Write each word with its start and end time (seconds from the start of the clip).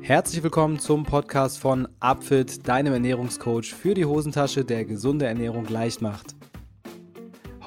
Herzlich 0.00 0.42
willkommen 0.42 0.78
zum 0.78 1.04
Podcast 1.04 1.58
von 1.58 1.86
Upfit, 2.00 2.66
deinem 2.66 2.94
Ernährungscoach 2.94 3.74
für 3.74 3.94
die 3.94 4.06
Hosentasche, 4.06 4.64
der 4.64 4.84
gesunde 4.84 5.26
Ernährung 5.26 5.66
leicht 5.68 6.00
macht. 6.00 6.37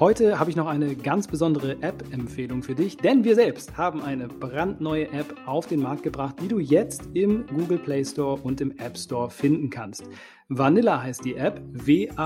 Heute 0.02 0.40
habe 0.40 0.50
ich 0.50 0.56
noch 0.56 0.66
eine 0.66 0.96
ganz 0.96 1.28
besondere 1.28 1.80
App-Empfehlung 1.80 2.64
für 2.64 2.74
dich, 2.74 2.96
denn 2.96 3.22
wir 3.22 3.36
selbst 3.36 3.76
haben 3.76 4.02
eine 4.02 4.26
brandneue 4.26 5.08
App 5.12 5.36
auf 5.46 5.68
den 5.68 5.80
Markt 5.80 6.02
gebracht, 6.02 6.34
die 6.42 6.48
du 6.48 6.58
jetzt 6.58 7.02
im 7.14 7.46
Google 7.46 7.78
Play 7.78 8.04
Store 8.04 8.36
und 8.42 8.60
im 8.60 8.76
App 8.78 8.98
Store 8.98 9.30
finden 9.30 9.70
kannst. 9.70 10.02
Vanilla 10.48 11.00
heißt 11.00 11.24
die 11.24 11.36
App, 11.36 11.62
W-A-N-I-L-L-A 11.86 12.16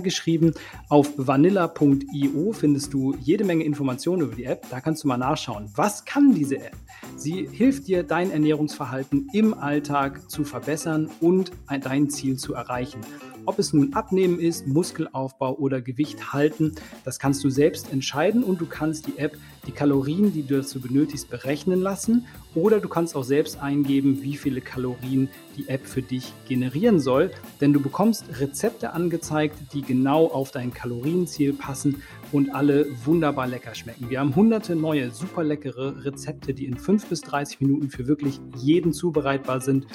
geschrieben. 0.00 0.52
Auf 0.88 1.12
vanilla.io 1.16 2.52
findest 2.52 2.92
du 2.92 3.14
jede 3.20 3.44
Menge 3.44 3.62
Informationen 3.62 4.22
über 4.22 4.34
die 4.34 4.46
App. 4.46 4.66
Da 4.68 4.80
kannst 4.80 5.04
du 5.04 5.08
mal 5.08 5.18
nachschauen. 5.18 5.70
Was 5.76 6.04
kann 6.04 6.34
diese 6.34 6.56
App? 6.56 6.74
Sie 7.16 7.48
hilft 7.48 7.86
dir, 7.86 8.02
dein 8.02 8.32
Ernährungsverhalten 8.32 9.28
im 9.32 9.54
Alltag 9.54 10.28
zu 10.28 10.42
verbessern 10.42 11.08
und 11.20 11.52
dein 11.84 12.10
Ziel 12.10 12.36
zu 12.36 12.54
erreichen. 12.54 12.98
Ob 13.46 13.60
es 13.60 13.72
nun 13.72 13.94
Abnehmen 13.94 14.40
ist, 14.40 14.66
Muskelaufbau 14.66 15.54
oder 15.54 15.80
Gewicht 15.80 16.32
halten, 16.32 16.74
das 17.04 17.20
kannst 17.20 17.44
du 17.44 17.50
selbst 17.50 17.92
entscheiden 17.92 18.42
und 18.42 18.60
du 18.60 18.66
kannst 18.66 19.06
die 19.06 19.18
App 19.18 19.36
die 19.66 19.72
Kalorien, 19.72 20.32
die 20.32 20.42
du 20.42 20.56
dazu 20.56 20.80
benötigst, 20.80 21.28
berechnen 21.28 21.80
lassen. 21.80 22.26
Oder 22.54 22.80
du 22.80 22.88
kannst 22.88 23.14
auch 23.16 23.24
selbst 23.24 23.60
eingeben, 23.60 24.22
wie 24.22 24.36
viele 24.36 24.60
Kalorien 24.60 25.28
die 25.56 25.68
App 25.68 25.86
für 25.86 26.02
dich 26.02 26.32
generieren 26.48 27.00
soll, 27.00 27.30
denn 27.60 27.72
du 27.72 27.80
bekommst 27.80 28.24
Rezepte 28.40 28.92
angezeigt, 28.92 29.56
die 29.72 29.82
genau 29.82 30.26
auf 30.26 30.50
dein 30.50 30.72
Kalorienziel 30.72 31.52
passen 31.52 32.02
und 32.32 32.54
alle 32.54 32.86
wunderbar 33.04 33.46
lecker 33.46 33.74
schmecken. 33.74 34.10
Wir 34.10 34.20
haben 34.20 34.34
hunderte 34.34 34.76
neue, 34.76 35.10
super 35.10 35.44
leckere 35.44 36.04
Rezepte, 36.04 36.54
die 36.54 36.66
in 36.66 36.76
5 36.76 37.06
bis 37.06 37.20
30 37.22 37.60
Minuten 37.60 37.90
für 37.90 38.06
wirklich 38.06 38.40
jeden 38.56 38.92
zubereitbar 38.92 39.60
sind. 39.60 39.86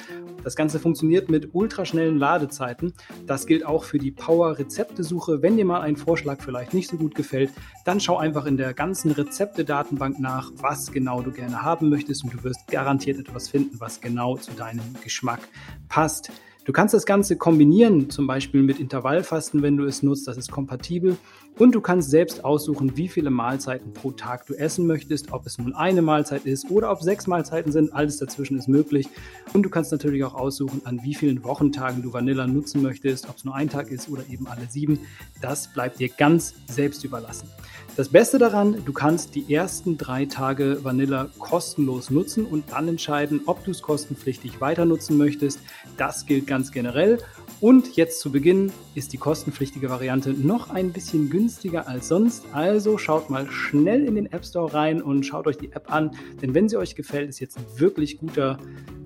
Das 0.44 0.56
Ganze 0.56 0.80
funktioniert 0.80 1.30
mit 1.30 1.50
ultraschnellen 1.52 2.18
Ladezeiten. 2.18 2.94
Das 3.26 3.46
gilt 3.46 3.64
auch 3.64 3.84
für 3.84 3.98
die 3.98 4.10
Power-Rezeptesuche. 4.10 5.40
Wenn 5.40 5.56
dir 5.56 5.64
mal 5.64 5.82
ein 5.82 5.96
Vorschlag 5.96 6.40
vielleicht 6.42 6.74
nicht 6.74 6.90
so 6.90 6.96
gut 6.96 7.14
gefällt, 7.14 7.50
dann 7.84 8.00
schau 8.00 8.16
einfach 8.16 8.46
in 8.46 8.56
der 8.56 8.74
ganzen 8.74 9.12
Rezepte-Datenbank 9.12 10.18
nach, 10.18 10.50
was 10.56 10.90
genau 10.90 11.22
du 11.22 11.30
gerne 11.30 11.62
haben 11.62 11.90
möchtest 11.90 12.24
und 12.24 12.34
du 12.34 12.42
wirst 12.42 12.66
garantiert 12.68 13.18
etwas 13.18 13.48
finden, 13.48 13.78
was 13.78 14.00
genau 14.00 14.36
zu 14.36 14.52
deinem 14.52 14.96
Geschmack 15.02 15.40
passt. 15.88 16.32
Du 16.64 16.72
kannst 16.72 16.94
das 16.94 17.06
Ganze 17.06 17.36
kombinieren, 17.36 18.08
zum 18.08 18.28
Beispiel 18.28 18.62
mit 18.62 18.78
Intervallfasten, 18.78 19.62
wenn 19.62 19.76
du 19.76 19.84
es 19.84 20.04
nutzt, 20.04 20.28
das 20.28 20.36
ist 20.36 20.52
kompatibel. 20.52 21.16
Und 21.58 21.74
du 21.74 21.82
kannst 21.82 22.10
selbst 22.10 22.44
aussuchen, 22.44 22.96
wie 22.96 23.08
viele 23.08 23.30
Mahlzeiten 23.30 23.92
pro 23.92 24.10
Tag 24.10 24.46
du 24.46 24.54
essen 24.54 24.86
möchtest, 24.86 25.32
ob 25.32 25.46
es 25.46 25.58
nun 25.58 25.74
eine 25.74 26.00
Mahlzeit 26.00 26.46
ist 26.46 26.70
oder 26.70 26.90
ob 26.90 27.02
sechs 27.02 27.26
Mahlzeiten 27.26 27.72
sind, 27.72 27.92
alles 27.92 28.16
dazwischen 28.16 28.58
ist 28.58 28.68
möglich. 28.68 29.08
Und 29.52 29.62
du 29.62 29.68
kannst 29.68 29.92
natürlich 29.92 30.24
auch 30.24 30.34
aussuchen, 30.34 30.80
an 30.84 31.00
wie 31.02 31.14
vielen 31.14 31.44
Wochentagen 31.44 32.02
du 32.02 32.12
Vanilla 32.12 32.46
nutzen 32.46 32.80
möchtest, 32.80 33.28
ob 33.28 33.36
es 33.36 33.44
nur 33.44 33.54
ein 33.54 33.68
Tag 33.68 33.90
ist 33.90 34.08
oder 34.08 34.22
eben 34.30 34.46
alle 34.46 34.66
sieben. 34.68 35.00
Das 35.42 35.68
bleibt 35.72 36.00
dir 36.00 36.08
ganz 36.08 36.54
selbst 36.68 37.04
überlassen. 37.04 37.48
Das 37.94 38.08
Beste 38.08 38.38
daran, 38.38 38.82
du 38.86 38.92
kannst 38.94 39.34
die 39.34 39.52
ersten 39.52 39.98
drei 39.98 40.24
Tage 40.24 40.78
Vanilla 40.82 41.28
kostenlos 41.38 42.08
nutzen 42.08 42.46
und 42.46 42.72
dann 42.72 42.88
entscheiden, 42.88 43.42
ob 43.44 43.62
du 43.64 43.70
es 43.70 43.82
kostenpflichtig 43.82 44.62
weiter 44.62 44.86
nutzen 44.86 45.18
möchtest. 45.18 45.60
Das 45.98 46.24
gilt 46.24 46.46
ganz 46.46 46.72
generell. 46.72 47.18
Und 47.60 47.94
jetzt 47.94 48.20
zu 48.20 48.32
Beginn 48.32 48.72
ist 48.94 49.12
die 49.12 49.18
kostenpflichtige 49.18 49.90
Variante 49.90 50.30
noch 50.30 50.70
ein 50.70 50.92
bisschen 50.92 51.28
günstiger 51.28 51.41
als 51.86 52.08
sonst. 52.08 52.44
Also 52.52 52.98
schaut 52.98 53.28
mal 53.28 53.46
schnell 53.50 54.04
in 54.04 54.14
den 54.14 54.26
App 54.32 54.44
Store 54.44 54.72
rein 54.72 55.02
und 55.02 55.24
schaut 55.24 55.46
euch 55.46 55.56
die 55.56 55.72
App 55.72 55.92
an. 55.92 56.10
Denn 56.40 56.54
wenn 56.54 56.68
sie 56.68 56.76
euch 56.76 56.94
gefällt, 56.94 57.28
ist 57.28 57.40
jetzt 57.40 57.58
ein 57.58 57.64
wirklich 57.76 58.18
guter, 58.18 58.58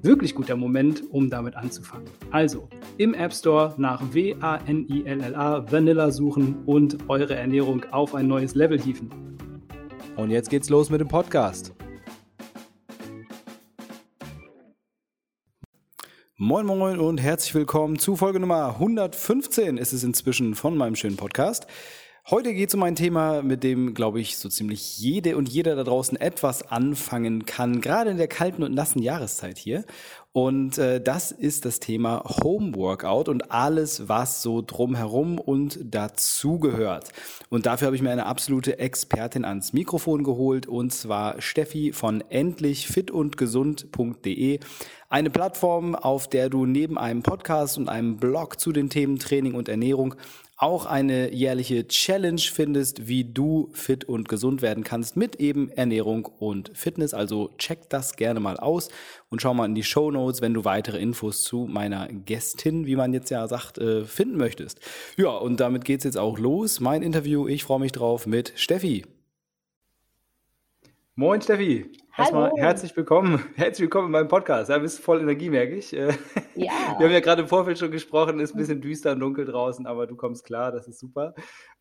wirklich 0.03 0.34
guter 0.34 0.57
Moment, 0.57 1.03
um 1.11 1.31
damit 1.31 1.57
anzufangen. 1.57 2.07
Also 2.31 2.69
im 2.98 3.14
App 3.14 3.33
Store 3.33 3.75
nach 3.79 4.03
W-A-N-I-L-L-A 4.12 5.70
Vanilla 5.70 6.11
suchen 6.11 6.57
und 6.67 6.98
eure 7.08 7.35
Ernährung 7.35 7.85
auf 7.91 8.14
ein 8.14 8.27
neues 8.27 8.55
Level 8.55 8.80
hieven. 8.80 9.11
Und 10.17 10.30
jetzt 10.30 10.51
geht's 10.51 10.69
los 10.69 10.91
mit 10.91 11.01
dem 11.01 11.08
Podcast. 11.08 11.73
Moin 16.39 16.67
Moin 16.67 16.98
und 16.98 17.19
herzlich 17.19 17.55
willkommen 17.55 17.98
zu 17.98 18.14
Folge 18.14 18.39
Nummer 18.41 18.75
115 18.75 19.79
ist 19.79 19.95
es 19.95 20.05
inzwischen 20.05 20.55
von 20.55 20.77
meinem 20.77 20.95
schönen 20.95 21.17
Podcast. 21.17 21.67
Heute 22.29 22.55
geht 22.55 22.70
es 22.70 22.75
um 22.75 22.83
ein 22.83 22.97
Thema, 22.97 23.41
mit 23.42 23.63
dem, 23.63 23.95
glaube 23.95 24.20
ich, 24.20 24.37
so 24.37 24.48
ziemlich 24.48 24.98
jede 24.98 25.37
und 25.37 25.48
jeder 25.48 25.77
da 25.77 25.85
draußen 25.85 26.20
etwas 26.20 26.73
anfangen 26.73 27.47
kann, 27.47 27.81
gerade 27.81 28.11
in 28.11 28.17
der 28.17 28.27
kalten 28.27 28.64
und 28.64 28.75
nassen 28.75 29.01
Jahreszeit 29.01 29.59
hier. 29.59 29.85
Und 30.33 30.77
äh, 30.77 31.01
das 31.01 31.31
ist 31.31 31.67
das 31.67 31.79
Thema 31.79 32.25
Home 32.42 32.75
Workout 32.75 33.29
und 33.29 33.53
alles, 33.53 34.09
was 34.09 34.42
so 34.42 34.61
drumherum 34.61 35.39
und 35.39 35.79
dazugehört. 35.85 37.13
Und 37.48 37.67
dafür 37.67 37.87
habe 37.87 37.95
ich 37.95 38.03
mir 38.03 38.11
eine 38.11 38.27
absolute 38.27 38.81
Expertin 38.81 39.45
ans 39.45 39.73
Mikrofon 39.73 40.25
geholt, 40.25 40.67
und 40.67 40.93
zwar 40.93 41.41
Steffi 41.41 41.93
von 41.93 42.25
endlichfitundgesund.de. 42.29 44.58
Eine 45.08 45.31
Plattform, 45.31 45.95
auf 45.95 46.29
der 46.29 46.51
du 46.51 46.67
neben 46.67 46.98
einem 46.98 47.23
Podcast 47.23 47.79
und 47.79 47.89
einem 47.89 48.17
Blog 48.17 48.58
zu 48.58 48.73
den 48.73 48.91
Themen 48.91 49.20
Training 49.20 49.55
und 49.55 49.69
Ernährung 49.69 50.17
auch 50.58 50.86
eine 50.86 51.34
jährliche 51.34 51.86
Challenge 51.86 52.40
findest, 52.40 53.06
wie 53.08 53.24
du 53.24 53.68
fit 53.74 54.05
und 54.05 54.28
gesund 54.28 54.62
werden 54.62 54.84
kannst 54.84 55.17
mit 55.17 55.36
eben 55.36 55.70
Ernährung 55.70 56.24
und 56.24 56.70
Fitness. 56.74 57.12
Also 57.12 57.50
check 57.58 57.90
das 57.90 58.17
gerne 58.17 58.40
mal 58.40 58.56
aus 58.56 58.89
und 59.28 59.42
schau 59.42 59.52
mal 59.52 59.66
in 59.66 59.74
die 59.74 59.83
Show 59.83 60.11
Notes, 60.11 60.40
wenn 60.40 60.55
du 60.55 60.64
weitere 60.64 60.98
Infos 60.98 61.42
zu 61.42 61.66
meiner 61.66 62.08
Gästin, 62.08 62.86
wie 62.86 62.96
man 62.96 63.12
jetzt 63.12 63.30
ja 63.30 63.46
sagt, 63.48 63.77
äh, 63.77 64.05
finden 64.05 64.39
möchtest. 64.39 64.80
Ja, 65.18 65.30
und 65.30 65.61
damit 65.61 65.84
geht's 65.84 66.05
jetzt 66.05 66.18
auch 66.18 66.39
los. 66.39 66.80
Mein 66.80 67.02
Interview, 67.02 67.46
ich 67.46 67.64
freue 67.64 67.80
mich 67.80 67.92
drauf 67.92 68.27
mit 68.27 68.55
Steffi. 68.56 69.05
Moin 71.16 71.42
Steffi. 71.42 71.90
Erstmal 72.18 72.50
herzlich 72.56 72.96
willkommen. 72.96 73.44
Herzlich 73.56 73.82
willkommen 73.82 74.06
in 74.06 74.12
meinem 74.12 74.28
Podcast. 74.28 74.70
Du 74.70 74.80
bist 74.80 75.00
voll 75.00 75.20
Energie, 75.20 75.50
merke 75.50 75.74
ich. 75.74 75.90
Ja. 75.90 76.08
Wir 76.54 76.70
haben 76.70 77.12
ja 77.12 77.20
gerade 77.20 77.42
im 77.42 77.48
Vorfeld 77.48 77.78
schon 77.78 77.90
gesprochen, 77.90 78.40
ist 78.40 78.54
ein 78.54 78.58
bisschen 78.58 78.80
düster 78.80 79.12
und 79.12 79.20
dunkel 79.20 79.44
draußen, 79.44 79.86
aber 79.86 80.06
du 80.06 80.16
kommst 80.16 80.44
klar, 80.44 80.72
das 80.72 80.88
ist 80.88 80.98
super. 80.98 81.34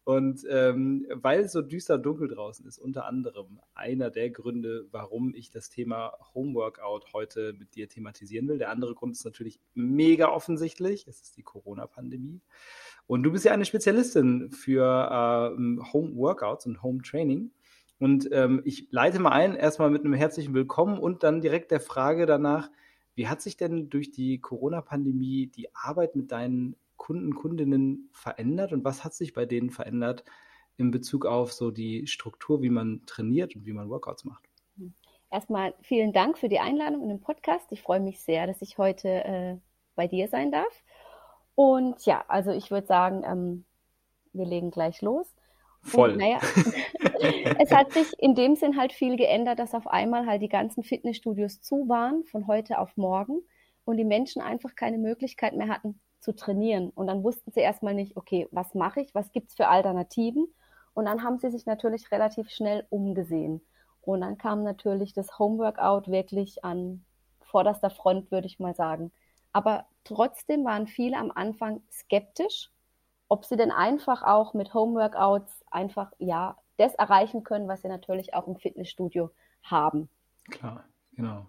Und 0.04 0.46
ähm, 0.50 1.08
weil 1.10 1.42
es 1.42 1.54
so 1.54 1.62
düster 1.62 1.96
und 1.96 2.04
dunkel 2.04 2.28
draußen 2.28 2.68
ist, 2.68 2.78
unter 2.78 3.06
anderem 3.06 3.62
einer 3.74 4.12
der 4.12 4.30
Gründe, 4.30 4.88
warum 4.92 5.34
ich 5.34 5.52
das 5.52 5.70
Thema 5.70 6.12
Homeworkout 6.34 7.14
heute 7.14 7.54
mit 7.54 7.76
dir 7.76 7.88
thematisieren 7.88 8.50
will. 8.50 8.58
Der 8.58 8.72
andere 8.72 8.94
Grund 8.94 9.14
ist 9.14 9.24
natürlich 9.24 9.62
mega 9.74 10.28
offensichtlich. 10.28 11.08
Es 11.08 11.22
ist 11.22 11.38
die 11.38 11.44
Corona-Pandemie. 11.44 12.42
Und 13.08 13.24
du 13.24 13.32
bist 13.32 13.46
ja 13.46 13.54
eine 13.54 13.66
Spezialistin 13.66 14.52
für 14.52 14.84
äh, 14.84 15.94
Home-Workouts 15.94 16.66
und 16.66 16.84
Home-Training. 16.84 17.52
Und 18.00 18.30
ähm, 18.32 18.62
ich 18.66 18.88
leite 18.92 19.20
mal 19.20 19.32
ein, 19.32 19.56
erstmal 19.56 19.90
mit 19.90 20.04
einem 20.04 20.14
herzlichen 20.14 20.54
Willkommen 20.54 21.00
und 21.00 21.24
dann 21.24 21.42
direkt 21.42 21.72
der 21.72 21.80
Frage 21.80 22.26
danach, 22.26 22.70
wie 23.16 23.28
hat 23.28 23.42
sich 23.42 23.56
denn 23.56 23.90
durch 23.90 24.12
die 24.12 24.40
Corona-Pandemie 24.42 25.48
die 25.48 25.74
Arbeit 25.74 26.16
mit 26.16 26.32
deinen 26.32 26.76
Kunden, 26.98 27.36
Kundinnen 27.36 28.10
verändert 28.12 28.74
und 28.74 28.84
was 28.84 29.04
hat 29.04 29.14
sich 29.14 29.34
bei 29.34 29.46
denen 29.46 29.70
verändert 29.70 30.26
in 30.78 30.92
Bezug 30.92 31.26
auf 31.26 31.54
so 31.54 31.72
die 31.72 32.08
Struktur, 32.08 32.62
wie 32.62 32.70
man 32.70 33.06
trainiert 33.06 33.56
und 33.56 33.66
wie 33.66 33.74
man 33.74 33.90
Workouts 33.90 34.26
macht? 34.26 34.50
Erstmal 35.32 35.74
vielen 35.82 36.14
Dank 36.14 36.38
für 36.38 36.50
die 36.50 36.60
Einladung 36.60 37.02
in 37.04 37.10
den 37.10 37.22
Podcast. 37.22 37.72
Ich 37.72 37.82
freue 37.82 38.00
mich 38.00 38.20
sehr, 38.20 38.48
dass 38.48 38.62
ich 38.62 38.78
heute 38.78 39.08
äh, 39.10 39.58
bei 39.96 40.08
dir 40.08 40.28
sein 40.28 40.52
darf. 40.52 40.84
Und 41.56 42.06
ja, 42.06 42.26
also 42.28 42.52
ich 42.52 42.72
würde 42.72 42.88
sagen, 42.88 43.24
ähm, 43.26 43.66
wir 44.34 44.46
legen 44.46 44.72
gleich 44.72 45.02
los. 45.02 45.34
Voll. 45.86 46.18
Naja, 46.18 46.40
es 47.60 47.72
hat 47.72 47.94
sich 47.94 48.12
in 48.18 48.34
dem 48.34 48.56
Sinn 48.56 48.76
halt 48.76 48.92
viel 48.92 49.18
geändert, 49.18 49.60
dass 49.60 49.76
auf 49.76 49.88
einmal 49.88 50.26
halt 50.26 50.42
die 50.42 50.50
ganzen 50.50 50.84
Fitnessstudios 50.84 51.62
zu 51.62 51.88
waren 51.88 52.24
von 52.26 52.48
heute 52.48 52.80
auf 52.80 52.98
morgen 52.98 53.42
und 53.86 53.98
die 53.98 54.04
Menschen 54.04 54.42
einfach 54.42 54.76
keine 54.76 54.98
Möglichkeit 54.98 55.56
mehr 55.56 55.68
hatten 55.68 56.00
zu 56.20 56.36
trainieren. 56.36 56.90
Und 56.90 57.06
dann 57.08 57.24
wussten 57.24 57.52
sie 57.52 57.60
erstmal 57.60 57.94
nicht, 57.94 58.18
okay, 58.18 58.48
was 58.52 58.74
mache 58.74 59.00
ich, 59.00 59.14
was 59.14 59.32
gibt 59.32 59.50
es 59.50 59.56
für 59.56 59.68
Alternativen? 59.68 60.48
Und 60.96 61.06
dann 61.06 61.24
haben 61.24 61.38
sie 61.38 61.52
sich 61.52 61.68
natürlich 61.68 62.12
relativ 62.12 62.50
schnell 62.50 62.88
umgesehen. 62.90 63.62
Und 64.02 64.22
dann 64.22 64.38
kam 64.38 64.64
natürlich 64.64 65.14
das 65.14 65.38
Homeworkout 65.38 66.08
wirklich 66.08 66.64
an 66.64 67.06
vorderster 67.42 67.92
Front, 67.92 68.32
würde 68.32 68.48
ich 68.48 68.60
mal 68.60 68.76
sagen. 68.76 69.12
Aber 69.52 69.86
trotzdem 70.04 70.66
waren 70.66 70.88
viele 70.88 71.18
am 71.18 71.32
Anfang 71.32 71.82
skeptisch, 71.92 72.72
ob 73.28 73.46
sie 73.46 73.58
denn 73.58 73.72
einfach 73.72 74.24
auch 74.24 74.54
mit 74.54 74.74
Homeworkouts 74.74 75.64
einfach, 75.72 76.12
ja, 76.20 76.58
das 76.78 76.94
erreichen 76.96 77.44
können, 77.44 77.68
was 77.68 77.82
sie 77.82 77.88
natürlich 77.88 78.34
auch 78.34 78.48
im 78.48 78.58
Fitnessstudio 78.58 79.32
haben. 79.64 80.10
Klar, 80.52 80.84
genau. 81.14 81.48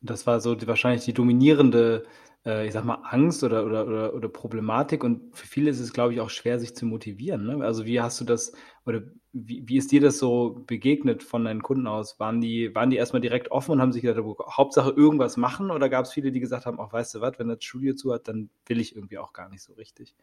Das 0.00 0.26
war 0.26 0.40
so 0.40 0.54
die, 0.54 0.66
wahrscheinlich 0.66 1.04
die 1.04 1.12
dominierende 1.12 2.06
äh, 2.46 2.66
ich 2.66 2.72
sag 2.72 2.84
mal, 2.84 3.00
Angst 3.02 3.42
oder, 3.44 3.66
oder, 3.66 3.86
oder, 3.86 4.14
oder 4.14 4.28
Problematik. 4.28 5.04
Und 5.04 5.36
für 5.36 5.46
viele 5.46 5.70
ist 5.70 5.80
es, 5.80 5.92
glaube 5.92 6.14
ich, 6.14 6.20
auch 6.20 6.30
schwer, 6.30 6.58
sich 6.58 6.74
zu 6.74 6.86
motivieren. 6.86 7.44
Ne? 7.44 7.64
Also 7.64 7.84
wie 7.84 8.00
hast 8.00 8.20
du 8.20 8.24
das, 8.24 8.52
oder 8.86 9.02
wie, 9.32 9.68
wie 9.68 9.76
ist 9.76 9.92
dir 9.92 10.00
das 10.00 10.18
so 10.18 10.62
begegnet 10.66 11.22
von 11.22 11.44
deinen 11.44 11.62
Kunden 11.62 11.86
aus? 11.86 12.18
Waren 12.20 12.40
die, 12.40 12.74
waren 12.74 12.90
die 12.90 12.96
erstmal 12.96 13.20
direkt 13.20 13.50
offen 13.50 13.72
und 13.72 13.82
haben 13.82 13.92
sich 13.92 14.02
gedacht, 14.02 14.24
Hauptsache 14.48 14.90
irgendwas 14.90 15.36
machen? 15.36 15.70
Oder 15.70 15.88
gab 15.88 16.04
es 16.04 16.12
viele, 16.12 16.30
die 16.30 16.40
gesagt 16.40 16.66
haben, 16.66 16.78
auch 16.78 16.92
weißt 16.92 17.16
du 17.16 17.20
was, 17.20 17.38
wenn 17.38 17.48
das 17.48 17.62
Studio 17.62 17.94
zu 17.94 18.14
hat, 18.14 18.28
dann 18.28 18.48
will 18.66 18.80
ich 18.80 18.94
irgendwie 18.94 19.18
auch 19.18 19.32
gar 19.32 19.48
nicht 19.48 19.62
so 19.62 19.74
richtig? 19.74 20.14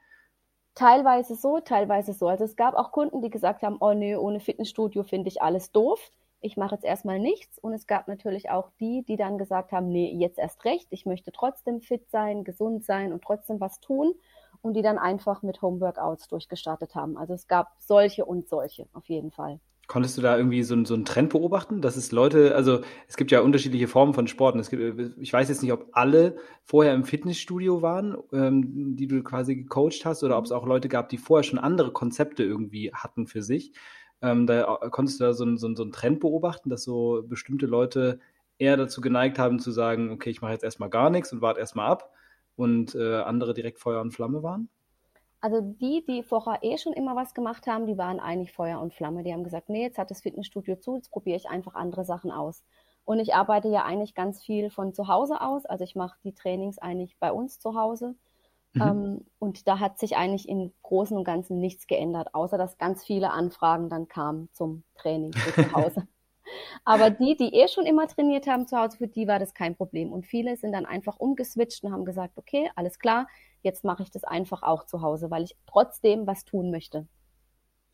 Teilweise 0.76 1.36
so, 1.36 1.60
teilweise 1.60 2.14
so. 2.14 2.28
Also 2.28 2.46
es 2.46 2.56
gab 2.56 2.76
auch 2.76 2.92
Kunden, 2.92 3.22
die 3.22 3.30
gesagt 3.30 3.64
haben, 3.64 3.78
oh 3.80 3.94
nee, 3.94 4.16
ohne 4.16 4.40
Fitnessstudio 4.40 5.04
finde 5.04 5.30
ich 5.30 5.42
alles 5.42 5.72
doof 5.72 6.12
ich 6.44 6.58
mache 6.58 6.76
jetzt 6.76 6.84
erstmal 6.84 7.20
nichts. 7.20 7.58
Und 7.58 7.74
es 7.74 7.88
gab 7.88 8.08
natürlich 8.08 8.50
auch 8.50 8.70
die, 8.80 9.04
die 9.04 9.16
dann 9.16 9.38
gesagt 9.38 9.72
haben, 9.72 9.88
nee, 9.88 10.14
jetzt 10.14 10.38
erst 10.38 10.64
recht, 10.66 10.88
ich 10.92 11.06
möchte 11.06 11.32
trotzdem 11.32 11.82
fit 11.82 12.10
sein, 12.12 12.44
gesund 12.44 12.84
sein 12.84 13.14
und 13.14 13.24
trotzdem 13.24 13.60
was 13.60 13.80
tun. 13.80 14.14
Und 14.62 14.76
die 14.76 14.82
dann 14.82 14.98
einfach 14.98 15.42
mit 15.42 15.62
Homeworkouts 15.62 16.28
durchgestartet 16.28 16.96
haben. 16.96 17.18
Also 17.18 17.34
es 17.34 17.48
gab 17.48 17.74
solche 17.80 18.26
und 18.26 18.48
solche, 18.48 18.88
auf 18.94 19.10
jeden 19.10 19.32
Fall. 19.32 19.60
Konntest 19.94 20.18
du 20.18 20.24
da 20.24 20.36
irgendwie 20.36 20.64
so, 20.64 20.84
so 20.86 20.96
einen 20.96 21.06
Trend 21.06 21.30
beobachten, 21.30 21.80
dass 21.80 21.98
es 21.98 22.12
Leute, 22.12 22.56
also 22.56 22.82
es 23.08 23.16
gibt 23.16 23.30
ja 23.30 23.42
unterschiedliche 23.42 23.88
Formen 23.88 24.16
von 24.16 24.26
Sporten. 24.26 24.58
Es 24.58 24.72
gibt, 24.72 25.20
ich 25.20 25.32
weiß 25.32 25.50
jetzt 25.50 25.62
nicht, 25.62 25.72
ob 25.72 25.90
alle 25.92 26.36
vorher 26.64 26.96
im 26.96 27.04
Fitnessstudio 27.04 27.84
waren, 27.84 28.18
ähm, 28.32 28.96
die 28.96 29.06
du 29.06 29.22
quasi 29.22 29.56
gecoacht 29.56 30.04
hast, 30.04 30.24
oder 30.24 30.40
ob 30.40 30.46
es 30.46 30.52
auch 30.52 30.66
Leute 30.66 30.90
gab, 30.90 31.10
die 31.10 31.20
vorher 31.20 31.44
schon 31.44 31.60
andere 31.60 31.92
Konzepte 31.92 32.42
irgendwie 32.42 32.92
hatten 32.92 33.28
für 33.28 33.44
sich. 33.44 33.72
Ähm, 34.24 34.48
da 34.48 34.80
äh, 34.82 34.90
konntest 34.90 35.20
du 35.20 35.26
da 35.26 35.34
so, 35.34 35.46
so, 35.58 35.76
so 35.76 35.84
einen 35.84 35.92
Trend 35.92 36.22
beobachten, 36.22 36.72
dass 36.72 36.82
so 36.82 37.24
bestimmte 37.28 37.68
Leute 37.68 38.20
eher 38.58 38.78
dazu 38.78 39.00
geneigt 39.00 39.38
haben 39.38 39.60
zu 39.60 39.70
sagen, 39.70 40.10
okay, 40.10 40.32
ich 40.32 40.42
mache 40.42 40.54
jetzt 40.54 40.64
erstmal 40.64 40.90
gar 40.90 41.12
nichts 41.12 41.32
und 41.32 41.42
warte 41.42 41.60
erstmal 41.60 41.92
ab 41.92 42.12
und 42.56 42.96
äh, 42.96 43.18
andere 43.18 43.54
direkt 43.54 43.78
Feuer 43.78 44.02
und 44.02 44.10
Flamme 44.10 44.42
waren? 44.42 44.70
Also 45.44 45.60
die, 45.60 46.06
die 46.08 46.24
vorher 46.24 46.60
eh 46.62 46.78
schon 46.78 46.94
immer 46.94 47.18
was 47.18 47.34
gemacht 47.34 47.68
haben, 47.68 47.86
die 47.86 47.98
waren 47.98 48.22
eigentlich 48.22 48.54
Feuer 48.54 48.80
und 48.80 48.94
Flamme. 48.94 49.24
Die 49.24 49.34
haben 49.34 49.44
gesagt, 49.44 49.68
nee, 49.68 49.82
jetzt 49.82 49.98
hat 49.98 50.10
das 50.10 50.22
Fitnessstudio 50.22 50.78
zu, 50.78 50.96
jetzt 50.96 51.12
probiere 51.12 51.36
ich 51.36 51.50
einfach 51.50 51.76
andere 51.76 52.06
Sachen 52.06 52.32
aus. 52.32 52.64
Und 53.04 53.20
ich 53.20 53.36
arbeite 53.36 53.68
ja 53.68 53.84
eigentlich 53.84 54.16
ganz 54.16 54.42
viel 54.42 54.70
von 54.70 54.94
zu 54.94 55.10
Hause 55.10 55.42
aus. 55.42 55.66
Also 55.66 55.84
ich 55.84 55.96
mache 55.96 56.18
die 56.24 56.34
Trainings 56.34 56.78
eigentlich 56.78 57.18
bei 57.20 57.30
uns 57.30 57.60
zu 57.60 57.76
Hause. 57.76 58.16
Mhm. 58.72 58.82
Ähm, 58.82 59.26
und 59.38 59.68
da 59.68 59.80
hat 59.80 60.00
sich 60.00 60.16
eigentlich 60.16 60.48
im 60.48 60.72
Großen 60.82 61.18
und 61.18 61.26
Ganzen 61.26 61.60
nichts 61.60 61.88
geändert, 61.88 62.34
außer 62.34 62.58
dass 62.58 62.78
ganz 62.78 63.04
viele 63.04 63.32
Anfragen 63.32 63.90
dann 63.90 64.08
kamen 64.08 64.48
zum 64.54 64.86
Training 64.96 65.34
zu 65.34 65.74
Hause. 65.74 66.08
Aber 66.86 67.10
die, 67.10 67.36
die 67.36 67.54
eh 67.54 67.68
schon 67.68 67.86
immer 67.86 68.08
trainiert 68.08 68.48
haben 68.48 68.66
zu 68.66 68.78
Hause, 68.78 68.96
für 68.96 69.08
die 69.10 69.28
war 69.28 69.40
das 69.40 69.54
kein 69.54 69.76
Problem. 69.76 70.14
Und 70.14 70.26
viele 70.26 70.56
sind 70.56 70.72
dann 70.72 70.86
einfach 70.86 71.20
umgeswitcht 71.20 71.84
und 71.84 71.92
haben 71.92 72.06
gesagt, 72.06 72.38
okay, 72.38 72.72
alles 72.78 72.98
klar, 72.98 73.28
jetzt 73.64 73.84
mache 73.84 74.04
ich 74.04 74.12
das 74.12 74.24
einfach 74.24 74.62
auch 74.64 74.86
zu 74.86 75.02
Hause, 75.02 75.32
weil 75.32 75.44
ich 75.44 75.56
trotzdem 75.66 76.28
was 76.28 76.46
tun 76.46 76.70
möchte. 76.72 77.08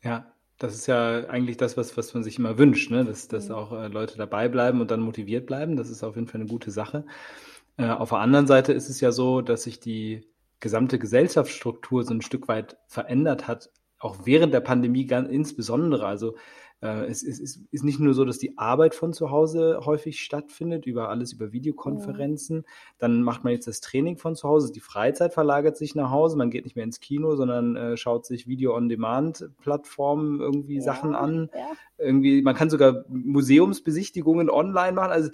Ja, 0.02 0.32
das 0.58 0.74
ist 0.74 0.86
ja 0.86 1.28
eigentlich 1.28 1.56
das, 1.56 1.76
was, 1.76 1.96
was 1.96 2.12
man 2.12 2.22
sich 2.22 2.38
immer 2.38 2.58
wünscht, 2.58 2.90
ne? 2.90 3.04
dass, 3.04 3.28
dass 3.28 3.48
mhm. 3.48 3.54
auch 3.54 3.72
äh, 3.72 3.88
Leute 3.88 4.18
dabei 4.18 4.48
bleiben 4.48 4.80
und 4.80 4.90
dann 4.90 5.00
motiviert 5.00 5.46
bleiben. 5.46 5.76
Das 5.76 5.88
ist 5.88 6.04
auf 6.04 6.16
jeden 6.16 6.28
Fall 6.28 6.40
eine 6.40 6.50
gute 6.50 6.70
Sache. 6.70 7.06
Äh, 7.76 7.88
auf 7.88 8.10
der 8.10 8.18
anderen 8.18 8.46
Seite 8.46 8.72
ist 8.72 8.90
es 8.90 9.00
ja 9.00 9.10
so, 9.10 9.40
dass 9.40 9.62
sich 9.62 9.80
die 9.80 10.28
gesamte 10.60 10.98
Gesellschaftsstruktur 10.98 12.04
so 12.04 12.12
ein 12.12 12.20
Stück 12.20 12.46
weit 12.48 12.76
verändert 12.86 13.48
hat, 13.48 13.70
auch 13.98 14.18
während 14.24 14.52
der 14.52 14.60
Pandemie 14.60 15.06
ganz 15.06 15.30
insbesondere. 15.30 16.06
Also 16.06 16.36
es, 16.82 17.22
es, 17.22 17.38
es, 17.40 17.60
ist 17.70 17.84
nicht 17.84 18.00
nur 18.00 18.14
so, 18.14 18.24
dass 18.24 18.38
die 18.38 18.56
Arbeit 18.56 18.94
von 18.94 19.12
zu 19.12 19.30
Hause 19.30 19.80
häufig 19.84 20.20
stattfindet, 20.20 20.86
über 20.86 21.10
alles 21.10 21.32
über 21.34 21.52
Videokonferenzen. 21.52 22.58
Ja. 22.58 22.62
Dann 22.98 23.22
macht 23.22 23.44
man 23.44 23.52
jetzt 23.52 23.66
das 23.66 23.80
Training 23.80 24.16
von 24.16 24.34
zu 24.34 24.48
Hause. 24.48 24.72
Die 24.72 24.80
Freizeit 24.80 25.34
verlagert 25.34 25.76
sich 25.76 25.94
nach 25.94 26.10
Hause. 26.10 26.38
Man 26.38 26.50
geht 26.50 26.64
nicht 26.64 26.76
mehr 26.76 26.84
ins 26.84 27.00
Kino, 27.00 27.36
sondern 27.36 27.76
äh, 27.76 27.96
schaut 27.98 28.24
sich 28.24 28.46
Video-on-Demand-Plattformen 28.46 30.40
irgendwie 30.40 30.76
ja, 30.76 30.82
Sachen 30.82 31.14
an. 31.14 31.50
Ja. 31.54 31.72
Irgendwie, 31.98 32.40
man 32.40 32.54
kann 32.54 32.70
sogar 32.70 33.04
Museumsbesichtigungen 33.08 34.48
online 34.48 34.92
machen. 34.92 35.12
Also 35.12 35.30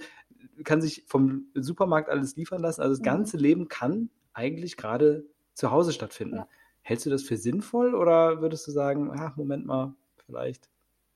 kann 0.64 0.82
sich 0.82 1.04
vom 1.06 1.46
Supermarkt 1.54 2.08
alles 2.08 2.34
liefern 2.34 2.60
lassen. 2.60 2.80
Also 2.80 2.94
das 2.94 3.00
mhm. 3.00 3.04
ganze 3.04 3.36
Leben 3.36 3.68
kann 3.68 4.10
eigentlich 4.32 4.76
gerade 4.76 5.24
zu 5.54 5.70
Hause 5.70 5.92
stattfinden. 5.92 6.42
Hältst 6.82 7.06
du 7.06 7.10
das 7.10 7.22
für 7.22 7.36
sinnvoll 7.36 7.94
oder 7.94 8.40
würdest 8.40 8.66
du 8.66 8.72
sagen, 8.72 9.12
ach, 9.16 9.36
Moment 9.36 9.64
mal, 9.64 9.94
vielleicht 10.26 10.68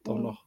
doch 0.05 0.17
mhm. 0.17 0.23
noch? 0.23 0.44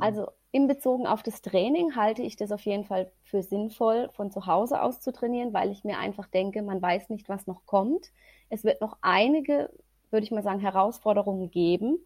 Also 0.00 0.28
in 0.50 0.66
Bezug 0.66 1.06
auf 1.06 1.22
das 1.22 1.42
Training 1.42 1.94
halte 1.96 2.22
ich 2.22 2.36
das 2.36 2.52
auf 2.52 2.62
jeden 2.62 2.84
Fall 2.84 3.10
für 3.22 3.42
sinnvoll, 3.42 4.10
von 4.14 4.30
zu 4.30 4.46
Hause 4.46 4.82
aus 4.82 5.00
zu 5.00 5.12
trainieren, 5.12 5.52
weil 5.52 5.70
ich 5.70 5.84
mir 5.84 5.98
einfach 5.98 6.26
denke, 6.26 6.62
man 6.62 6.80
weiß 6.80 7.10
nicht, 7.10 7.28
was 7.28 7.46
noch 7.46 7.66
kommt. 7.66 8.10
Es 8.48 8.64
wird 8.64 8.80
noch 8.80 8.96
einige, 9.02 9.70
würde 10.10 10.24
ich 10.24 10.30
mal 10.30 10.42
sagen, 10.42 10.60
Herausforderungen 10.60 11.50
geben, 11.50 11.98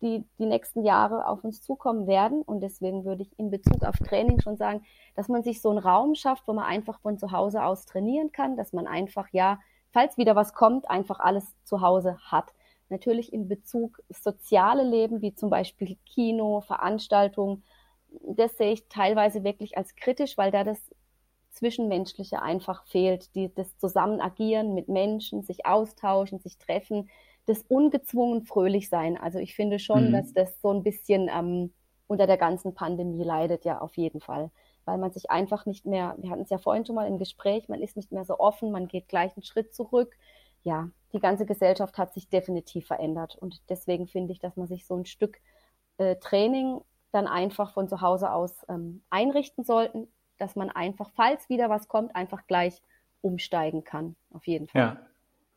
die 0.00 0.24
die 0.38 0.46
nächsten 0.46 0.82
Jahre 0.82 1.26
auf 1.26 1.44
uns 1.44 1.62
zukommen 1.62 2.06
werden. 2.06 2.42
Und 2.42 2.60
deswegen 2.60 3.04
würde 3.04 3.22
ich 3.22 3.38
in 3.38 3.50
Bezug 3.50 3.84
auf 3.84 3.96
Training 3.96 4.40
schon 4.40 4.56
sagen, 4.56 4.82
dass 5.14 5.28
man 5.28 5.42
sich 5.42 5.60
so 5.60 5.68
einen 5.68 5.78
Raum 5.78 6.14
schafft, 6.14 6.48
wo 6.48 6.54
man 6.54 6.64
einfach 6.64 7.00
von 7.00 7.18
zu 7.18 7.32
Hause 7.32 7.62
aus 7.64 7.84
trainieren 7.84 8.32
kann, 8.32 8.56
dass 8.56 8.72
man 8.72 8.86
einfach, 8.86 9.28
ja, 9.32 9.58
falls 9.92 10.16
wieder 10.16 10.36
was 10.36 10.54
kommt, 10.54 10.88
einfach 10.88 11.20
alles 11.20 11.54
zu 11.64 11.82
Hause 11.82 12.16
hat. 12.24 12.52
Natürlich 12.90 13.32
in 13.32 13.48
Bezug 13.48 14.02
soziale 14.08 14.82
Leben, 14.82 15.22
wie 15.22 15.34
zum 15.34 15.48
Beispiel 15.48 15.96
Kino, 16.04 16.60
Veranstaltungen, 16.60 17.64
das 18.22 18.56
sehe 18.56 18.72
ich 18.72 18.88
teilweise 18.88 19.44
wirklich 19.44 19.78
als 19.78 19.94
kritisch, 19.94 20.36
weil 20.36 20.50
da 20.50 20.64
das 20.64 20.90
Zwischenmenschliche 21.50 22.42
einfach 22.42 22.84
fehlt, 22.86 23.34
die, 23.34 23.52
das 23.54 23.76
Zusammenagieren 23.78 24.74
mit 24.74 24.88
Menschen, 24.88 25.42
sich 25.42 25.66
austauschen, 25.66 26.38
sich 26.38 26.58
treffen, 26.58 27.10
das 27.46 27.62
ungezwungen 27.68 28.42
fröhlich 28.42 28.88
sein. 28.88 29.16
Also 29.16 29.38
ich 29.38 29.54
finde 29.54 29.78
schon, 29.78 30.08
mhm. 30.08 30.12
dass 30.12 30.32
das 30.32 30.60
so 30.60 30.70
ein 30.70 30.82
bisschen 30.82 31.28
ähm, 31.32 31.72
unter 32.06 32.26
der 32.26 32.36
ganzen 32.36 32.74
Pandemie 32.74 33.24
leidet, 33.24 33.64
ja, 33.64 33.80
auf 33.80 33.96
jeden 33.96 34.20
Fall. 34.20 34.50
Weil 34.84 34.98
man 34.98 35.12
sich 35.12 35.30
einfach 35.30 35.66
nicht 35.66 35.86
mehr, 35.86 36.16
wir 36.18 36.30
hatten 36.30 36.42
es 36.42 36.50
ja 36.50 36.58
vorhin 36.58 36.84
schon 36.84 36.96
mal 36.96 37.06
im 37.06 37.18
Gespräch, 37.18 37.68
man 37.68 37.80
ist 37.80 37.96
nicht 37.96 38.12
mehr 38.12 38.24
so 38.24 38.38
offen, 38.38 38.70
man 38.70 38.88
geht 38.88 39.08
gleich 39.08 39.36
einen 39.36 39.44
Schritt 39.44 39.74
zurück. 39.74 40.16
Ja, 40.62 40.90
die 41.12 41.20
ganze 41.20 41.46
Gesellschaft 41.46 41.98
hat 41.98 42.14
sich 42.14 42.28
definitiv 42.28 42.86
verändert. 42.86 43.36
Und 43.36 43.62
deswegen 43.68 44.06
finde 44.06 44.32
ich, 44.32 44.38
dass 44.38 44.56
man 44.56 44.66
sich 44.66 44.86
so 44.86 44.94
ein 44.96 45.06
Stück 45.06 45.40
äh, 45.98 46.16
Training 46.16 46.80
dann 47.12 47.26
einfach 47.26 47.72
von 47.72 47.88
zu 47.88 48.00
Hause 48.00 48.32
aus 48.32 48.64
ähm, 48.68 49.02
einrichten 49.10 49.64
sollten, 49.64 50.08
dass 50.38 50.56
man 50.56 50.70
einfach, 50.70 51.10
falls 51.14 51.48
wieder 51.48 51.68
was 51.68 51.88
kommt, 51.88 52.14
einfach 52.14 52.46
gleich 52.46 52.82
umsteigen 53.20 53.84
kann. 53.84 54.16
Auf 54.32 54.46
jeden 54.46 54.68
Fall. 54.68 54.80
Ja, 54.80 55.09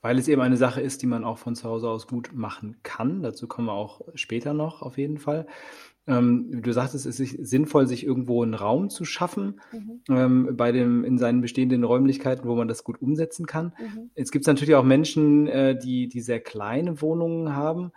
weil 0.03 0.19
es 0.19 0.27
eben 0.27 0.41
eine 0.41 0.57
Sache 0.57 0.81
ist, 0.81 1.01
die 1.01 1.07
man 1.07 1.23
auch 1.23 1.38
von 1.38 1.55
zu 1.55 1.67
Hause 1.67 1.89
aus 1.89 2.07
gut 2.07 2.33
machen 2.33 2.75
kann. 2.83 3.23
Dazu 3.23 3.47
kommen 3.47 3.69
wir 3.69 3.73
auch 3.73 4.01
später 4.15 4.53
noch 4.53 4.81
auf 4.81 4.97
jeden 4.97 5.17
Fall. 5.17 5.47
Ähm, 6.05 6.61
du 6.61 6.73
sagtest, 6.73 7.05
es 7.05 7.21
ist 7.21 7.47
sinnvoll, 7.47 7.88
sich 7.88 8.05
irgendwo 8.05 8.44
einen 8.44 8.53
Raum 8.53 8.89
zu 8.89 9.05
schaffen 9.05 9.61
mhm. 9.71 10.01
ähm, 10.09 10.57
bei 10.57 10.73
dem 10.73 11.05
in 11.05 11.17
seinen 11.17 11.39
bestehenden 11.39 11.85
Räumlichkeiten, 11.85 12.45
wo 12.45 12.55
man 12.55 12.67
das 12.67 12.83
gut 12.83 13.01
umsetzen 13.01 13.45
kann. 13.45 13.74
Mhm. 13.79 14.10
Jetzt 14.13 14.33
gibt 14.33 14.43
es 14.43 14.48
natürlich 14.48 14.75
auch 14.75 14.83
Menschen, 14.83 15.48
äh, 15.48 15.79
die, 15.79 16.10
die 16.10 16.19
sehr 16.19 16.41
kleine 16.41 17.01
Wohnungen 17.01 17.55
haben. 17.55 17.93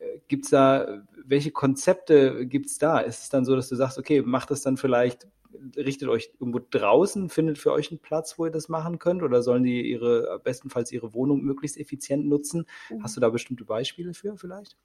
Äh, 0.00 0.18
gibt 0.26 0.46
es 0.46 0.50
da, 0.50 1.04
welche 1.24 1.52
Konzepte 1.52 2.46
gibt 2.48 2.66
es 2.66 2.78
da? 2.78 2.98
Ist 2.98 3.22
es 3.22 3.28
dann 3.28 3.44
so, 3.44 3.54
dass 3.54 3.68
du 3.68 3.76
sagst, 3.76 3.96
okay, 3.96 4.22
macht 4.22 4.50
das 4.50 4.62
dann 4.62 4.76
vielleicht 4.76 5.28
richtet 5.76 6.08
euch 6.08 6.32
irgendwo 6.40 6.60
draußen, 6.70 7.28
findet 7.28 7.58
für 7.58 7.72
euch 7.72 7.90
einen 7.90 8.00
Platz, 8.00 8.38
wo 8.38 8.46
ihr 8.46 8.50
das 8.50 8.68
machen 8.68 8.98
könnt? 8.98 9.22
Oder 9.22 9.42
sollen 9.42 9.64
die 9.64 9.90
ihre, 9.90 10.40
bestenfalls 10.42 10.92
ihre 10.92 11.14
Wohnung 11.14 11.42
möglichst 11.42 11.78
effizient 11.78 12.26
nutzen? 12.26 12.66
Mhm. 12.90 13.02
Hast 13.02 13.16
du 13.16 13.20
da 13.20 13.28
bestimmte 13.28 13.64
Beispiele 13.64 14.14
für 14.14 14.36
vielleicht? 14.36 14.76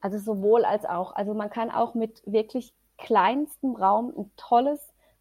Also 0.00 0.18
sowohl 0.18 0.64
als 0.64 0.84
auch. 0.84 1.14
Also 1.14 1.34
man 1.34 1.50
kann 1.50 1.70
auch 1.70 1.94
mit 1.94 2.22
wirklich 2.24 2.74
kleinstem 2.98 3.74
Raum 3.76 4.12
ein 4.16 4.30
tolles 4.36 4.80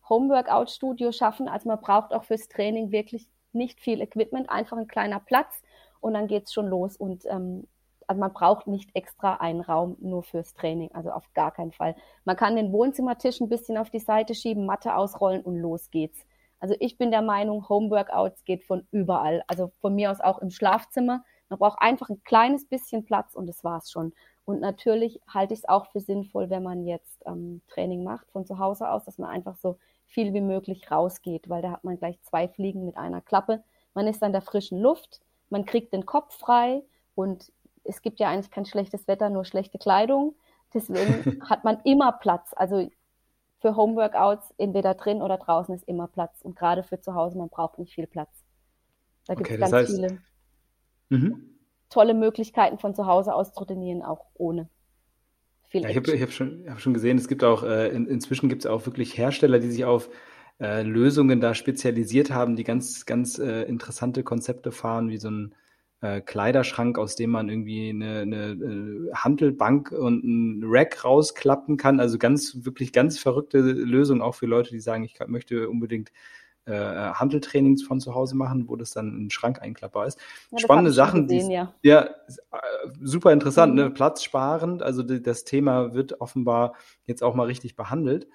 Homeworkout-Studio 0.10 1.12
schaffen. 1.12 1.48
Also 1.48 1.70
man 1.70 1.80
braucht 1.80 2.14
auch 2.14 2.24
fürs 2.24 2.48
Training 2.48 2.92
wirklich 2.92 3.30
nicht 3.54 3.80
viel 3.80 4.02
Equipment, 4.02 4.50
einfach 4.50 4.78
ein 4.78 4.88
kleiner 4.88 5.20
Platz 5.20 5.62
und 6.00 6.14
dann 6.14 6.28
geht 6.28 6.46
es 6.46 6.54
schon 6.54 6.68
los. 6.68 6.98
Und 6.98 7.26
ähm, 7.26 7.68
also 8.08 8.20
man 8.20 8.34
braucht 8.34 8.68
nicht 8.68 8.90
extra 8.96 9.36
einen 9.36 9.62
Raum 9.62 9.98
nur 10.00 10.24
fürs 10.24 10.54
Training, 10.54 10.90
also 10.94 11.12
auf 11.12 11.32
gar 11.34 11.52
keinen 11.52 11.74
Fall. 11.74 11.96
Man 12.26 12.38
kann 12.38 12.56
den 12.56 12.72
Wohnzimmertisch 12.72 13.42
ein 13.42 13.50
bisschen 13.50 13.78
auf 13.78 13.90
die 13.90 14.00
Seite 14.00 14.34
schieben, 14.34 14.66
Matte 14.66 14.96
ausrollen 14.96 15.42
und 15.42 15.58
los 15.58 15.92
geht's. 15.92 16.26
Also 16.60 16.76
ich 16.80 16.98
bin 16.98 17.12
der 17.12 17.22
Meinung, 17.22 17.68
Homeworkouts 17.70 18.44
geht 18.46 18.64
von 18.64 18.88
überall, 18.92 19.44
also 19.48 19.72
von 19.80 19.94
mir 19.94 20.10
aus 20.10 20.22
auch 20.22 20.40
im 20.40 20.50
Schlafzimmer. 20.50 21.24
Man 21.50 21.60
braucht 21.60 21.82
einfach 21.82 22.10
ein 22.10 22.24
kleines 22.24 22.66
bisschen 22.68 23.06
Platz 23.06 23.36
und 23.36 23.46
das 23.46 23.64
war's 23.64 23.92
schon. 23.92 24.14
Und 24.46 24.62
natürlich 24.62 25.20
halte 25.28 25.54
ich 25.54 25.60
es 25.60 25.70
auch 25.70 25.88
für 25.88 26.00
sinnvoll, 26.00 26.50
wenn 26.50 26.64
man 26.64 26.86
jetzt 26.86 27.22
ähm, 27.26 27.62
Training 27.68 28.04
macht 28.04 28.32
von 28.32 28.46
zu 28.46 28.58
Hause 28.58 28.90
aus, 28.90 29.04
dass 29.04 29.18
man 29.18 29.30
einfach 29.30 29.58
so 29.58 29.78
viel 30.06 30.34
wie 30.34 30.42
möglich 30.42 30.90
rausgeht, 30.90 31.50
weil 31.50 31.62
da 31.62 31.72
hat 31.72 31.84
man 31.84 31.98
gleich 31.98 32.20
zwei 32.22 32.48
Fliegen 32.48 32.86
mit 32.86 32.98
einer 32.98 33.22
Klappe. 33.22 33.64
Man 33.94 34.08
ist 34.08 34.24
an 34.24 34.32
der 34.32 34.42
frischen 34.42 34.80
Luft, 34.80 35.22
man 35.50 35.66
kriegt 35.66 35.94
den 35.94 36.06
Kopf 36.06 36.38
frei 36.38 36.84
und 37.14 37.52
es 37.88 38.02
gibt 38.02 38.20
ja 38.20 38.30
eigentlich 38.30 38.52
kein 38.52 38.66
schlechtes 38.66 39.08
Wetter, 39.08 39.30
nur 39.30 39.46
schlechte 39.46 39.78
Kleidung. 39.78 40.36
Deswegen 40.74 41.42
hat 41.50 41.64
man 41.64 41.80
immer 41.84 42.12
Platz. 42.12 42.52
Also 42.56 42.90
für 43.60 43.76
Homeworkouts 43.76 44.54
entweder 44.58 44.94
drin 44.94 45.22
oder 45.22 45.38
draußen 45.38 45.74
ist 45.74 45.88
immer 45.88 46.08
Platz. 46.08 46.42
Und 46.42 46.56
gerade 46.56 46.84
für 46.84 47.00
zu 47.00 47.16
Hause, 47.16 47.38
man 47.38 47.50
braucht 47.50 47.80
nicht 47.80 47.94
viel 47.94 48.08
Platz. 48.08 48.44
Da 49.26 49.36
gibt 49.36 49.50
es 49.50 49.54
okay, 49.54 49.62
ganz 49.62 49.74
heißt, 49.74 49.92
viele 49.92 50.20
mhm. 51.10 51.60
tolle 51.90 52.14
Möglichkeiten 52.14 52.78
von 52.78 52.96
zu 52.96 53.06
Hause 53.06 53.34
aus 53.34 53.54
zu 53.54 53.66
trainieren, 53.66 54.04
auch 54.04 54.26
ohne 54.36 54.70
viel. 55.68 55.82
Ja, 55.82 55.90
ich 55.90 55.98
habe 55.98 56.20
hab 56.20 56.32
schon, 56.32 56.66
hab 56.70 56.80
schon 56.80 56.94
gesehen, 56.94 57.18
es 57.18 57.28
gibt 57.28 57.44
auch, 57.44 57.64
äh, 57.64 57.90
in, 57.90 58.08
inzwischen 58.08 58.50
gibt 58.50 58.64
es 58.64 58.72
auch 58.72 58.86
wirklich 58.86 59.18
Hersteller, 59.18 59.60
die 59.60 59.72
sich 59.72 59.86
auf 59.86 60.10
äh, 60.60 60.84
Lösungen 60.84 61.42
da 61.42 61.54
spezialisiert 61.54 62.32
haben, 62.32 62.56
die 62.56 62.64
ganz, 62.64 63.06
ganz 63.06 63.38
äh, 63.38 63.64
interessante 63.64 64.24
Konzepte 64.24 64.72
fahren, 64.72 65.10
wie 65.10 65.18
so 65.18 65.30
ein 65.30 65.56
äh, 66.02 66.22
Kleiderschrank, 66.22 66.98
aus 66.98 67.16
dem 67.16 67.32
man 67.32 67.50
irgendwie 67.50 67.90
eine, 67.90 68.20
eine 68.20 68.52
äh, 68.52 69.14
Handelbank 69.14 69.92
und 69.92 70.24
ein 70.24 70.62
Rack 70.64 71.04
rausklappen 71.04 71.78
kann. 71.78 72.00
Also 72.00 72.18
ganz, 72.18 72.58
wirklich 72.62 72.94
ganz 72.94 73.18
verrückte 73.18 73.60
Lösung 73.60 74.22
auch 74.22 74.36
für 74.36 74.46
Leute, 74.46 74.72
die 74.72 74.80
sagen, 74.80 75.04
ich 75.04 75.16
möchte 75.28 75.70
unbedingt 75.70 76.12
äh, 76.66 77.14
Handeltrainings 77.14 77.84
von 77.84 78.00
zu 78.00 78.14
Hause 78.14 78.36
machen, 78.36 78.68
wo 78.68 78.76
das 78.76 78.92
dann 78.92 79.08
in 79.08 79.20
den 79.26 79.30
Schrank 79.32 79.62
einklappbar 79.62 80.06
ist. 80.06 80.20
Ja, 80.52 80.60
Spannende 80.60 80.92
Sachen, 80.92 81.28
gesehen, 81.28 81.50
die 81.50 81.56
ja. 81.56 81.74
ja. 81.82 82.02
Äh, 82.04 82.90
super 83.02 83.32
interessant, 83.32 83.74
ne? 83.74 83.84
mhm. 83.84 83.88
ne? 83.90 83.94
platzsparend. 83.94 84.84
Also 84.84 85.02
die, 85.02 85.22
das 85.22 85.46
Thema 85.46 85.94
wird 85.94 86.22
offenbar 86.22 86.76
jetzt 87.06 87.24
auch 87.24 87.36
mal 87.36 87.46
richtig 87.46 87.76
behandelt. 87.76 88.28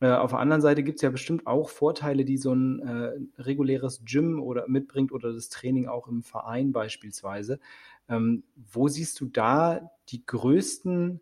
Äh, 0.00 0.10
auf 0.12 0.30
der 0.30 0.38
anderen 0.40 0.62
Seite 0.62 0.82
gibt 0.82 0.96
es 0.96 1.02
ja 1.02 1.10
bestimmt 1.10 1.46
auch 1.46 1.68
Vorteile, 1.70 2.24
die 2.24 2.38
so 2.38 2.52
ein 2.52 2.80
äh, 2.80 3.42
reguläres 3.42 4.04
Gym 4.04 4.40
oder 4.40 4.68
mitbringt 4.68 5.12
oder 5.12 5.32
das 5.32 5.48
Training 5.48 5.88
auch 5.88 6.06
im 6.06 6.22
Verein 6.22 6.72
beispielsweise. 6.72 7.58
Ähm, 8.08 8.44
wo 8.54 8.88
siehst 8.88 9.20
du 9.20 9.26
da 9.26 9.90
die 10.08 10.24
größten 10.24 11.20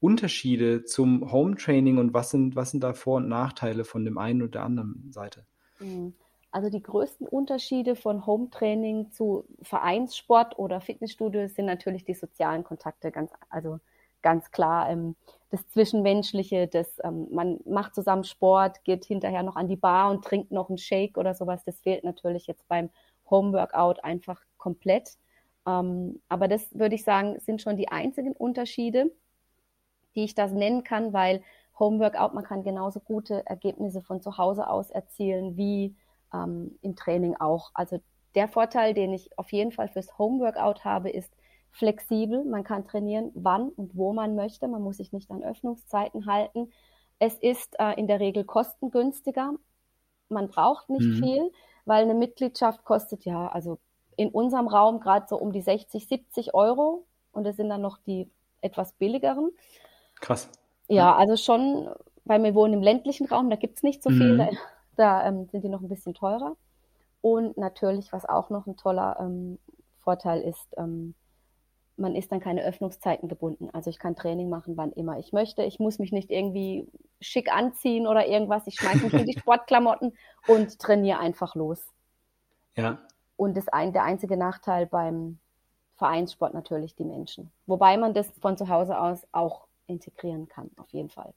Unterschiede 0.00 0.84
zum 0.84 1.32
Home 1.32 1.56
Training 1.56 1.98
und 1.98 2.14
was 2.14 2.30
sind, 2.30 2.54
was 2.54 2.70
sind 2.70 2.82
da 2.84 2.92
Vor- 2.92 3.16
und 3.16 3.28
Nachteile 3.28 3.84
von 3.84 4.04
dem 4.04 4.18
einen 4.18 4.42
oder 4.42 4.50
der 4.50 4.62
anderen 4.62 5.10
Seite? 5.10 5.46
Mhm. 5.80 6.14
Also 6.50 6.70
die 6.70 6.82
größten 6.82 7.26
Unterschiede 7.26 7.94
von 7.94 8.24
Home 8.24 8.48
Training 8.50 9.10
zu 9.10 9.44
Vereinssport 9.62 10.58
oder 10.58 10.80
Fitnessstudio 10.80 11.46
sind 11.48 11.66
natürlich 11.66 12.04
die 12.04 12.14
sozialen 12.14 12.64
Kontakte, 12.64 13.10
ganz, 13.10 13.32
also 13.50 13.80
ganz 14.22 14.50
klar. 14.50 14.88
Ähm, 14.88 15.14
das 15.50 15.66
Zwischenmenschliche, 15.68 16.68
das, 16.68 16.98
ähm, 17.02 17.28
man 17.30 17.58
macht 17.64 17.94
zusammen 17.94 18.24
Sport, 18.24 18.84
geht 18.84 19.04
hinterher 19.04 19.42
noch 19.42 19.56
an 19.56 19.68
die 19.68 19.76
Bar 19.76 20.10
und 20.10 20.24
trinkt 20.24 20.52
noch 20.52 20.68
einen 20.68 20.78
Shake 20.78 21.16
oder 21.16 21.34
sowas. 21.34 21.64
Das 21.64 21.80
fehlt 21.80 22.04
natürlich 22.04 22.46
jetzt 22.46 22.66
beim 22.68 22.90
Homeworkout 23.30 24.04
einfach 24.04 24.42
komplett. 24.58 25.16
Ähm, 25.66 26.20
aber 26.28 26.48
das 26.48 26.74
würde 26.74 26.94
ich 26.94 27.04
sagen, 27.04 27.38
sind 27.40 27.62
schon 27.62 27.76
die 27.76 27.88
einzigen 27.88 28.32
Unterschiede, 28.32 29.10
die 30.14 30.24
ich 30.24 30.34
das 30.34 30.52
nennen 30.52 30.84
kann, 30.84 31.12
weil 31.12 31.42
Homeworkout, 31.78 32.34
man 32.34 32.44
kann 32.44 32.62
genauso 32.62 33.00
gute 33.00 33.46
Ergebnisse 33.46 34.02
von 34.02 34.20
zu 34.20 34.36
Hause 34.36 34.68
aus 34.68 34.90
erzielen 34.90 35.56
wie 35.56 35.96
ähm, 36.34 36.78
im 36.82 36.96
Training 36.96 37.36
auch. 37.36 37.70
Also 37.74 38.00
der 38.34 38.48
Vorteil, 38.48 38.94
den 38.94 39.12
ich 39.12 39.38
auf 39.38 39.52
jeden 39.52 39.72
Fall 39.72 39.88
fürs 39.88 40.18
Homeworkout 40.18 40.84
habe, 40.84 41.10
ist, 41.10 41.32
flexibel. 41.70 42.44
Man 42.44 42.64
kann 42.64 42.84
trainieren, 42.84 43.30
wann 43.34 43.68
und 43.70 43.96
wo 43.96 44.12
man 44.12 44.34
möchte. 44.34 44.68
Man 44.68 44.82
muss 44.82 44.96
sich 44.98 45.12
nicht 45.12 45.30
an 45.30 45.42
Öffnungszeiten 45.42 46.26
halten. 46.26 46.70
Es 47.18 47.34
ist 47.34 47.78
äh, 47.78 47.98
in 47.98 48.06
der 48.06 48.20
Regel 48.20 48.44
kostengünstiger. 48.44 49.52
Man 50.28 50.48
braucht 50.48 50.88
nicht 50.90 51.06
mhm. 51.06 51.22
viel, 51.22 51.52
weil 51.84 52.04
eine 52.04 52.14
Mitgliedschaft 52.14 52.84
kostet 52.84 53.24
ja, 53.24 53.48
also 53.48 53.78
in 54.16 54.30
unserem 54.30 54.68
Raum 54.68 55.00
gerade 55.00 55.26
so 55.28 55.36
um 55.36 55.52
die 55.52 55.62
60, 55.62 56.06
70 56.06 56.54
Euro. 56.54 57.06
Und 57.32 57.46
es 57.46 57.56
sind 57.56 57.68
dann 57.68 57.80
noch 57.80 57.98
die 57.98 58.30
etwas 58.60 58.92
billigeren. 58.92 59.50
Krass. 60.20 60.50
Ja, 60.88 61.14
also 61.14 61.36
schon, 61.36 61.88
weil 62.24 62.42
wir 62.42 62.54
wohnen 62.54 62.74
im 62.74 62.82
ländlichen 62.82 63.26
Raum, 63.26 63.50
da 63.50 63.56
gibt 63.56 63.76
es 63.76 63.82
nicht 63.82 64.02
so 64.02 64.10
viel, 64.10 64.34
mhm. 64.34 64.38
da, 64.38 64.48
da 64.96 65.26
ähm, 65.26 65.48
sind 65.50 65.62
die 65.62 65.68
noch 65.68 65.82
ein 65.82 65.88
bisschen 65.88 66.14
teurer. 66.14 66.56
Und 67.20 67.56
natürlich, 67.56 68.12
was 68.12 68.24
auch 68.24 68.50
noch 68.50 68.66
ein 68.66 68.76
toller 68.76 69.16
ähm, 69.20 69.58
Vorteil 69.98 70.40
ist, 70.40 70.66
ähm, 70.76 71.14
man 71.98 72.14
ist 72.14 72.30
dann 72.32 72.40
keine 72.40 72.64
Öffnungszeiten 72.64 73.28
gebunden. 73.28 73.68
Also 73.72 73.90
ich 73.90 73.98
kann 73.98 74.14
Training 74.14 74.48
machen, 74.48 74.76
wann 74.76 74.92
immer 74.92 75.18
ich 75.18 75.32
möchte. 75.32 75.62
Ich 75.62 75.78
muss 75.78 75.98
mich 75.98 76.12
nicht 76.12 76.30
irgendwie 76.30 76.86
schick 77.20 77.52
anziehen 77.52 78.06
oder 78.06 78.26
irgendwas. 78.26 78.66
Ich 78.66 78.76
schmeiße 78.76 79.04
mich 79.04 79.14
in 79.14 79.26
die 79.26 79.38
Sportklamotten 79.38 80.12
und 80.46 80.78
trainiere 80.78 81.18
einfach 81.18 81.54
los. 81.54 81.82
Ja. 82.76 82.98
Und 83.36 83.56
das 83.56 83.68
ein, 83.68 83.92
der 83.92 84.04
einzige 84.04 84.36
Nachteil 84.36 84.86
beim 84.86 85.38
Vereinssport 85.96 86.54
natürlich 86.54 86.94
die 86.94 87.04
Menschen. 87.04 87.50
Wobei 87.66 87.96
man 87.96 88.14
das 88.14 88.30
von 88.40 88.56
zu 88.56 88.68
Hause 88.68 88.98
aus 88.98 89.26
auch 89.32 89.66
integrieren 89.86 90.48
kann, 90.48 90.70
auf 90.76 90.90
jeden 90.90 91.10
Fall. 91.10 91.34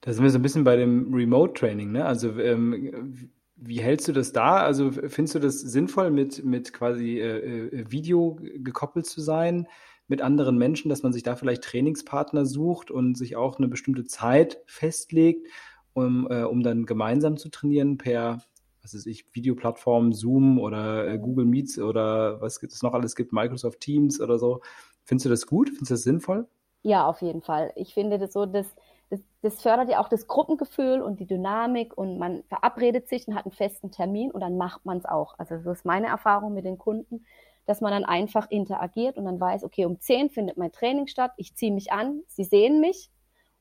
Da 0.00 0.12
sind 0.12 0.22
wir 0.22 0.30
so 0.30 0.38
ein 0.38 0.42
bisschen 0.42 0.64
bei 0.64 0.76
dem 0.76 1.12
Remote-Training, 1.12 1.92
ne? 1.92 2.04
Also 2.04 2.38
ähm, 2.38 3.30
wie 3.56 3.80
hältst 3.80 4.06
du 4.08 4.12
das 4.12 4.32
da? 4.32 4.58
Also 4.58 4.92
findest 4.92 5.34
du 5.34 5.38
das 5.40 5.60
sinnvoll, 5.60 6.10
mit, 6.10 6.44
mit 6.44 6.72
quasi 6.72 7.18
äh, 7.18 7.66
äh 7.66 7.90
Video 7.90 8.38
gekoppelt 8.40 9.06
zu 9.06 9.20
sein? 9.20 9.66
Mit 10.08 10.22
anderen 10.22 10.56
Menschen, 10.56 10.88
dass 10.88 11.02
man 11.02 11.12
sich 11.12 11.22
da 11.22 11.36
vielleicht 11.36 11.62
Trainingspartner 11.64 12.46
sucht 12.46 12.90
und 12.90 13.16
sich 13.16 13.36
auch 13.36 13.58
eine 13.58 13.68
bestimmte 13.68 14.04
Zeit 14.04 14.58
festlegt, 14.66 15.46
um, 15.92 16.26
äh, 16.30 16.42
um 16.44 16.62
dann 16.62 16.86
gemeinsam 16.86 17.36
zu 17.36 17.50
trainieren 17.50 17.98
per, 17.98 18.42
was 18.82 18.94
weiß 18.94 19.06
ich, 19.06 19.26
Videoplattformen, 19.32 20.12
Zoom 20.12 20.58
oder 20.58 21.06
äh, 21.06 21.18
Google 21.18 21.44
Meets 21.44 21.78
oder 21.78 22.40
was 22.40 22.62
es 22.62 22.82
noch 22.82 22.94
alles 22.94 23.14
gibt, 23.14 23.32
Microsoft 23.32 23.80
Teams 23.80 24.20
oder 24.20 24.38
so. 24.38 24.60
Findest 25.04 25.26
du 25.26 25.30
das 25.30 25.46
gut? 25.46 25.68
Findest 25.68 25.90
du 25.90 25.94
das 25.94 26.02
sinnvoll? 26.02 26.48
Ja, 26.82 27.06
auf 27.06 27.20
jeden 27.20 27.42
Fall. 27.42 27.72
Ich 27.76 27.92
finde 27.92 28.18
das 28.18 28.32
so, 28.32 28.46
dass 28.46 28.66
das, 29.10 29.20
das 29.42 29.62
fördert 29.62 29.88
ja 29.90 30.00
auch 30.00 30.08
das 30.08 30.26
Gruppengefühl 30.26 31.00
und 31.00 31.18
die 31.18 31.26
Dynamik 31.26 31.96
und 31.96 32.18
man 32.18 32.42
verabredet 32.48 33.08
sich 33.08 33.26
und 33.26 33.34
hat 33.34 33.46
einen 33.46 33.52
festen 33.52 33.90
Termin 33.90 34.30
und 34.30 34.40
dann 34.40 34.56
macht 34.58 34.84
man 34.84 34.98
es 34.98 35.06
auch. 35.06 35.38
Also 35.38 35.58
so 35.60 35.70
ist 35.70 35.84
meine 35.84 36.08
Erfahrung 36.08 36.52
mit 36.52 36.64
den 36.64 36.78
Kunden 36.78 37.24
dass 37.68 37.82
man 37.82 37.92
dann 37.92 38.06
einfach 38.06 38.50
interagiert 38.50 39.18
und 39.18 39.26
dann 39.26 39.38
weiß, 39.38 39.62
okay, 39.62 39.84
um 39.84 40.00
10 40.00 40.30
findet 40.30 40.56
mein 40.56 40.72
Training 40.72 41.06
statt, 41.06 41.32
ich 41.36 41.54
ziehe 41.54 41.70
mich 41.70 41.92
an, 41.92 42.22
sie 42.26 42.44
sehen 42.44 42.80
mich 42.80 43.10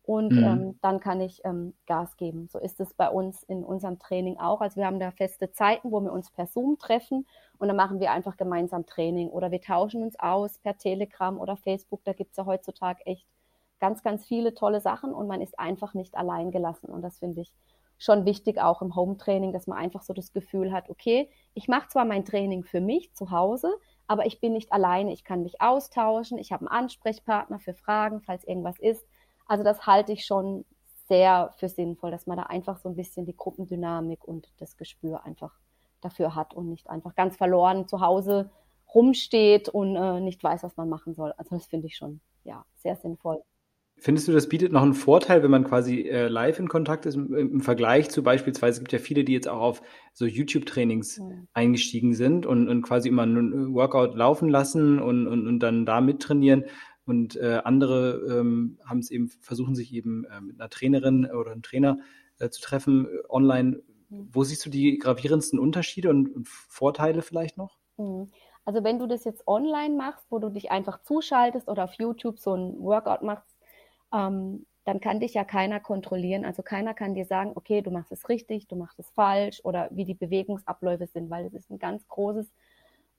und 0.02 0.32
mhm. 0.32 0.44
ähm, 0.44 0.80
dann 0.82 1.02
kann 1.02 1.20
ich 1.20 1.42
ähm, 1.44 1.74
Gas 1.88 2.16
geben. 2.16 2.48
So 2.48 2.58
ist 2.58 2.80
es 2.80 2.94
bei 2.94 3.10
uns 3.10 3.44
in 3.44 3.66
unserem 3.66 4.00
Training 4.00 4.40
auch. 4.40 4.62
Also 4.62 4.78
wir 4.78 4.86
haben 4.86 5.02
da 5.02 5.12
feste 5.12 5.52
Zeiten, 5.52 5.92
wo 5.92 6.00
wir 6.00 6.14
uns 6.14 6.32
per 6.32 6.48
Zoom 6.48 6.78
treffen 6.80 7.28
und 7.58 7.68
dann 7.68 7.76
machen 7.76 8.00
wir 8.00 8.14
einfach 8.14 8.38
gemeinsam 8.38 8.86
Training 8.86 9.28
oder 9.28 9.52
wir 9.52 9.60
tauschen 9.60 10.02
uns 10.04 10.18
aus 10.18 10.58
per 10.60 10.78
Telegram 10.78 11.38
oder 11.38 11.58
Facebook. 11.58 12.00
Da 12.06 12.14
gibt 12.14 12.32
es 12.32 12.38
ja 12.38 12.46
heutzutage 12.46 13.06
echt 13.06 13.28
ganz, 13.82 14.04
ganz 14.04 14.26
viele 14.26 14.54
tolle 14.54 14.80
Sachen 14.80 15.14
und 15.14 15.28
man 15.28 15.42
ist 15.42 15.60
einfach 15.60 15.94
nicht 15.94 16.16
allein 16.16 16.52
gelassen 16.52 16.88
und 16.88 17.02
das 17.02 17.20
finde 17.20 17.42
ich 17.42 17.52
schon 17.98 18.26
wichtig, 18.26 18.60
auch 18.60 18.82
im 18.82 18.96
Home-Training, 18.96 19.54
dass 19.54 19.68
man 19.68 19.78
einfach 19.78 20.04
so 20.04 20.14
das 20.14 20.32
Gefühl 20.32 20.72
hat, 20.72 20.90
okay, 20.90 21.30
ich 21.54 21.68
mache 21.68 21.90
zwar 21.90 22.06
mein 22.06 22.26
Training 22.26 22.64
für 22.64 22.80
mich 22.80 23.14
zu 23.14 23.32
Hause, 23.32 23.76
aber 24.08 24.26
ich 24.26 24.40
bin 24.40 24.54
nicht 24.54 24.72
alleine. 24.72 25.14
Ich 25.14 25.24
kann 25.24 25.44
mich 25.44 25.62
austauschen. 25.62 26.38
Ich 26.38 26.52
habe 26.52 26.62
einen 26.62 26.86
Ansprechpartner 26.86 27.60
für 27.60 27.74
Fragen, 27.74 28.22
falls 28.22 28.46
irgendwas 28.46 28.80
ist. 28.80 29.06
Also 29.46 29.64
das 29.64 29.86
halte 29.86 30.14
ich 30.14 30.26
schon 30.26 30.66
sehr 31.08 31.54
für 31.58 31.70
sinnvoll, 31.70 32.12
dass 32.12 32.28
man 32.28 32.38
da 32.38 32.44
einfach 32.44 32.78
so 32.78 32.90
ein 32.90 32.96
bisschen 32.96 33.26
die 33.26 33.36
Gruppendynamik 33.36 34.24
und 34.26 34.52
das 34.58 34.78
Gespür 34.78 35.26
einfach 35.26 35.54
dafür 36.02 36.36
hat 36.36 36.54
und 36.54 36.70
nicht 36.70 36.90
einfach 36.90 37.16
ganz 37.16 37.38
verloren 37.38 37.88
zu 37.88 38.02
Hause 38.02 38.50
rumsteht 38.94 39.70
und 39.70 39.96
äh, 39.96 40.20
nicht 40.20 40.44
weiß, 40.44 40.64
was 40.64 40.78
man 40.78 40.90
machen 40.90 41.14
soll. 41.14 41.34
Also 41.38 41.56
das 41.56 41.66
finde 41.66 41.88
ich 41.88 41.98
schon 41.98 42.22
ja 42.44 42.66
sehr 42.76 42.96
sinnvoll. 42.96 43.42
Findest 44.00 44.27
du, 44.27 44.32
das 44.32 44.48
bietet 44.48 44.72
noch 44.72 44.84
einen 44.84 44.94
Vorteil, 44.94 45.42
wenn 45.42 45.50
man 45.50 45.63
quasi 45.63 46.01
äh, 46.01 46.27
live 46.27 46.60
in 46.60 46.68
Kontakt 46.68 47.08
ist, 47.08 47.16
im, 47.16 47.34
im, 47.34 47.62
Vergleich 47.62 48.10
zu 48.12 48.22
beispielsweise, 48.22 48.77
es 48.77 48.80
gibt 48.80 48.94
ja 48.94 49.00
viele, 49.00 49.24
die 49.24 49.34
jetzt 49.34 49.48
auch 49.48 49.60
auf 49.60 49.82
so 50.13 50.25
YouTube-Trainings 50.25 51.18
mhm. 51.18 51.48
eingestiegen 51.54 52.13
sind 52.13 52.46
und, 52.46 52.70
und 52.70 52.84
quasi 52.84 53.10
immer 53.10 53.24
einen 53.24 53.74
Workout 53.74 54.16
laufen 54.16 54.50
lassen 54.50 55.00
und, 55.00 55.27
und, 55.27 55.48
und 55.48 55.60
dann 55.60 55.86
da 55.86 56.00
mittrainieren. 56.00 56.66
Und 57.06 57.38
äh, 57.38 57.62
andere 57.63 58.22
ähm, 58.30 58.77
haben 58.86 59.00
es 59.00 59.10
eben, 59.10 59.30
versuchen 59.42 59.74
sich 59.74 59.92
eben 59.94 60.25
äh, 60.25 60.42
mit 60.42 60.60
einer 60.60 60.70
Trainerin 60.70 61.25
oder 61.25 61.51
einem 61.51 61.63
Trainer 61.63 61.98
äh, 62.38 62.50
zu 62.50 62.62
treffen, 62.62 63.06
äh, 63.06 63.10
online. 63.30 63.82
Mhm. 64.10 64.30
Wo 64.32 64.44
siehst 64.44 64.63
du 64.66 64.70
die 64.70 65.00
gravierendsten 65.00 65.58
Unterschiede 65.58 66.10
und, 66.10 66.36
und 66.36 66.48
Vorteile 66.48 67.24
vielleicht 67.24 67.58
noch? 67.58 67.77
Mhm. 67.98 68.30
Also 68.63 68.84
wenn 68.84 69.00
du 69.00 69.08
das 69.08 69.24
jetzt 69.24 69.48
online 69.48 69.96
machst, 69.96 70.25
wo 70.30 70.39
du 70.39 70.50
dich 70.50 70.70
einfach 70.70 71.01
zuschaltest 71.01 71.70
oder 71.70 71.86
auf 71.86 71.94
YouTube 71.94 72.38
so 72.38 72.54
ein 72.54 72.77
Workout 72.80 73.24
machst, 73.24 73.57
ähm, 74.14 74.66
dann 74.86 75.02
kann 75.02 75.20
dich 75.20 75.34
ja 75.34 75.44
keiner 75.44 75.80
kontrollieren. 75.80 76.46
Also 76.46 76.64
keiner 76.64 76.94
kann 76.94 77.14
dir 77.14 77.26
sagen, 77.26 77.52
okay, 77.56 77.82
du 77.82 77.92
machst 77.92 78.12
es 78.12 78.30
richtig, 78.30 78.68
du 78.68 78.78
machst 78.78 78.98
es 79.00 79.10
falsch 79.10 79.60
oder 79.64 79.90
wie 79.92 80.06
die 80.06 80.14
Bewegungsabläufe 80.14 81.08
sind, 81.08 81.30
weil 81.30 81.44
das 81.44 81.54
ist 81.54 81.70
ein 81.70 81.80
ganz 81.80 82.08
großes 82.08 82.50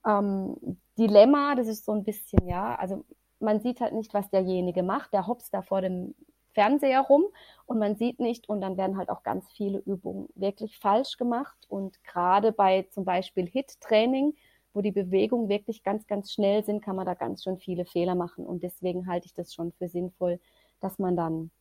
ähm, 0.07 0.55
Dilemma. 0.97 1.55
Das 1.55 1.67
ist 1.67 1.85
so 1.85 1.91
ein 1.91 2.03
bisschen, 2.03 2.47
ja, 2.47 2.75
also 2.75 3.05
man 3.39 3.59
sieht 3.59 3.81
halt 3.81 3.93
nicht, 3.93 4.13
was 4.13 4.29
derjenige 4.31 4.81
macht. 4.81 5.13
Der 5.13 5.27
hopst 5.27 5.53
da 5.53 5.61
vor 5.61 5.81
dem 5.81 6.15
Fernseher 6.53 7.01
rum 7.01 7.25
und 7.67 7.79
man 7.79 7.95
sieht 7.95 8.19
nicht 8.19 8.49
und 8.49 8.61
dann 8.61 8.77
werden 8.77 8.97
halt 8.97 9.09
auch 9.09 9.23
ganz 9.23 9.49
viele 9.51 9.79
Übungen 9.79 10.27
wirklich 10.35 10.77
falsch 10.77 11.17
gemacht 11.17 11.57
und 11.69 12.03
gerade 12.03 12.51
bei 12.51 12.87
zum 12.89 13.05
Beispiel 13.05 13.47
HIT-Training, 13.47 14.33
wo 14.73 14.81
die 14.81 14.91
Bewegungen 14.91 15.49
wirklich 15.49 15.83
ganz, 15.83 16.07
ganz 16.07 16.31
schnell 16.31 16.63
sind, 16.63 16.81
kann 16.81 16.95
man 16.95 17.05
da 17.05 17.13
ganz 17.13 17.43
schön 17.43 17.59
viele 17.59 17.85
Fehler 17.85 18.15
machen 18.15 18.45
und 18.45 18.63
deswegen 18.63 19.07
halte 19.07 19.27
ich 19.27 19.33
das 19.33 19.53
schon 19.53 19.71
für 19.73 19.87
sinnvoll, 19.87 20.39
dass 20.79 20.99
man 20.99 21.15
dann 21.15 21.51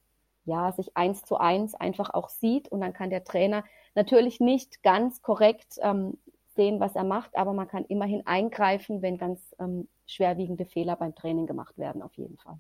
ja, 0.45 0.73
sich 0.73 0.97
eins 0.97 1.23
zu 1.23 1.37
eins 1.37 1.75
einfach 1.75 2.11
auch 2.15 2.31
sieht 2.31 2.69
und 2.69 2.81
dann 2.81 2.95
kann 2.95 3.11
der 3.11 3.25
Trainer 3.25 3.65
natürlich 3.95 4.41
nicht 4.41 4.83
ganz 4.83 5.21
korrekt 5.21 5.79
ähm, 5.83 6.17
sehen, 6.57 6.81
was 6.81 6.97
er 6.97 7.05
macht, 7.05 7.37
aber 7.37 7.53
man 7.53 7.69
kann 7.69 7.85
immerhin 7.85 8.27
eingreifen, 8.27 9.03
wenn 9.03 9.19
ganz 9.19 9.41
ähm, 9.61 9.89
schwerwiegende 10.07 10.65
Fehler 10.65 10.97
beim 10.97 11.15
Training 11.15 11.47
gemacht 11.47 11.77
werden, 11.77 12.03
auf 12.03 12.15
jeden 12.15 12.39
Fall. 12.39 12.59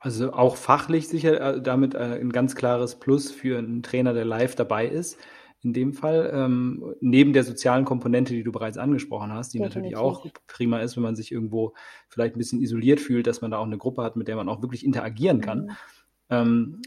Also 0.00 0.32
auch 0.32 0.56
fachlich 0.56 1.08
sicher 1.08 1.40
äh, 1.40 1.62
damit 1.62 1.94
äh, 1.94 2.18
ein 2.20 2.32
ganz 2.32 2.56
klares 2.56 2.96
Plus 2.96 3.30
für 3.30 3.58
einen 3.58 3.84
Trainer, 3.84 4.12
der 4.12 4.24
live 4.24 4.56
dabei 4.56 4.88
ist. 4.88 5.16
In 5.62 5.72
dem 5.72 5.92
Fall, 5.92 6.30
ähm, 6.34 6.94
neben 7.00 7.32
der 7.32 7.44
sozialen 7.44 7.84
Komponente, 7.84 8.34
die 8.34 8.42
du 8.42 8.50
bereits 8.50 8.78
angesprochen 8.78 9.32
hast, 9.32 9.54
die 9.54 9.58
Definitiv. 9.58 9.76
natürlich 9.76 9.96
auch 9.96 10.26
prima 10.48 10.80
ist, 10.80 10.96
wenn 10.96 11.04
man 11.04 11.14
sich 11.14 11.30
irgendwo 11.30 11.74
vielleicht 12.08 12.34
ein 12.34 12.38
bisschen 12.38 12.60
isoliert 12.60 12.98
fühlt, 12.98 13.28
dass 13.28 13.42
man 13.42 13.52
da 13.52 13.58
auch 13.58 13.66
eine 13.66 13.78
Gruppe 13.78 14.02
hat, 14.02 14.16
mit 14.16 14.26
der 14.26 14.36
man 14.36 14.48
auch 14.48 14.60
wirklich 14.60 14.84
interagieren 14.84 15.40
kann. 15.40 15.66
Mhm. 15.66 15.70
Ähm, 16.30 16.82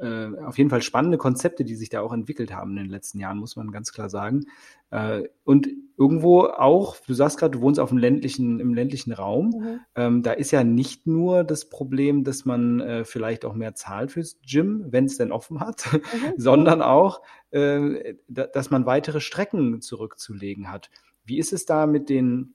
äh, 0.00 0.28
auf 0.44 0.58
jeden 0.58 0.70
Fall 0.70 0.82
spannende 0.82 1.18
Konzepte, 1.18 1.64
die 1.64 1.74
sich 1.74 1.88
da 1.88 2.00
auch 2.00 2.12
entwickelt 2.12 2.52
haben 2.52 2.72
in 2.72 2.84
den 2.84 2.90
letzten 2.90 3.18
Jahren, 3.18 3.38
muss 3.38 3.56
man 3.56 3.70
ganz 3.70 3.92
klar 3.92 4.08
sagen. 4.08 4.46
Äh, 4.90 5.24
und 5.44 5.68
irgendwo 5.96 6.42
auch, 6.42 6.96
du 7.06 7.14
sagst 7.14 7.38
gerade, 7.38 7.52
du 7.52 7.60
wohnst 7.60 7.80
auf 7.80 7.90
dem 7.90 7.98
ländlichen, 7.98 8.60
im 8.60 8.74
ländlichen 8.74 9.12
Raum. 9.12 9.50
Mhm. 9.50 9.80
Ähm, 9.94 10.22
da 10.22 10.32
ist 10.32 10.50
ja 10.50 10.64
nicht 10.64 11.06
nur 11.06 11.44
das 11.44 11.68
Problem, 11.68 12.24
dass 12.24 12.44
man 12.44 12.80
äh, 12.80 13.04
vielleicht 13.04 13.44
auch 13.44 13.54
mehr 13.54 13.74
zahlt 13.74 14.12
fürs 14.12 14.38
Gym, 14.46 14.86
wenn 14.90 15.06
es 15.06 15.16
denn 15.16 15.32
offen 15.32 15.60
hat, 15.60 15.84
mhm. 15.92 15.98
sondern 16.36 16.82
auch, 16.82 17.22
äh, 17.50 18.14
dass 18.28 18.70
man 18.70 18.86
weitere 18.86 19.20
Strecken 19.20 19.80
zurückzulegen 19.80 20.70
hat. 20.70 20.90
Wie 21.24 21.38
ist 21.38 21.52
es 21.52 21.66
da 21.66 21.86
mit 21.86 22.08
den 22.08 22.54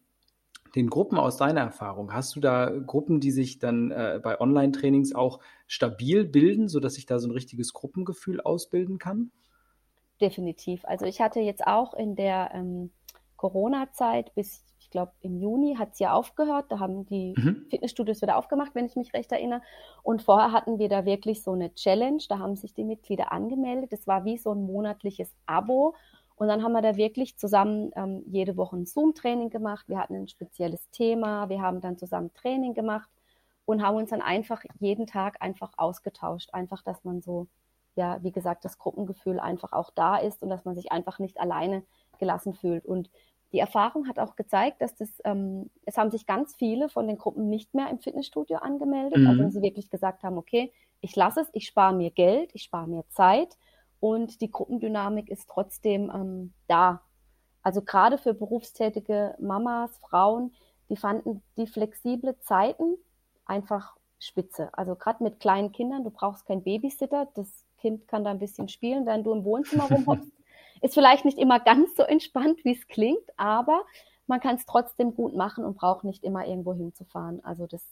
den 0.76 0.90
Gruppen 0.90 1.18
aus 1.18 1.38
deiner 1.38 1.62
Erfahrung, 1.62 2.14
hast 2.14 2.36
du 2.36 2.40
da 2.40 2.70
Gruppen, 2.70 3.20
die 3.20 3.32
sich 3.32 3.60
dann 3.60 3.92
äh, 3.92 4.20
bei 4.22 4.40
Online-Trainings 4.42 5.14
auch 5.14 5.40
stabil 5.68 6.26
bilden, 6.26 6.68
sodass 6.68 6.96
sich 6.96 7.06
da 7.06 7.20
so 7.20 7.28
ein 7.28 7.32
richtiges 7.32 7.74
Gruppengefühl 7.74 8.42
ausbilden 8.42 8.98
kann? 8.98 9.32
Definitiv. 10.20 10.84
Also 10.86 11.06
ich 11.06 11.22
hatte 11.22 11.40
jetzt 11.42 11.66
auch 11.68 11.94
in 11.94 12.16
der 12.16 12.52
ähm, 12.54 12.92
Corona-Zeit 13.38 14.34
bis, 14.36 14.64
ich 14.80 14.90
glaube, 14.90 15.12
im 15.22 15.38
Juni 15.38 15.76
hat 15.78 15.94
es 15.94 16.00
ja 16.00 16.14
aufgehört. 16.14 16.68
Da 16.70 16.80
haben 16.80 17.06
die 17.06 17.34
mhm. 17.38 17.66
Fitnessstudios 17.70 18.22
wieder 18.22 18.38
aufgemacht, 18.38 18.74
wenn 18.74 18.86
ich 18.86 18.96
mich 18.96 19.14
recht 19.14 19.32
erinnere. 19.32 19.62
Und 20.02 20.24
vorher 20.24 20.52
hatten 20.52 20.80
wir 20.80 20.90
da 20.90 21.06
wirklich 21.06 21.44
so 21.44 21.52
eine 21.52 21.74
Challenge. 21.74 22.24
Da 22.30 22.40
haben 22.40 22.56
sich 22.56 22.74
die 22.74 22.86
Mitglieder 22.86 23.32
angemeldet. 23.32 23.92
Das 23.92 24.08
war 24.08 24.26
wie 24.26 24.38
so 24.38 24.54
ein 24.54 24.64
monatliches 24.64 25.36
Abo. 25.46 25.94
Und 26.36 26.48
dann 26.48 26.64
haben 26.64 26.74
wir 26.74 26.82
da 26.82 26.96
wirklich 26.98 27.38
zusammen 27.38 27.92
ähm, 27.96 28.24
jede 28.26 28.58
Woche 28.58 28.76
ein 28.76 28.86
Zoom-Training 28.86 29.50
gemacht. 29.50 29.88
Wir 29.88 30.00
hatten 30.00 30.16
ein 30.16 30.28
spezielles 30.28 30.90
Thema. 30.90 31.50
Wir 31.50 31.62
haben 31.62 31.80
dann 31.80 31.98
zusammen 31.98 32.34
Training 32.34 32.74
gemacht 32.74 33.10
und 33.66 33.84
haben 33.84 33.98
uns 33.98 34.10
dann 34.10 34.22
einfach 34.22 34.64
jeden 34.80 35.08
Tag 35.08 35.42
einfach 35.42 35.74
ausgetauscht. 35.78 36.50
Einfach, 36.54 36.82
dass 36.82 37.04
man 37.04 37.22
so, 37.22 37.48
ja, 37.96 38.22
wie 38.24 38.32
gesagt, 38.32 38.66
das 38.66 38.78
Gruppengefühl 38.78 39.40
einfach 39.40 39.74
auch 39.74 39.92
da 39.92 40.18
ist 40.18 40.42
und 40.42 40.50
dass 40.50 40.66
man 40.66 40.76
sich 40.76 40.92
einfach 40.92 41.20
nicht 41.20 41.40
alleine 41.40 41.84
gelassen 42.20 42.54
fühlt. 42.54 42.86
Und 42.86 43.10
die 43.54 43.60
Erfahrung 43.60 44.08
hat 44.08 44.18
auch 44.18 44.36
gezeigt, 44.36 44.82
dass 44.82 44.96
das, 44.96 45.10
ähm, 45.26 45.70
es 45.86 45.98
haben 45.98 46.10
sich 46.10 46.26
ganz 46.26 46.56
viele 46.56 46.90
von 46.90 47.08
den 47.08 47.20
Gruppen 47.20 47.50
nicht 47.50 47.76
mehr 47.76 47.90
im 47.90 48.00
Fitnessstudio 48.00 48.58
angemeldet. 48.58 49.20
Mhm. 49.20 49.28
Also, 49.28 49.50
sie 49.50 49.62
wirklich 49.62 49.92
gesagt 49.92 50.24
haben, 50.24 50.40
okay, 50.40 50.72
ich 51.02 51.16
lasse 51.16 51.42
es, 51.42 51.50
ich 51.54 51.68
spare 51.68 51.94
mir 51.94 52.10
Geld, 52.10 52.50
ich 52.54 52.64
spare 52.64 52.88
mir 52.88 53.04
Zeit 53.10 53.56
und 54.04 54.42
die 54.42 54.52
Gruppendynamik 54.52 55.30
ist 55.30 55.50
trotzdem 55.50 56.12
ähm, 56.14 56.54
da. 56.68 57.00
Also 57.62 57.82
gerade 57.82 58.18
für 58.18 58.34
berufstätige 58.34 59.34
Mamas, 59.40 59.98
Frauen, 60.00 60.54
die 60.90 60.98
fanden 60.98 61.42
die 61.56 61.68
flexible 61.68 62.38
Zeiten 62.42 62.98
einfach 63.46 63.96
spitze. 64.20 64.68
Also 64.74 64.96
gerade 64.96 65.24
mit 65.24 65.40
kleinen 65.40 65.72
Kindern, 65.72 66.04
du 66.04 66.10
brauchst 66.10 66.46
keinen 66.46 66.64
Babysitter, 66.64 67.30
das 67.36 67.48
Kind 67.78 68.06
kann 68.10 68.26
da 68.26 68.32
ein 68.32 68.40
bisschen 68.40 68.68
spielen, 68.68 69.06
während 69.06 69.26
du 69.26 69.32
im 69.32 69.46
Wohnzimmer 69.46 69.86
rumhockst. 69.90 70.34
Ist 70.82 70.96
vielleicht 70.96 71.24
nicht 71.24 71.38
immer 71.38 71.62
ganz 71.62 71.96
so 71.96 72.04
entspannt, 72.04 72.60
wie 72.66 72.74
es 72.74 72.86
klingt, 72.90 73.24
aber 73.38 73.84
man 74.28 74.42
kann 74.42 74.58
es 74.58 74.66
trotzdem 74.66 75.16
gut 75.16 75.34
machen 75.34 75.64
und 75.64 75.78
braucht 75.78 76.04
nicht 76.04 76.26
immer 76.26 76.46
irgendwo 76.46 76.74
hinzufahren. 76.74 77.42
Also 77.46 77.68
das 77.68 77.86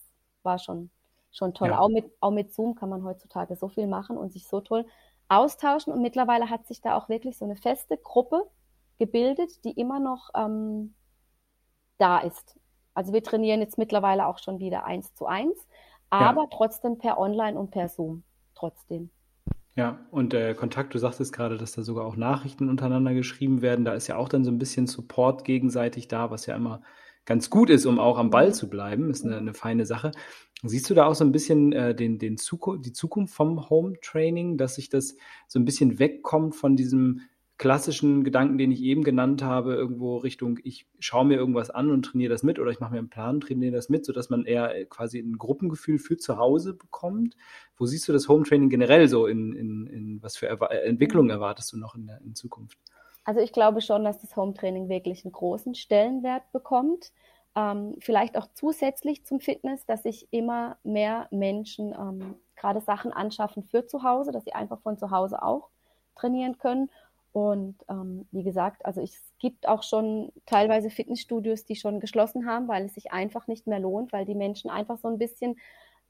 war 0.43 0.59
schon, 0.59 0.89
schon 1.31 1.53
toll. 1.53 1.69
Ja. 1.69 1.79
Auch, 1.79 1.87
mit, 1.87 2.11
auch 2.19 2.31
mit 2.31 2.53
Zoom 2.53 2.75
kann 2.75 2.89
man 2.89 3.05
heutzutage 3.05 3.55
so 3.55 3.69
viel 3.69 3.87
machen 3.87 4.17
und 4.17 4.33
sich 4.33 4.45
so 4.45 4.59
toll 4.59 4.85
austauschen. 5.31 5.93
Und 5.93 6.01
mittlerweile 6.01 6.49
hat 6.49 6.67
sich 6.67 6.81
da 6.81 6.95
auch 6.95 7.09
wirklich 7.09 7.37
so 7.37 7.45
eine 7.45 7.55
feste 7.55 7.97
Gruppe 7.97 8.43
gebildet, 8.99 9.63
die 9.63 9.71
immer 9.71 9.99
noch 9.99 10.29
ähm, 10.35 10.93
da 11.97 12.19
ist. 12.19 12.59
Also 12.93 13.13
wir 13.13 13.23
trainieren 13.23 13.61
jetzt 13.61 13.77
mittlerweile 13.77 14.27
auch 14.27 14.37
schon 14.37 14.59
wieder 14.59 14.85
eins 14.85 15.13
zu 15.15 15.25
eins, 15.25 15.57
aber 16.09 16.43
ja. 16.43 16.49
trotzdem 16.51 16.97
per 16.97 17.17
Online 17.17 17.57
und 17.57 17.71
per 17.71 17.87
Zoom. 17.87 18.23
Trotzdem. 18.53 19.09
Ja, 19.75 20.05
und 20.11 20.33
der 20.33 20.53
Kontakt, 20.53 20.93
du 20.93 20.97
sagtest 20.97 21.31
gerade, 21.31 21.57
dass 21.57 21.71
da 21.71 21.81
sogar 21.81 22.05
auch 22.05 22.17
Nachrichten 22.17 22.69
untereinander 22.69 23.13
geschrieben 23.13 23.61
werden. 23.61 23.85
Da 23.85 23.93
ist 23.93 24.07
ja 24.07 24.17
auch 24.17 24.27
dann 24.27 24.43
so 24.43 24.51
ein 24.51 24.57
bisschen 24.57 24.85
Support 24.85 25.45
gegenseitig 25.45 26.09
da, 26.09 26.29
was 26.29 26.45
ja 26.45 26.55
immer 26.55 26.81
ganz 27.25 27.49
gut 27.49 27.69
ist, 27.69 27.85
um 27.85 27.97
auch 27.97 28.17
am 28.17 28.29
Ball 28.29 28.53
zu 28.53 28.69
bleiben. 28.69 29.09
Ist 29.09 29.25
eine, 29.25 29.37
eine 29.37 29.53
feine 29.53 29.85
Sache. 29.85 30.11
Siehst 30.63 30.89
du 30.89 30.93
da 30.93 31.05
auch 31.05 31.15
so 31.15 31.23
ein 31.23 31.31
bisschen 31.31 31.73
äh, 31.73 31.95
den, 31.95 32.19
den 32.19 32.37
Zukunft, 32.37 32.85
die 32.85 32.93
Zukunft 32.93 33.33
vom 33.33 33.69
Home 33.69 33.99
Training, 34.01 34.57
dass 34.57 34.75
sich 34.75 34.89
das 34.89 35.15
so 35.47 35.59
ein 35.59 35.65
bisschen 35.65 35.97
wegkommt 35.97 36.55
von 36.55 36.75
diesem 36.75 37.21
klassischen 37.61 38.23
Gedanken, 38.23 38.57
den 38.57 38.71
ich 38.71 38.81
eben 38.81 39.03
genannt 39.03 39.43
habe, 39.43 39.75
irgendwo 39.75 40.17
Richtung, 40.17 40.57
ich 40.63 40.87
schaue 40.97 41.25
mir 41.25 41.37
irgendwas 41.37 41.69
an 41.69 41.91
und 41.91 42.03
trainiere 42.03 42.31
das 42.31 42.41
mit 42.41 42.57
oder 42.57 42.71
ich 42.71 42.79
mache 42.79 42.93
mir 42.93 42.97
einen 42.97 43.09
Plan, 43.09 43.39
trainiere 43.39 43.71
das 43.71 43.87
mit, 43.87 44.03
sodass 44.03 44.31
man 44.31 44.45
eher 44.45 44.75
äh, 44.75 44.85
quasi 44.85 45.19
ein 45.19 45.37
Gruppengefühl 45.37 45.99
für 45.99 46.17
zu 46.17 46.37
Hause 46.37 46.73
bekommt. 46.73 47.35
Wo 47.77 47.85
siehst 47.85 48.07
du 48.07 48.13
das 48.13 48.27
Home 48.27 48.45
Training 48.45 48.69
generell 48.69 49.07
so 49.07 49.27
in, 49.27 49.53
in, 49.53 49.85
in 49.85 50.23
was 50.23 50.37
für 50.37 50.47
Erwa 50.47 50.67
Entwicklungen 50.67 51.29
erwartest 51.29 51.71
du 51.71 51.77
noch 51.77 51.93
in, 51.93 52.07
der, 52.07 52.19
in 52.21 52.33
Zukunft? 52.33 52.79
Also 53.25 53.41
ich 53.41 53.51
glaube 53.51 53.81
schon, 53.81 54.03
dass 54.03 54.19
das 54.19 54.35
Home 54.35 54.55
Training 54.55 54.89
wirklich 54.89 55.23
einen 55.23 55.31
großen 55.31 55.75
Stellenwert 55.75 56.51
bekommt. 56.51 57.11
Ähm, 57.55 57.95
vielleicht 57.99 58.37
auch 58.37 58.47
zusätzlich 58.53 59.25
zum 59.25 59.39
Fitness, 59.41 59.85
dass 59.85 60.03
sich 60.03 60.27
immer 60.31 60.77
mehr 60.83 61.27
Menschen 61.31 61.93
ähm, 61.93 62.35
gerade 62.55 62.79
Sachen 62.79 63.11
anschaffen 63.11 63.63
für 63.63 63.85
zu 63.85 64.03
Hause, 64.03 64.31
dass 64.31 64.45
sie 64.45 64.53
einfach 64.53 64.79
von 64.81 64.97
zu 64.97 65.11
Hause 65.11 65.41
auch 65.43 65.69
trainieren 66.15 66.57
können. 66.57 66.89
Und 67.33 67.75
ähm, 67.89 68.27
wie 68.31 68.43
gesagt, 68.43 68.85
also 68.85 69.01
es 69.01 69.21
gibt 69.39 69.67
auch 69.67 69.83
schon 69.83 70.31
teilweise 70.45 70.89
Fitnessstudios, 70.89 71.65
die 71.65 71.75
schon 71.75 71.99
geschlossen 71.99 72.45
haben, 72.45 72.67
weil 72.67 72.85
es 72.85 72.93
sich 72.93 73.11
einfach 73.11 73.47
nicht 73.47 73.67
mehr 73.67 73.79
lohnt, 73.79 74.11
weil 74.11 74.25
die 74.25 74.35
Menschen 74.35 74.69
einfach 74.69 74.97
so 74.97 75.07
ein 75.07 75.17
bisschen 75.17 75.57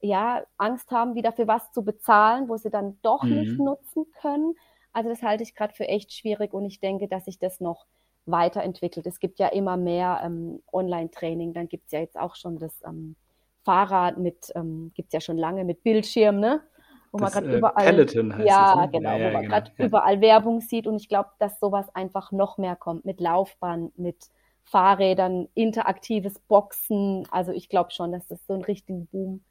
ja 0.00 0.42
Angst 0.58 0.90
haben, 0.90 1.14
wieder 1.14 1.32
für 1.32 1.46
was 1.46 1.70
zu 1.72 1.84
bezahlen, 1.84 2.48
wo 2.48 2.56
sie 2.56 2.70
dann 2.70 2.98
doch 3.02 3.22
mhm. 3.22 3.38
nicht 3.38 3.58
nutzen 3.58 4.06
können. 4.20 4.54
Also 4.92 5.08
das 5.08 5.22
halte 5.22 5.42
ich 5.44 5.54
gerade 5.54 5.74
für 5.74 5.88
echt 5.88 6.12
schwierig 6.12 6.52
und 6.52 6.66
ich 6.66 6.80
denke, 6.80 7.08
dass 7.08 7.24
sich 7.24 7.38
das 7.38 7.60
noch 7.60 7.86
weiterentwickelt. 8.26 9.06
Es 9.06 9.18
gibt 9.18 9.38
ja 9.38 9.48
immer 9.48 9.76
mehr 9.76 10.20
ähm, 10.24 10.62
Online-Training, 10.72 11.52
dann 11.52 11.68
gibt 11.68 11.86
es 11.86 11.92
ja 11.92 12.00
jetzt 12.00 12.18
auch 12.18 12.36
schon 12.36 12.58
das 12.58 12.72
ähm, 12.86 13.16
Fahrrad 13.64 14.18
mit, 14.18 14.52
ähm, 14.54 14.92
gibt 14.94 15.08
es 15.08 15.12
ja 15.12 15.20
schon 15.20 15.38
lange 15.38 15.64
mit 15.64 15.82
Bildschirm, 15.82 16.38
ne? 16.40 16.62
Wo 17.10 17.18
das, 17.18 17.34
man 17.34 17.42
gerade 17.42 17.54
äh, 17.54 17.58
überall, 17.58 17.84
Peloton 17.84 18.34
heißt 18.34 18.48
ja, 18.48 18.72
es, 18.72 18.80
ne? 18.80 18.90
genau, 18.90 19.10
ja, 19.10 19.18
ja, 19.18 19.28
wo 19.28 19.32
man 19.34 19.44
gerade 19.46 19.70
ja. 19.76 19.84
überall 19.84 20.20
Werbung 20.20 20.60
sieht 20.60 20.86
und 20.86 20.96
ich 20.96 21.08
glaube, 21.08 21.30
dass 21.38 21.60
sowas 21.60 21.94
einfach 21.94 22.32
noch 22.32 22.58
mehr 22.58 22.76
kommt 22.76 23.04
mit 23.04 23.20
Laufbahn, 23.20 23.92
mit 23.96 24.30
Fahrrädern, 24.64 25.48
interaktives 25.54 26.38
Boxen. 26.38 27.26
Also 27.30 27.52
ich 27.52 27.68
glaube 27.68 27.90
schon, 27.90 28.12
dass 28.12 28.26
das 28.28 28.46
so 28.46 28.54
einen 28.54 28.64
richtigen 28.64 29.06
Boom 29.06 29.42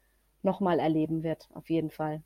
nochmal 0.42 0.80
erleben 0.80 1.22
wird, 1.22 1.48
auf 1.54 1.70
jeden 1.70 1.90
Fall. 1.90 2.22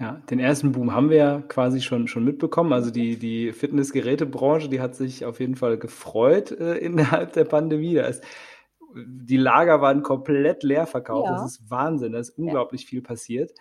Ja, 0.00 0.12
den 0.30 0.40
ersten 0.40 0.72
Boom 0.72 0.94
haben 0.94 1.10
wir 1.10 1.16
ja 1.18 1.42
quasi 1.42 1.82
schon, 1.82 2.08
schon 2.08 2.24
mitbekommen. 2.24 2.72
Also 2.72 2.90
die, 2.90 3.18
die 3.18 3.52
Fitnessgerätebranche, 3.52 4.70
die 4.70 4.80
hat 4.80 4.94
sich 4.94 5.26
auf 5.26 5.40
jeden 5.40 5.56
Fall 5.56 5.76
gefreut 5.76 6.52
äh, 6.52 6.78
innerhalb 6.78 7.34
der 7.34 7.44
Pandemie. 7.44 7.94
Da 7.94 8.06
ist, 8.06 8.24
die 8.96 9.36
Lager 9.36 9.82
waren 9.82 10.02
komplett 10.02 10.62
leer 10.62 10.86
verkauft. 10.86 11.28
Ja. 11.28 11.34
Das 11.34 11.52
ist 11.52 11.70
Wahnsinn. 11.70 12.12
Da 12.12 12.18
ist 12.18 12.30
unglaublich 12.30 12.84
ja. 12.84 12.88
viel 12.88 13.02
passiert. 13.02 13.52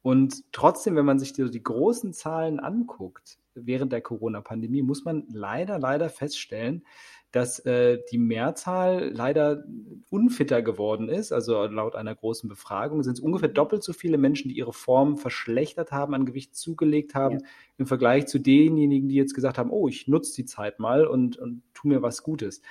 Und 0.00 0.44
trotzdem, 0.52 0.94
wenn 0.94 1.04
man 1.04 1.18
sich 1.18 1.32
die, 1.32 1.50
die 1.50 1.62
großen 1.62 2.12
Zahlen 2.12 2.60
anguckt 2.60 3.38
während 3.54 3.92
der 3.92 4.00
Corona-Pandemie, 4.00 4.82
muss 4.82 5.04
man 5.04 5.24
leider, 5.28 5.80
leider 5.80 6.08
feststellen, 6.08 6.84
dass 7.32 7.60
äh, 7.60 7.98
die 8.10 8.18
Mehrzahl 8.18 9.10
leider 9.12 9.64
unfitter 10.10 10.62
geworden 10.62 11.08
ist. 11.08 11.32
Also 11.32 11.64
laut 11.64 11.94
einer 11.94 12.14
großen 12.14 12.48
Befragung 12.48 13.02
sind 13.02 13.14
es 13.14 13.20
ungefähr 13.20 13.48
doppelt 13.48 13.82
so 13.82 13.92
viele 13.92 14.18
Menschen, 14.18 14.48
die 14.48 14.56
ihre 14.56 14.72
Form 14.72 15.16
verschlechtert 15.16 15.92
haben, 15.92 16.14
an 16.14 16.26
Gewicht 16.26 16.56
zugelegt 16.56 17.14
haben, 17.14 17.38
ja. 17.38 17.46
im 17.78 17.86
Vergleich 17.86 18.26
zu 18.26 18.40
denjenigen, 18.40 19.08
die 19.08 19.14
jetzt 19.14 19.34
gesagt 19.34 19.58
haben, 19.58 19.70
oh, 19.70 19.86
ich 19.88 20.08
nutze 20.08 20.34
die 20.34 20.44
Zeit 20.44 20.80
mal 20.80 21.06
und, 21.06 21.36
und 21.36 21.62
tu 21.72 21.86
mir 21.86 22.02
was 22.02 22.22
Gutes. 22.22 22.62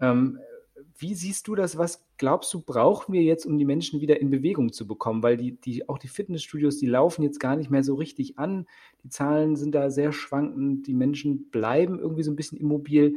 Ähm, 0.00 0.38
wie 0.96 1.14
siehst 1.14 1.48
du 1.48 1.54
das? 1.54 1.78
Was 1.78 2.04
glaubst 2.18 2.52
du, 2.54 2.60
brauchen 2.60 3.12
wir 3.12 3.22
jetzt, 3.22 3.46
um 3.46 3.58
die 3.58 3.64
Menschen 3.64 4.00
wieder 4.00 4.20
in 4.20 4.30
Bewegung 4.30 4.72
zu 4.72 4.86
bekommen? 4.86 5.22
Weil 5.22 5.36
die, 5.36 5.52
die, 5.52 5.88
auch 5.88 5.98
die 5.98 6.08
Fitnessstudios, 6.08 6.78
die 6.78 6.86
laufen 6.86 7.22
jetzt 7.22 7.40
gar 7.40 7.56
nicht 7.56 7.70
mehr 7.70 7.84
so 7.84 7.94
richtig 7.94 8.38
an. 8.38 8.66
Die 9.02 9.08
Zahlen 9.08 9.56
sind 9.56 9.74
da 9.74 9.90
sehr 9.90 10.12
schwankend. 10.12 10.86
Die 10.86 10.94
Menschen 10.94 11.50
bleiben 11.50 11.98
irgendwie 11.98 12.22
so 12.22 12.30
ein 12.30 12.36
bisschen 12.36 12.58
immobil. 12.58 13.16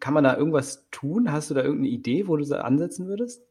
Kann 0.00 0.14
man 0.14 0.24
da 0.24 0.36
irgendwas 0.36 0.86
tun? 0.90 1.32
Hast 1.32 1.50
du 1.50 1.54
da 1.54 1.62
irgendeine 1.62 1.88
Idee, 1.88 2.28
wo 2.28 2.36
du 2.36 2.64
ansetzen 2.64 3.06
würdest? 3.06 3.42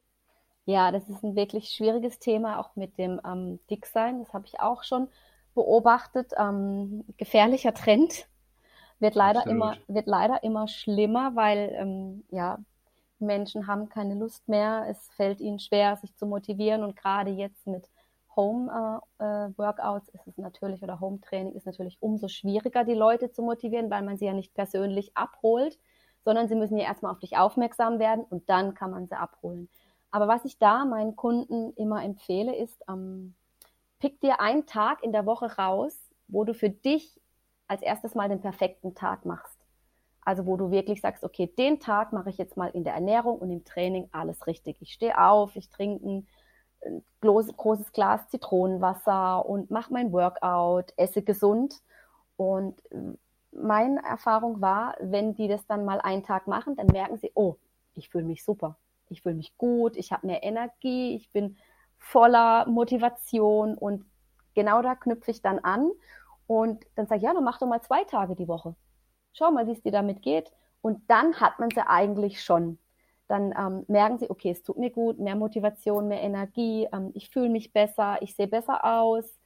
Ja, 0.66 0.92
das 0.92 1.08
ist 1.08 1.24
ein 1.24 1.36
wirklich 1.36 1.70
schwieriges 1.70 2.20
Thema, 2.20 2.60
auch 2.60 2.76
mit 2.76 2.98
dem 2.98 3.22
ähm, 3.26 3.60
Dicksein. 3.70 4.20
Das 4.20 4.34
habe 4.34 4.46
ich 4.46 4.60
auch 4.60 4.84
schon 4.84 5.08
beobachtet. 5.56 6.34
Ähm, 6.38 7.06
gefährlicher 7.18 7.74
Trend 7.74 8.28
wird 9.00 9.16
leider 9.16 9.40
Absolut. 9.40 9.58
immer 9.58 9.78
wird 9.88 10.08
leider 10.08 10.44
immer 10.44 10.68
schlimmer, 10.68 11.36
weil 11.36 11.72
ähm, 11.74 12.24
ja 12.32 12.60
Menschen 13.20 13.68
haben 13.68 13.90
keine 13.90 14.16
Lust 14.16 14.48
mehr. 14.48 14.86
Es 14.90 15.10
fällt 15.16 15.40
ihnen 15.40 15.60
schwer, 15.60 15.98
sich 15.98 16.16
zu 16.16 16.26
motivieren 16.26 16.84
und 16.84 16.96
gerade 16.96 17.32
jetzt 17.32 17.66
mit 17.66 17.90
Home 18.36 19.02
äh, 19.20 19.24
äh, 19.24 19.58
Workouts 19.58 20.10
ist 20.10 20.28
es 20.28 20.38
natürlich 20.38 20.84
oder 20.84 21.00
Home 21.00 21.20
Training 21.22 21.54
ist 21.54 21.66
natürlich 21.66 21.98
umso 22.00 22.28
schwieriger, 22.28 22.84
die 22.84 22.94
Leute 22.94 23.32
zu 23.32 23.42
motivieren, 23.42 23.90
weil 23.90 24.04
man 24.04 24.18
sie 24.18 24.26
ja 24.26 24.34
nicht 24.34 24.54
persönlich 24.54 25.18
abholt, 25.18 25.80
sondern 26.28 26.50
sie 26.50 26.56
müssen 26.56 26.76
ja 26.76 26.84
erstmal 26.84 27.14
auf 27.14 27.20
dich 27.20 27.38
aufmerksam 27.38 28.00
werden 28.00 28.26
und 28.30 28.50
dann 28.50 28.74
kann 28.74 28.92
man 28.92 29.08
sie 29.08 29.18
abholen. 29.18 29.70
Aber 30.12 30.28
was 30.28 30.44
ich 30.44 30.60
da 30.60 30.84
meinen 30.84 31.16
Kunden 31.16 31.72
immer 31.78 32.04
empfehle, 32.04 32.54
ist, 32.54 32.84
ähm, 32.90 33.34
pick 34.00 34.20
dir 34.20 34.42
einen 34.42 34.66
Tag 34.66 35.04
in 35.04 35.14
der 35.14 35.26
Woche 35.26 35.56
raus, 35.56 35.98
wo 36.28 36.44
du 36.44 36.54
für 36.54 36.70
dich 36.70 37.18
als 37.70 37.82
erstes 37.82 38.14
mal 38.14 38.28
den 38.28 38.42
perfekten 38.42 38.94
Tag 38.94 39.24
machst. 39.24 39.58
Also 40.20 40.46
wo 40.46 40.58
du 40.58 40.70
wirklich 40.70 41.00
sagst, 41.00 41.24
okay, 41.24 41.48
den 41.58 41.80
Tag 41.80 42.12
mache 42.12 42.30
ich 42.30 42.38
jetzt 42.38 42.58
mal 42.58 42.72
in 42.72 42.84
der 42.84 42.96
Ernährung 42.96 43.38
und 43.40 43.50
im 43.50 43.64
Training 43.64 44.10
alles 44.12 44.48
richtig. 44.48 44.82
Ich 44.82 44.92
stehe 44.92 45.18
auf, 45.18 45.56
ich 45.56 45.70
trinke 45.70 46.06
ein 46.06 46.28
äh, 46.82 47.00
großes 47.22 47.94
Glas 47.94 48.28
Zitronenwasser 48.28 49.46
und 49.46 49.72
mache 49.72 49.94
mein 49.94 50.12
Workout, 50.12 50.92
esse 50.98 51.22
gesund. 51.22 51.82
Und 52.36 52.82
äh, 52.92 53.14
meine 53.58 54.04
Erfahrung 54.04 54.62
war, 54.62 54.96
wenn 55.00 55.34
die 55.36 55.48
das 55.48 55.66
dann 55.68 55.86
mal 55.86 56.00
einen 56.02 56.24
Tag 56.24 56.48
machen, 56.48 56.76
dann 56.76 56.88
merken 56.88 57.18
sie, 57.18 57.32
oh, 57.36 57.58
ich 57.94 58.10
fühle 58.10 58.26
mich 58.26 58.44
super 58.44 58.78
ich 59.10 59.22
fühle 59.22 59.36
mich 59.36 59.58
gut, 59.58 59.96
ich 59.96 60.12
habe 60.12 60.28
mehr 60.28 60.44
Energie, 60.44 61.16
ich 61.16 61.32
bin 61.32 61.58
voller 61.98 62.68
Motivation 62.68 63.76
und 63.76 64.06
genau 64.54 64.82
da 64.82 64.96
knüpfe 64.96 65.32
ich 65.32 65.42
dann 65.42 65.60
an 65.60 65.92
und 66.46 66.86
dann 66.96 67.08
sage 67.08 67.18
ich, 67.20 67.24
ja, 67.24 67.34
dann 67.34 67.44
mach 67.44 67.60
doch 67.60 67.68
mal 67.68 67.82
zwei 67.82 68.04
Tage 68.04 68.36
die 68.36 68.48
Woche. 68.48 68.76
Schau 69.34 69.52
mal, 69.52 69.68
wie 69.68 69.74
es 69.74 69.82
dir 69.82 69.92
damit 69.92 70.22
geht. 70.22 70.52
Und 70.82 71.10
dann 71.10 71.40
hat 71.40 71.60
man 71.60 71.70
sie 71.70 71.86
eigentlich 71.86 72.44
schon. 72.44 72.80
Dann 73.28 73.54
ähm, 73.58 73.84
merken 73.88 74.20
sie, 74.20 74.30
okay, 74.30 74.52
es 74.52 74.64
tut 74.64 74.78
mir 74.78 74.90
gut, 74.90 75.20
mehr 75.20 75.36
Motivation, 75.36 76.08
mehr 76.08 76.22
Energie, 76.22 76.88
ähm, 76.94 77.12
ich 77.14 77.30
fühle 77.30 77.50
mich 77.50 77.74
besser, 77.74 78.22
ich 78.22 78.36
sehe 78.36 78.48
besser 78.48 78.86
aus. 78.86 79.37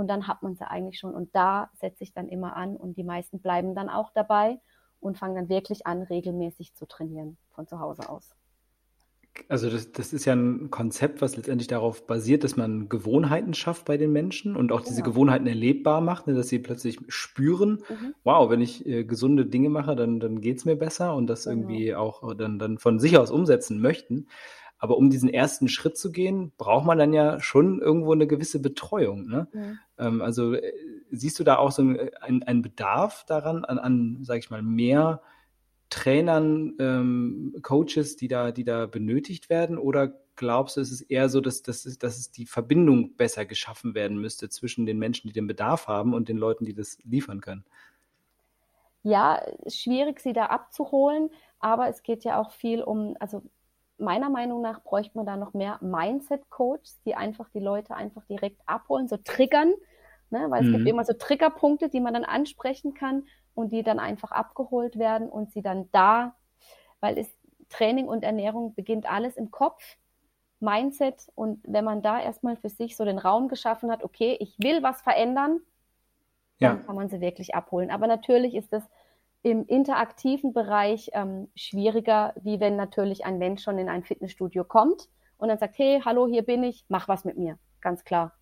Und 0.00 0.08
dann 0.08 0.26
hat 0.26 0.42
man 0.42 0.56
sie 0.56 0.66
eigentlich 0.66 0.98
schon. 0.98 1.14
Und 1.14 1.34
da 1.36 1.70
setze 1.74 2.02
ich 2.04 2.14
dann 2.14 2.28
immer 2.28 2.56
an 2.56 2.76
und 2.76 2.96
die 2.96 3.04
meisten 3.04 3.38
bleiben 3.40 3.74
dann 3.74 3.90
auch 3.90 4.10
dabei 4.14 4.58
und 4.98 5.18
fangen 5.18 5.34
dann 5.34 5.48
wirklich 5.50 5.86
an, 5.86 6.02
regelmäßig 6.02 6.74
zu 6.74 6.86
trainieren 6.86 7.36
von 7.50 7.66
zu 7.66 7.80
Hause 7.80 8.08
aus. 8.08 8.34
Also 9.48 9.70
das, 9.70 9.92
das 9.92 10.12
ist 10.12 10.24
ja 10.24 10.34
ein 10.34 10.70
Konzept, 10.70 11.20
was 11.22 11.36
letztendlich 11.36 11.68
darauf 11.68 12.06
basiert, 12.06 12.44
dass 12.44 12.56
man 12.56 12.88
Gewohnheiten 12.88 13.54
schafft 13.54 13.84
bei 13.84 13.96
den 13.96 14.10
Menschen 14.12 14.56
und 14.56 14.72
auch 14.72 14.80
diese 14.80 15.02
genau. 15.02 15.12
Gewohnheiten 15.12 15.46
erlebbar 15.46 16.00
macht, 16.00 16.26
ne, 16.26 16.34
dass 16.34 16.48
sie 16.48 16.58
plötzlich 16.58 16.98
spüren, 17.08 17.82
mhm. 17.88 18.14
wow, 18.24 18.50
wenn 18.50 18.60
ich 18.60 18.86
äh, 18.86 19.04
gesunde 19.04 19.46
Dinge 19.46 19.68
mache, 19.68 19.96
dann, 19.96 20.18
dann 20.18 20.40
geht 20.40 20.58
es 20.58 20.64
mir 20.64 20.76
besser 20.76 21.14
und 21.14 21.26
das 21.26 21.44
genau. 21.44 21.56
irgendwie 21.56 21.94
auch 21.94 22.34
dann, 22.34 22.58
dann 22.58 22.78
von 22.78 22.98
sich 22.98 23.18
aus 23.18 23.30
umsetzen 23.30 23.80
möchten. 23.80 24.26
Aber 24.80 24.96
um 24.96 25.10
diesen 25.10 25.28
ersten 25.28 25.68
Schritt 25.68 25.98
zu 25.98 26.10
gehen, 26.10 26.52
braucht 26.56 26.86
man 26.86 26.98
dann 26.98 27.12
ja 27.12 27.38
schon 27.38 27.80
irgendwo 27.80 28.12
eine 28.12 28.26
gewisse 28.26 28.60
Betreuung. 28.60 29.28
Ne? 29.28 29.46
Mhm. 29.52 29.78
Ähm, 29.98 30.22
also 30.22 30.54
äh, 30.54 30.72
siehst 31.10 31.38
du 31.38 31.44
da 31.44 31.56
auch 31.56 31.70
so 31.70 31.82
einen, 31.82 32.42
einen 32.42 32.62
Bedarf 32.62 33.24
daran, 33.26 33.66
an, 33.66 33.78
an 33.78 34.18
sage 34.22 34.38
ich 34.38 34.50
mal, 34.50 34.62
mehr 34.62 35.20
Trainern, 35.90 36.74
ähm, 36.78 37.56
Coaches, 37.62 38.16
die 38.16 38.28
da, 38.28 38.52
die 38.52 38.64
da 38.64 38.86
benötigt 38.86 39.50
werden? 39.50 39.76
Oder 39.76 40.14
glaubst 40.34 40.78
du, 40.78 40.80
ist 40.80 40.92
es 40.92 41.02
eher 41.02 41.28
so, 41.28 41.42
dass, 41.42 41.62
dass, 41.62 41.82
dass 41.98 42.16
es 42.16 42.30
die 42.30 42.46
Verbindung 42.46 43.16
besser 43.16 43.44
geschaffen 43.44 43.94
werden 43.94 44.18
müsste 44.18 44.48
zwischen 44.48 44.86
den 44.86 44.98
Menschen, 44.98 45.28
die 45.28 45.34
den 45.34 45.46
Bedarf 45.46 45.88
haben 45.88 46.14
und 46.14 46.30
den 46.30 46.38
Leuten, 46.38 46.64
die 46.64 46.74
das 46.74 46.96
liefern 47.04 47.42
können? 47.42 47.64
Ja, 49.02 49.42
schwierig, 49.66 50.20
sie 50.20 50.32
da 50.32 50.46
abzuholen, 50.46 51.30
aber 51.58 51.88
es 51.88 52.02
geht 52.02 52.24
ja 52.24 52.40
auch 52.40 52.50
viel 52.50 52.82
um, 52.82 53.16
also 53.20 53.42
meiner 54.00 54.30
Meinung 54.30 54.60
nach 54.62 54.82
bräuchte 54.82 55.16
man 55.16 55.26
da 55.26 55.36
noch 55.36 55.54
mehr 55.54 55.78
Mindset-Coaches, 55.80 57.02
die 57.04 57.14
einfach 57.14 57.48
die 57.50 57.60
Leute 57.60 57.94
einfach 57.94 58.24
direkt 58.26 58.60
abholen, 58.66 59.08
so 59.08 59.16
triggern, 59.16 59.72
ne? 60.30 60.46
weil 60.48 60.62
es 60.62 60.68
mhm. 60.68 60.76
gibt 60.76 60.88
immer 60.88 61.04
so 61.04 61.12
Triggerpunkte, 61.12 61.88
die 61.88 62.00
man 62.00 62.14
dann 62.14 62.24
ansprechen 62.24 62.94
kann 62.94 63.24
und 63.54 63.72
die 63.72 63.82
dann 63.82 63.98
einfach 63.98 64.32
abgeholt 64.32 64.98
werden 64.98 65.28
und 65.28 65.52
sie 65.52 65.62
dann 65.62 65.88
da, 65.92 66.34
weil 67.00 67.18
es 67.18 67.28
Training 67.68 68.08
und 68.08 68.24
Ernährung 68.24 68.74
beginnt 68.74 69.10
alles 69.10 69.36
im 69.36 69.50
Kopf, 69.50 69.82
Mindset 70.60 71.30
und 71.34 71.60
wenn 71.64 71.84
man 71.84 72.02
da 72.02 72.20
erstmal 72.20 72.56
für 72.56 72.68
sich 72.68 72.96
so 72.96 73.04
den 73.04 73.18
Raum 73.18 73.48
geschaffen 73.48 73.90
hat, 73.90 74.04
okay, 74.04 74.36
ich 74.40 74.54
will 74.58 74.82
was 74.82 75.00
verändern, 75.00 75.60
ja. 76.58 76.74
dann 76.74 76.84
kann 76.84 76.96
man 76.96 77.08
sie 77.08 77.20
wirklich 77.20 77.54
abholen. 77.54 77.90
Aber 77.90 78.06
natürlich 78.06 78.54
ist 78.54 78.72
es 78.72 78.82
im 79.42 79.64
interaktiven 79.66 80.52
Bereich 80.52 81.10
ähm, 81.12 81.48
schwieriger, 81.54 82.34
wie 82.42 82.60
wenn 82.60 82.76
natürlich 82.76 83.24
ein 83.24 83.38
Mensch 83.38 83.62
schon 83.62 83.78
in 83.78 83.88
ein 83.88 84.04
Fitnessstudio 84.04 84.64
kommt 84.64 85.08
und 85.38 85.48
dann 85.48 85.58
sagt, 85.58 85.78
hey, 85.78 86.00
hallo, 86.04 86.26
hier 86.26 86.42
bin 86.42 86.62
ich, 86.62 86.84
mach 86.88 87.08
was 87.08 87.24
mit 87.24 87.38
mir. 87.38 87.58
Ganz 87.80 88.04
klar. 88.04 88.34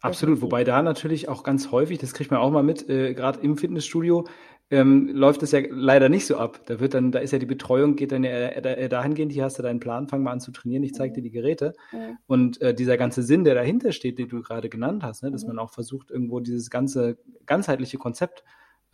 Absolut, 0.00 0.42
wobei 0.42 0.64
da 0.64 0.82
natürlich 0.82 1.28
auch 1.28 1.42
ganz 1.42 1.70
häufig, 1.72 1.98
das 1.98 2.12
kriegt 2.12 2.30
man 2.30 2.40
auch 2.40 2.50
mal 2.50 2.62
mit, 2.62 2.88
äh, 2.88 3.14
gerade 3.14 3.40
im 3.40 3.56
Fitnessstudio, 3.56 4.26
ähm, 4.70 5.08
läuft 5.08 5.42
es 5.42 5.52
ja 5.52 5.60
leider 5.70 6.08
nicht 6.08 6.26
so 6.26 6.36
ab. 6.36 6.60
Da 6.66 6.80
wird 6.80 6.94
dann, 6.94 7.12
da 7.12 7.20
ist 7.20 7.32
ja 7.32 7.38
die 7.38 7.46
Betreuung, 7.46 7.96
geht 7.96 8.12
dann 8.12 8.24
ja 8.24 8.60
dahingehend, 8.88 9.32
hier 9.32 9.44
hast 9.44 9.58
du 9.58 9.62
deinen 9.62 9.80
Plan, 9.80 10.08
fang 10.08 10.22
mal 10.22 10.32
an 10.32 10.40
zu 10.40 10.50
trainieren, 10.50 10.82
ich 10.82 10.94
zeige 10.94 11.14
dir 11.14 11.22
die 11.22 11.30
Geräte. 11.30 11.74
Mhm. 11.92 12.18
Und 12.26 12.60
äh, 12.60 12.74
dieser 12.74 12.96
ganze 12.96 13.22
Sinn, 13.22 13.44
der 13.44 13.54
dahinter 13.54 13.92
steht, 13.92 14.18
den 14.18 14.28
du 14.28 14.42
gerade 14.42 14.68
genannt 14.68 15.02
hast, 15.02 15.22
ne, 15.22 15.30
dass 15.30 15.44
mhm. 15.44 15.54
man 15.54 15.58
auch 15.60 15.70
versucht, 15.70 16.10
irgendwo 16.10 16.40
dieses 16.40 16.68
ganze 16.68 17.18
ganzheitliche 17.46 17.98
Konzept 17.98 18.42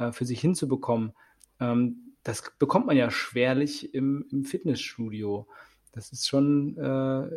äh, 0.08 0.12
für 0.12 0.24
sich 0.24 0.40
hinzubekommen, 0.40 1.12
ähm, 1.60 2.14
das 2.22 2.42
bekommt 2.58 2.86
man 2.86 2.96
ja 2.96 3.10
schwerlich 3.10 3.94
im, 3.94 4.26
im 4.30 4.44
Fitnessstudio. 4.44 5.46
Das 5.92 6.12
ist 6.12 6.28
schon 6.28 6.78
äh, 6.78 7.28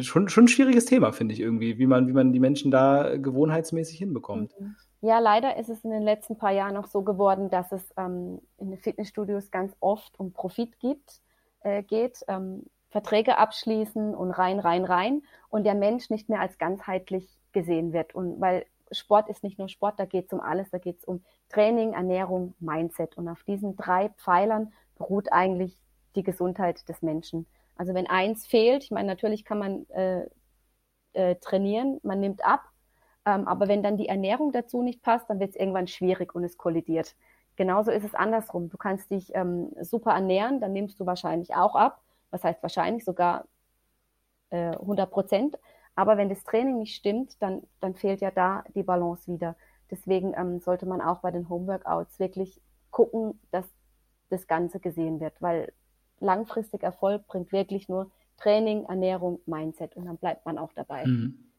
schon, 0.00 0.28
schon 0.28 0.44
ein 0.44 0.48
schwieriges 0.48 0.84
Thema, 0.84 1.12
finde 1.12 1.34
ich 1.34 1.40
irgendwie, 1.40 1.78
wie 1.78 1.86
man, 1.86 2.08
wie 2.08 2.12
man 2.12 2.32
die 2.32 2.40
Menschen 2.40 2.70
da 2.70 3.16
gewohnheitsmäßig 3.16 3.98
hinbekommt. 3.98 4.58
Mhm. 4.58 4.76
Ja, 5.02 5.18
leider 5.18 5.56
ist 5.56 5.70
es 5.70 5.82
in 5.82 5.90
den 5.90 6.02
letzten 6.02 6.36
paar 6.36 6.52
Jahren 6.52 6.76
auch 6.76 6.86
so 6.86 7.02
geworden, 7.02 7.48
dass 7.48 7.72
es 7.72 7.82
ähm, 7.96 8.40
in 8.58 8.70
den 8.70 8.78
Fitnessstudios 8.78 9.50
ganz 9.50 9.74
oft 9.80 10.18
um 10.20 10.32
Profit 10.32 10.78
gibt, 10.78 11.22
äh, 11.62 11.82
geht, 11.82 12.22
ähm, 12.28 12.64
Verträge 12.90 13.38
abschließen 13.38 14.14
und 14.14 14.30
rein, 14.32 14.58
rein, 14.58 14.84
rein 14.84 15.22
und 15.48 15.64
der 15.64 15.74
Mensch 15.74 16.10
nicht 16.10 16.28
mehr 16.28 16.40
als 16.40 16.58
ganzheitlich 16.58 17.38
gesehen 17.52 17.92
wird. 17.94 18.14
Und 18.14 18.40
weil 18.40 18.66
Sport 18.92 19.30
ist 19.30 19.42
nicht 19.42 19.58
nur 19.58 19.68
Sport, 19.68 19.98
da 19.98 20.04
geht 20.04 20.26
es 20.26 20.32
um 20.32 20.40
alles, 20.40 20.70
da 20.70 20.78
geht 20.78 20.98
es 20.98 21.04
um 21.04 21.22
Training, 21.50 21.92
Ernährung, 21.92 22.54
Mindset. 22.60 23.16
Und 23.16 23.28
auf 23.28 23.42
diesen 23.44 23.76
drei 23.76 24.08
Pfeilern 24.10 24.72
beruht 24.96 25.32
eigentlich 25.32 25.76
die 26.14 26.22
Gesundheit 26.22 26.88
des 26.88 27.02
Menschen. 27.02 27.46
Also 27.76 27.94
wenn 27.94 28.06
eins 28.06 28.46
fehlt, 28.46 28.84
ich 28.84 28.90
meine, 28.90 29.08
natürlich 29.08 29.44
kann 29.44 29.58
man 29.58 29.88
äh, 29.90 30.26
äh, 31.12 31.36
trainieren, 31.36 31.98
man 32.02 32.20
nimmt 32.20 32.44
ab, 32.44 32.62
ähm, 33.24 33.46
aber 33.46 33.68
wenn 33.68 33.82
dann 33.82 33.96
die 33.96 34.08
Ernährung 34.08 34.52
dazu 34.52 34.82
nicht 34.82 35.02
passt, 35.02 35.28
dann 35.28 35.40
wird 35.40 35.50
es 35.50 35.56
irgendwann 35.56 35.86
schwierig 35.86 36.34
und 36.34 36.44
es 36.44 36.56
kollidiert. 36.56 37.16
Genauso 37.56 37.90
ist 37.90 38.04
es 38.04 38.14
andersrum. 38.14 38.70
Du 38.70 38.76
kannst 38.76 39.10
dich 39.10 39.34
ähm, 39.34 39.72
super 39.80 40.12
ernähren, 40.12 40.60
dann 40.60 40.72
nimmst 40.72 40.98
du 41.00 41.06
wahrscheinlich 41.06 41.54
auch 41.54 41.74
ab. 41.74 42.00
Was 42.30 42.44
heißt 42.44 42.62
wahrscheinlich 42.62 43.04
sogar 43.04 43.44
äh, 44.50 44.72
100 44.72 45.10
Prozent. 45.10 45.58
Aber 45.94 46.16
wenn 46.16 46.28
das 46.28 46.44
Training 46.44 46.78
nicht 46.78 46.94
stimmt, 46.94 47.40
dann, 47.42 47.62
dann 47.80 47.94
fehlt 47.94 48.20
ja 48.20 48.30
da 48.30 48.64
die 48.74 48.82
Balance 48.82 49.30
wieder. 49.30 49.56
Deswegen 49.90 50.34
ähm, 50.36 50.60
sollte 50.60 50.86
man 50.86 51.00
auch 51.00 51.20
bei 51.20 51.30
den 51.30 51.48
Homeworkouts 51.48 52.18
wirklich 52.18 52.60
gucken, 52.90 53.40
dass 53.50 53.66
das 54.28 54.46
Ganze 54.46 54.80
gesehen 54.80 55.20
wird, 55.20 55.40
weil 55.40 55.72
langfristig 56.20 56.82
Erfolg 56.82 57.26
bringt 57.26 57.52
wirklich 57.52 57.88
nur 57.88 58.10
Training, 58.36 58.84
Ernährung, 58.84 59.40
Mindset 59.46 59.96
und 59.96 60.06
dann 60.06 60.16
bleibt 60.16 60.46
man 60.46 60.58
auch 60.58 60.72
dabei. 60.74 61.06
Mhm. 61.06 61.50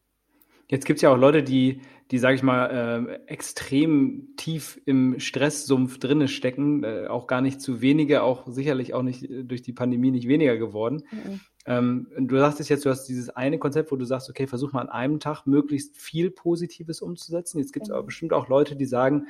Jetzt 0.71 0.85
gibt 0.85 0.97
es 0.97 1.01
ja 1.01 1.11
auch 1.11 1.17
Leute, 1.17 1.43
die, 1.43 1.81
die 2.11 2.17
sage 2.17 2.35
ich 2.35 2.43
mal, 2.43 3.19
äh, 3.27 3.29
extrem 3.29 4.29
tief 4.37 4.81
im 4.85 5.19
Stresssumpf 5.19 5.99
drinne 5.99 6.29
stecken, 6.29 6.85
äh, 6.85 7.07
auch 7.07 7.27
gar 7.27 7.41
nicht 7.41 7.59
zu 7.59 7.81
wenige, 7.81 8.23
auch 8.23 8.47
sicherlich 8.47 8.93
auch 8.93 9.03
nicht 9.03 9.29
äh, 9.29 9.43
durch 9.43 9.61
die 9.61 9.73
Pandemie 9.73 10.11
nicht 10.11 10.29
weniger 10.29 10.55
geworden. 10.55 11.03
Mhm. 11.11 11.41
Ähm, 11.65 12.07
du 12.17 12.37
sagtest 12.37 12.69
jetzt, 12.69 12.85
du 12.85 12.89
hast 12.89 13.05
dieses 13.05 13.29
eine 13.29 13.59
Konzept, 13.59 13.91
wo 13.91 13.95
du 13.95 14.05
sagst, 14.05 14.29
okay, 14.29 14.47
versuch 14.47 14.71
mal 14.71 14.81
an 14.81 14.89
einem 14.89 15.19
Tag 15.19 15.45
möglichst 15.45 15.97
viel 15.97 16.31
Positives 16.31 17.01
umzusetzen. 17.01 17.59
Jetzt 17.59 17.73
gibt 17.73 17.85
es 17.85 17.89
mhm. 17.89 17.95
aber 17.95 18.03
bestimmt 18.05 18.33
auch 18.33 18.47
Leute, 18.47 18.75
die 18.75 18.85
sagen, 18.85 19.27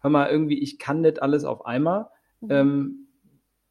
hör 0.00 0.10
mal, 0.10 0.30
irgendwie, 0.30 0.58
ich 0.58 0.78
kann 0.78 1.00
nicht 1.00 1.22
alles 1.22 1.44
auf 1.44 1.66
einmal. 1.66 2.08
Mhm. 2.40 2.50
Ähm, 2.50 3.08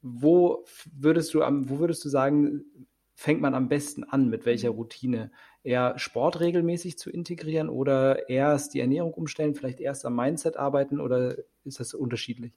wo 0.02 0.66
würdest 0.98 1.34
du 1.34 1.44
am, 1.44 1.70
wo 1.70 1.80
würdest 1.80 2.04
du 2.06 2.10
sagen, 2.10 2.64
fängt 3.14 3.42
man 3.42 3.56
am 3.56 3.68
besten 3.68 4.04
an? 4.04 4.30
Mit 4.30 4.46
welcher 4.46 4.72
mhm. 4.72 4.78
Routine? 4.78 5.32
Eher 5.64 6.00
Sport 6.00 6.40
regelmäßig 6.40 6.98
zu 6.98 7.10
integrieren 7.10 7.68
oder 7.68 8.30
erst 8.30 8.74
die 8.74 8.80
Ernährung 8.80 9.14
umstellen, 9.14 9.54
vielleicht 9.54 9.82
erst 9.82 10.06
am 10.06 10.16
Mindset 10.16 10.56
arbeiten 10.56 11.02
oder 11.02 11.36
ist 11.66 11.82
das 11.82 11.94
unterschiedlich? 11.94 12.54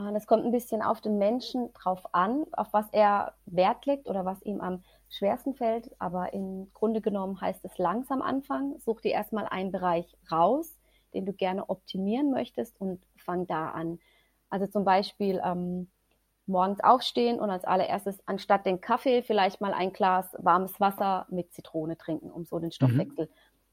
Ah, 0.00 0.12
das 0.12 0.26
kommt 0.26 0.46
ein 0.46 0.50
bisschen 0.50 0.80
auf 0.80 1.02
den 1.02 1.18
Menschen 1.18 1.74
drauf 1.74 2.02
an, 2.12 2.46
auf 2.52 2.72
was 2.72 2.86
er 2.90 3.34
Wert 3.44 3.84
legt 3.84 4.08
oder 4.08 4.24
was 4.24 4.40
ihm 4.42 4.62
am 4.62 4.82
schwersten 5.10 5.54
fällt. 5.54 5.90
Aber 5.98 6.32
im 6.32 6.70
Grunde 6.72 7.02
genommen 7.02 7.38
heißt 7.38 7.62
es 7.66 7.76
langsam 7.76 8.22
anfangen. 8.22 8.78
Such 8.78 9.02
dir 9.02 9.12
erstmal 9.12 9.46
einen 9.46 9.72
Bereich 9.72 10.16
raus, 10.32 10.78
den 11.12 11.26
du 11.26 11.34
gerne 11.34 11.68
optimieren 11.68 12.30
möchtest 12.30 12.80
und 12.80 13.02
fang 13.18 13.46
da 13.46 13.70
an. 13.70 13.98
Also 14.48 14.66
zum 14.66 14.84
Beispiel 14.84 15.38
ähm, 15.44 15.90
morgens 16.46 16.80
aufstehen 16.82 17.38
und 17.38 17.50
als 17.50 17.64
allererstes 17.64 18.26
anstatt 18.26 18.64
den 18.64 18.80
Kaffee 18.80 19.22
vielleicht 19.22 19.60
mal 19.60 19.74
ein 19.74 19.92
Glas 19.92 20.34
warmes 20.38 20.80
Wasser 20.80 21.26
mit 21.28 21.52
Zitrone 21.52 21.98
trinken, 21.98 22.30
um 22.30 22.46
so 22.46 22.58
den. 22.58 22.72
Stoffwechsel 22.72 23.26
mhm. 23.26 23.30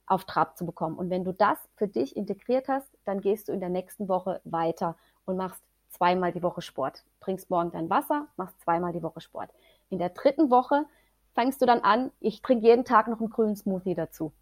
auf 0.08 0.26
Trab 0.26 0.58
zu 0.58 0.66
bekommen. 0.66 0.98
Und 0.98 1.10
wenn 1.10 1.24
du 1.24 1.32
das 1.32 1.58
für 1.78 1.88
dich 1.88 2.18
integriert 2.18 2.68
hast, 2.68 2.90
dann 3.06 3.22
gehst 3.22 3.48
du 3.48 3.54
in 3.54 3.62
der 3.62 3.70
nächsten 3.70 4.10
Woche 4.10 4.42
weiter 4.44 4.98
und 5.24 5.38
machst 5.38 5.64
zweimal 5.90 6.32
die 6.32 6.44
Woche 6.44 6.62
Sport. 6.62 7.04
Trinkst 7.20 7.50
morgen 7.50 7.72
dein 7.72 7.90
Wasser, 7.90 8.28
machst 8.38 8.60
zweimal 8.62 8.94
die 8.94 9.04
Woche 9.04 9.22
Sport. 9.22 9.50
In 9.90 10.00
der 10.00 10.10
dritten 10.10 10.50
Woche 10.50 10.86
fängst 11.34 11.62
du 11.62 11.66
dann 11.66 11.82
an, 11.82 12.12
ich 12.20 12.42
trinke 12.42 12.66
jeden 12.66 12.86
Tag 12.86 13.08
noch 13.08 13.20
einen 13.20 13.30
grünen 13.30 13.56
Smoothie 13.56 13.96
dazu. 13.96 14.34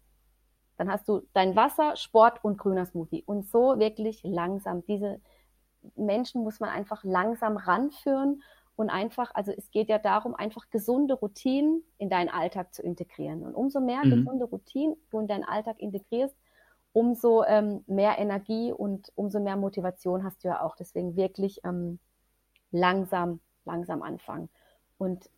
Dann 0.76 0.90
hast 0.90 1.08
du 1.08 1.22
dein 1.32 1.56
Wasser, 1.56 1.96
Sport 1.96 2.44
und 2.44 2.58
grüner 2.58 2.86
Smoothie. 2.86 3.22
Und 3.24 3.46
so 3.46 3.78
wirklich 3.78 4.22
langsam 4.24 4.84
diese 4.84 5.20
Menschen 5.94 6.42
muss 6.42 6.60
man 6.60 6.70
einfach 6.70 7.04
langsam 7.04 7.56
ranführen 7.56 8.42
und 8.76 8.90
einfach, 8.90 9.30
also 9.34 9.52
es 9.52 9.70
geht 9.70 9.88
ja 9.88 9.98
darum, 9.98 10.34
einfach 10.34 10.68
gesunde 10.70 11.14
Routinen 11.14 11.82
in 11.96 12.10
deinen 12.10 12.28
Alltag 12.28 12.74
zu 12.74 12.82
integrieren. 12.82 13.42
Und 13.42 13.54
umso 13.54 13.80
mehr 13.80 14.04
mhm. 14.04 14.10
gesunde 14.10 14.44
Routinen 14.44 14.96
du 15.10 15.20
in 15.20 15.26
deinen 15.26 15.44
Alltag 15.44 15.80
integrierst, 15.80 16.36
umso 16.96 17.44
ähm, 17.44 17.84
mehr 17.86 18.16
Energie 18.16 18.72
und 18.72 19.12
umso 19.16 19.38
mehr 19.38 19.56
Motivation 19.56 20.24
hast 20.24 20.42
du 20.42 20.48
ja 20.48 20.62
auch. 20.62 20.76
Deswegen 20.76 21.14
wirklich 21.14 21.60
ähm, 21.62 21.98
langsam, 22.70 23.40
langsam 23.66 24.00
anfangen. 24.00 24.48
Und 24.96 25.28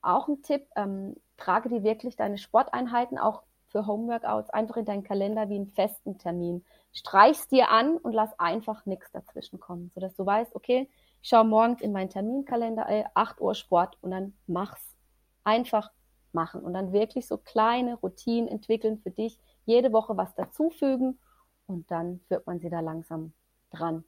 auch 0.00 0.28
ein 0.28 0.42
Tipp, 0.42 0.68
ähm, 0.76 1.16
trage 1.36 1.70
dir 1.70 1.82
wirklich 1.82 2.14
deine 2.14 2.38
Sporteinheiten 2.38 3.18
auch 3.18 3.42
für 3.66 3.84
Homeworkouts 3.84 4.50
einfach 4.50 4.76
in 4.76 4.84
deinen 4.84 5.02
Kalender 5.02 5.48
wie 5.48 5.56
einen 5.56 5.72
festen 5.72 6.18
Termin. 6.18 6.64
Streich's 6.92 7.48
dir 7.48 7.68
an 7.68 7.96
und 7.96 8.12
lass 8.12 8.38
einfach 8.38 8.86
nichts 8.86 9.10
dazwischen 9.10 9.58
kommen, 9.58 9.90
sodass 9.96 10.14
du 10.14 10.24
weißt, 10.24 10.54
okay, 10.54 10.88
ich 11.20 11.30
schaue 11.30 11.44
morgens 11.44 11.80
in 11.80 11.90
meinen 11.90 12.10
Terminkalender, 12.10 12.88
ey, 12.88 13.04
8 13.14 13.40
Uhr 13.40 13.56
Sport 13.56 13.98
und 14.02 14.12
dann 14.12 14.34
mach's. 14.46 14.94
Einfach 15.42 15.90
machen 16.32 16.60
und 16.60 16.74
dann 16.74 16.92
wirklich 16.92 17.26
so 17.26 17.38
kleine 17.38 17.96
Routinen 17.96 18.48
entwickeln 18.48 18.98
für 18.98 19.10
dich, 19.10 19.40
jede 19.68 19.92
Woche 19.92 20.16
was 20.16 20.34
dazufügen 20.34 21.18
und 21.66 21.90
dann 21.90 22.20
führt 22.26 22.46
man 22.46 22.58
sie 22.58 22.70
da 22.70 22.80
langsam 22.80 23.32
dran. 23.70 24.02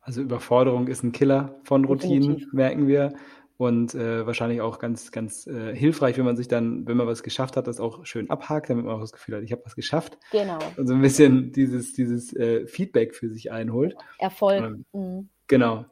Also 0.00 0.20
Überforderung 0.20 0.88
ist 0.88 1.04
ein 1.04 1.12
Killer 1.12 1.54
von 1.62 1.84
Routinen, 1.84 2.22
Definitiv. 2.22 2.52
merken 2.52 2.88
wir 2.88 3.14
und 3.56 3.94
äh, 3.94 4.26
wahrscheinlich 4.26 4.60
auch 4.60 4.80
ganz, 4.80 5.12
ganz 5.12 5.46
äh, 5.46 5.74
hilfreich, 5.76 6.18
wenn 6.18 6.24
man 6.24 6.36
sich 6.36 6.48
dann, 6.48 6.84
wenn 6.88 6.96
man 6.96 7.06
was 7.06 7.22
geschafft 7.22 7.56
hat, 7.56 7.68
das 7.68 7.78
auch 7.78 8.04
schön 8.04 8.28
abhakt, 8.28 8.68
damit 8.68 8.84
man 8.84 8.96
auch 8.96 9.00
das 9.00 9.12
Gefühl 9.12 9.36
hat, 9.36 9.44
ich 9.44 9.52
habe 9.52 9.62
was 9.64 9.76
geschafft. 9.76 10.18
Genau. 10.32 10.58
Und 10.76 10.88
so 10.88 10.94
ein 10.94 11.00
bisschen 11.00 11.52
dieses, 11.52 11.92
dieses 11.92 12.34
äh, 12.34 12.66
Feedback 12.66 13.14
für 13.14 13.30
sich 13.30 13.52
einholt. 13.52 13.94
Erfolg. 14.18 14.64
Ähm, 14.64 14.84
mhm. 14.92 15.28
Genau. 15.46 15.84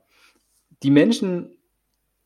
Die 0.82 0.90
Menschen, 0.90 1.56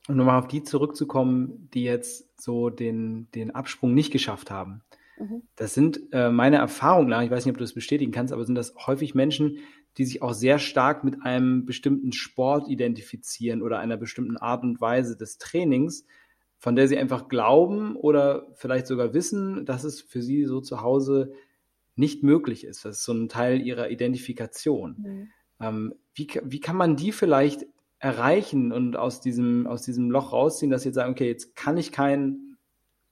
um 0.09 0.17
nochmal 0.17 0.39
auf 0.39 0.49
die 0.49 0.63
zurückzukommen, 0.63 1.69
die 1.75 1.85
jetzt 1.85 2.41
so 2.41 2.71
den, 2.71 3.31
den 3.33 3.51
Absprung 3.51 3.93
nicht 3.93 4.13
geschafft 4.13 4.51
haben. 4.51 4.83
Mhm. 5.19 5.43
Das 5.57 5.75
sind 5.75 6.01
äh, 6.13 6.31
meiner 6.31 6.59
Erfahrung 6.59 7.09
nach, 7.09 7.23
ich 7.23 7.31
weiß 7.31 7.45
nicht, 7.45 7.53
ob 7.53 7.59
du 7.59 7.65
das 7.65 7.75
bestätigen 7.75 8.13
kannst, 8.13 8.33
aber 8.33 8.45
sind 8.45 8.55
das 8.55 8.75
häufig 8.87 9.15
Menschen, 9.15 9.59
die 9.97 10.05
sich 10.05 10.23
auch 10.23 10.33
sehr 10.33 10.59
stark 10.59 11.05
mit 11.05 11.23
einem 11.23 11.65
bestimmten 11.65 12.13
Sport 12.13 12.69
identifizieren 12.69 13.63
oder 13.63 13.79
einer 13.79 13.97
bestimmten 13.97 14.37
Art 14.37 14.65
und 14.65 14.81
Weise 14.81 15.17
des 15.17 15.39
Trainings, 15.39 16.05
von 16.59 16.77
der 16.77 16.89
sie 16.89 16.99
einfach 16.99 17.29
glauben 17.29 17.95
oder 17.95 18.47
vielleicht 18.55 18.87
sogar 18.87 19.15
wissen, 19.15 19.67
dass 19.67 19.85
es 19.85 20.01
für 20.01 20.23
sie 20.23 20.45
so 20.45 20.61
zu 20.61 20.81
Hause 20.81 21.33
nicht 21.97 22.23
möglich 22.23 22.65
ist. 22.65 22.85
Das 22.85 22.99
ist 22.99 23.05
so 23.05 23.13
ein 23.13 23.29
Teil 23.29 23.61
ihrer 23.61 23.91
Identifikation. 23.91 24.97
Mhm. 24.99 25.29
Ähm, 25.61 25.95
wie, 26.15 26.29
wie 26.43 26.61
kann 26.61 26.77
man 26.77 26.97
die 26.97 27.13
vielleicht 27.13 27.67
erreichen 27.99 28.73
und 28.73 28.97
aus 28.97 29.21
diesem, 29.21 29.67
aus 29.67 29.83
diesem 29.83 30.11
Loch 30.11 30.33
rausziehen, 30.33 30.71
dass 30.71 30.83
sie 30.83 30.89
jetzt 30.89 30.97
sagen, 30.97 31.13
okay, 31.13 31.29
jetzt 31.29 31.55
kann 31.55 31.77
ich 31.77 31.93
kein 31.93 32.54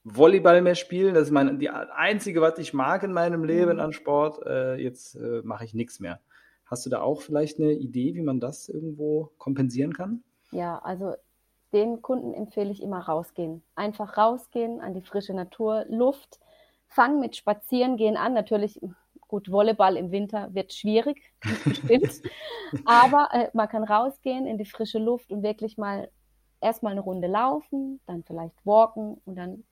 Volleyball 0.03 0.61
mehr 0.61 0.75
spielen, 0.75 1.13
das 1.13 1.23
ist 1.23 1.31
mein, 1.31 1.59
die 1.59 1.69
einzige, 1.69 2.41
was 2.41 2.57
ich 2.59 2.73
mag 2.73 3.03
in 3.03 3.13
meinem 3.13 3.43
Leben 3.43 3.73
mhm. 3.73 3.79
an 3.79 3.93
Sport, 3.93 4.45
äh, 4.45 4.75
jetzt 4.75 5.15
äh, 5.15 5.41
mache 5.43 5.65
ich 5.65 5.73
nichts 5.73 5.99
mehr. 5.99 6.19
Hast 6.65 6.85
du 6.85 6.89
da 6.89 7.01
auch 7.01 7.21
vielleicht 7.21 7.59
eine 7.59 7.71
Idee, 7.71 8.15
wie 8.15 8.21
man 8.21 8.39
das 8.39 8.67
irgendwo 8.67 9.31
kompensieren 9.37 9.93
kann? 9.93 10.23
Ja, 10.51 10.79
also 10.79 11.13
den 11.71 12.01
Kunden 12.01 12.33
empfehle 12.33 12.71
ich 12.71 12.81
immer 12.81 12.99
rausgehen. 12.99 13.63
Einfach 13.75 14.17
rausgehen 14.17 14.81
an 14.81 14.93
die 14.93 15.01
frische 15.01 15.33
Natur, 15.33 15.85
Luft. 15.89 16.39
Fang 16.87 17.19
mit 17.19 17.35
Spazierengehen 17.35 18.17
an. 18.17 18.33
Natürlich, 18.33 18.79
gut, 19.27 19.51
Volleyball 19.51 19.97
im 19.97 20.11
Winter 20.11 20.53
wird 20.53 20.73
schwierig, 20.73 21.33
bestimmt. 21.65 22.21
Aber 22.85 23.29
äh, 23.31 23.49
man 23.53 23.69
kann 23.69 23.83
rausgehen 23.83 24.45
in 24.45 24.57
die 24.57 24.65
frische 24.65 24.99
Luft 24.99 25.31
und 25.31 25.43
wirklich 25.43 25.77
mal 25.77 26.09
erstmal 26.61 26.91
eine 26.91 27.01
Runde 27.01 27.27
laufen, 27.27 27.99
dann 28.05 28.23
vielleicht 28.23 28.65
walken 28.65 29.19
und 29.25 29.35
dann 29.35 29.63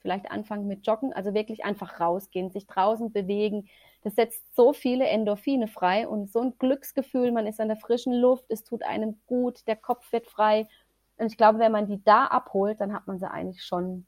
vielleicht 0.00 0.30
anfangen 0.30 0.66
mit 0.66 0.86
Joggen. 0.86 1.12
Also 1.12 1.34
wirklich 1.34 1.64
einfach 1.64 2.00
rausgehen, 2.00 2.50
sich 2.50 2.66
draußen 2.66 3.12
bewegen, 3.12 3.68
das 4.02 4.14
setzt 4.14 4.54
so 4.54 4.72
viele 4.72 5.06
Endorphine 5.06 5.66
frei 5.66 6.06
und 6.06 6.30
so 6.30 6.40
ein 6.40 6.54
Glücksgefühl, 6.58 7.32
man 7.32 7.46
ist 7.46 7.60
an 7.60 7.68
der 7.68 7.76
frischen 7.76 8.14
Luft, 8.14 8.44
es 8.48 8.62
tut 8.62 8.82
einem 8.84 9.16
gut, 9.26 9.66
der 9.66 9.76
Kopf 9.76 10.12
wird 10.12 10.28
frei. 10.28 10.68
Und 11.16 11.26
ich 11.26 11.36
glaube, 11.36 11.58
wenn 11.58 11.72
man 11.72 11.86
die 11.86 12.02
da 12.04 12.26
abholt, 12.26 12.80
dann 12.80 12.92
hat 12.92 13.06
man 13.08 13.18
sie 13.18 13.28
eigentlich 13.28 13.64
schon, 13.64 14.06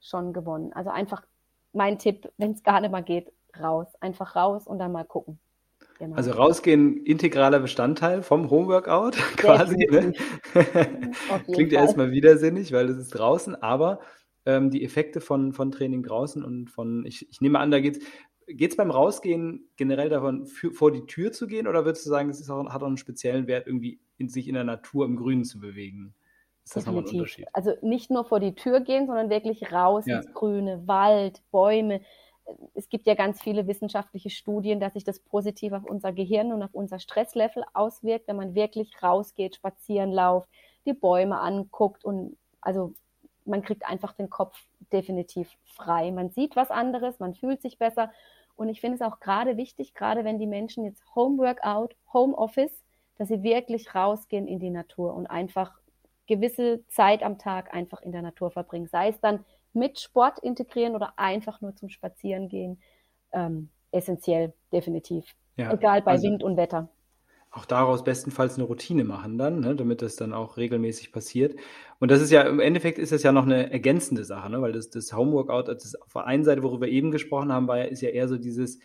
schon 0.00 0.32
gewonnen. 0.32 0.72
Also 0.72 0.90
einfach 0.90 1.22
mein 1.72 1.98
Tipp, 1.98 2.30
wenn 2.36 2.52
es 2.52 2.62
gar 2.62 2.80
nicht 2.80 2.92
mal 2.92 3.02
geht, 3.02 3.32
raus. 3.60 3.88
Einfach 4.00 4.36
raus 4.36 4.66
und 4.66 4.78
dann 4.78 4.92
mal 4.92 5.04
gucken. 5.04 5.40
Genau. 5.98 6.16
Also 6.16 6.32
rausgehen, 6.32 7.04
integraler 7.04 7.60
Bestandteil 7.60 8.22
vom 8.22 8.50
Homeworkout 8.50 9.12
quasi. 9.36 9.88
Ne? 9.90 10.12
Klingt 11.52 11.72
ja 11.72 11.80
erstmal 11.80 12.12
widersinnig, 12.12 12.72
weil 12.72 12.88
es 12.88 12.98
ist 12.98 13.10
draußen, 13.10 13.60
aber 13.62 14.00
ähm, 14.46 14.70
die 14.70 14.84
Effekte 14.84 15.20
von, 15.20 15.52
von 15.52 15.70
Training 15.70 16.02
draußen 16.02 16.44
und 16.44 16.70
von, 16.70 17.04
ich, 17.06 17.28
ich 17.30 17.40
nehme 17.40 17.58
an, 17.58 17.70
da 17.70 17.80
geht 17.80 17.98
es 17.98 18.04
Geht 18.48 18.72
es 18.72 18.76
beim 18.76 18.90
Rausgehen 18.90 19.70
generell 19.76 20.08
davon, 20.08 20.46
für, 20.46 20.72
vor 20.72 20.90
die 20.90 21.06
Tür 21.06 21.32
zu 21.32 21.46
gehen 21.46 21.68
oder 21.68 21.84
würdest 21.84 22.04
du 22.04 22.10
sagen, 22.10 22.28
es 22.28 22.50
auch, 22.50 22.68
hat 22.70 22.82
auch 22.82 22.86
einen 22.86 22.96
speziellen 22.96 23.46
Wert, 23.46 23.66
irgendwie 23.66 24.00
in, 24.18 24.28
sich 24.28 24.48
in 24.48 24.54
der 24.54 24.64
Natur 24.64 25.04
im 25.04 25.16
Grünen 25.16 25.44
zu 25.44 25.60
bewegen? 25.60 26.14
Ist 26.64 26.76
das 26.76 26.86
nochmal 26.86 27.04
ein 27.04 27.08
Unterschied? 27.08 27.46
Also 27.52 27.72
nicht 27.82 28.10
nur 28.10 28.24
vor 28.24 28.40
die 28.40 28.54
Tür 28.54 28.80
gehen, 28.80 29.06
sondern 29.06 29.30
wirklich 29.30 29.72
raus 29.72 30.06
ja. 30.06 30.16
ins 30.16 30.32
Grüne, 30.32 30.82
Wald, 30.86 31.42
Bäume. 31.50 32.00
Es 32.74 32.88
gibt 32.88 33.06
ja 33.06 33.14
ganz 33.14 33.40
viele 33.40 33.66
wissenschaftliche 33.68 34.30
Studien, 34.30 34.80
dass 34.80 34.94
sich 34.94 35.04
das 35.04 35.20
positiv 35.20 35.72
auf 35.72 35.84
unser 35.84 36.12
Gehirn 36.12 36.52
und 36.52 36.62
auf 36.62 36.74
unser 36.74 36.98
Stresslevel 36.98 37.64
auswirkt, 37.74 38.28
wenn 38.28 38.36
man 38.36 38.54
wirklich 38.54 38.90
rausgeht, 39.02 39.56
spazieren 39.56 40.10
lauft, 40.10 40.48
die 40.84 40.94
Bäume 40.94 41.38
anguckt 41.38 42.04
und 42.04 42.36
also 42.60 42.94
man 43.44 43.62
kriegt 43.62 43.86
einfach 43.86 44.12
den 44.12 44.30
Kopf 44.30 44.56
definitiv 44.92 45.48
frei. 45.64 46.10
Man 46.10 46.30
sieht 46.30 46.56
was 46.56 46.70
anderes, 46.70 47.18
man 47.18 47.34
fühlt 47.34 47.62
sich 47.62 47.78
besser. 47.78 48.10
Und 48.56 48.68
ich 48.68 48.80
finde 48.80 48.96
es 48.96 49.02
auch 49.02 49.20
gerade 49.20 49.56
wichtig, 49.56 49.94
gerade 49.94 50.24
wenn 50.24 50.38
die 50.38 50.46
Menschen 50.46 50.84
jetzt 50.84 51.02
Homeworkout, 51.14 51.96
Homeoffice, 52.12 52.82
dass 53.16 53.28
sie 53.28 53.42
wirklich 53.42 53.94
rausgehen 53.94 54.46
in 54.46 54.58
die 54.58 54.70
Natur 54.70 55.14
und 55.14 55.26
einfach 55.26 55.72
gewisse 56.26 56.86
Zeit 56.88 57.22
am 57.22 57.38
Tag 57.38 57.74
einfach 57.74 58.02
in 58.02 58.12
der 58.12 58.22
Natur 58.22 58.50
verbringen. 58.50 58.86
Sei 58.86 59.08
es 59.08 59.20
dann 59.20 59.44
mit 59.72 59.98
Sport 59.98 60.38
integrieren 60.38 60.94
oder 60.94 61.14
einfach 61.16 61.60
nur 61.60 61.74
zum 61.74 61.88
Spazieren 61.88 62.48
gehen. 62.48 62.80
Ähm, 63.32 63.70
essentiell, 63.90 64.52
definitiv. 64.72 65.34
Ja, 65.56 65.72
Egal 65.72 66.02
bei 66.02 66.12
also, 66.12 66.28
Wind 66.28 66.42
und 66.42 66.56
Wetter 66.56 66.88
auch 67.52 67.66
daraus 67.66 68.02
bestenfalls 68.02 68.54
eine 68.54 68.64
Routine 68.64 69.04
machen 69.04 69.36
dann, 69.36 69.60
ne, 69.60 69.76
damit 69.76 70.00
das 70.00 70.16
dann 70.16 70.32
auch 70.32 70.56
regelmäßig 70.56 71.12
passiert. 71.12 71.54
Und 72.00 72.10
das 72.10 72.22
ist 72.22 72.30
ja, 72.30 72.42
im 72.42 72.60
Endeffekt 72.60 72.98
ist 72.98 73.12
das 73.12 73.22
ja 73.22 73.30
noch 73.30 73.44
eine 73.44 73.70
ergänzende 73.70 74.24
Sache, 74.24 74.50
ne, 74.50 74.62
weil 74.62 74.72
das, 74.72 74.88
das 74.88 75.14
Homeworkout, 75.14 75.64
das 75.64 75.94
auf 75.94 76.14
der 76.14 76.24
einen 76.24 76.44
Seite, 76.44 76.62
worüber 76.62 76.86
wir 76.86 76.92
eben 76.92 77.10
gesprochen 77.10 77.52
haben, 77.52 77.68
war 77.68 77.78
ja, 77.78 77.84
ist 77.84 78.00
ja 78.00 78.08
eher 78.08 78.26
so 78.26 78.38
dieses, 78.38 78.78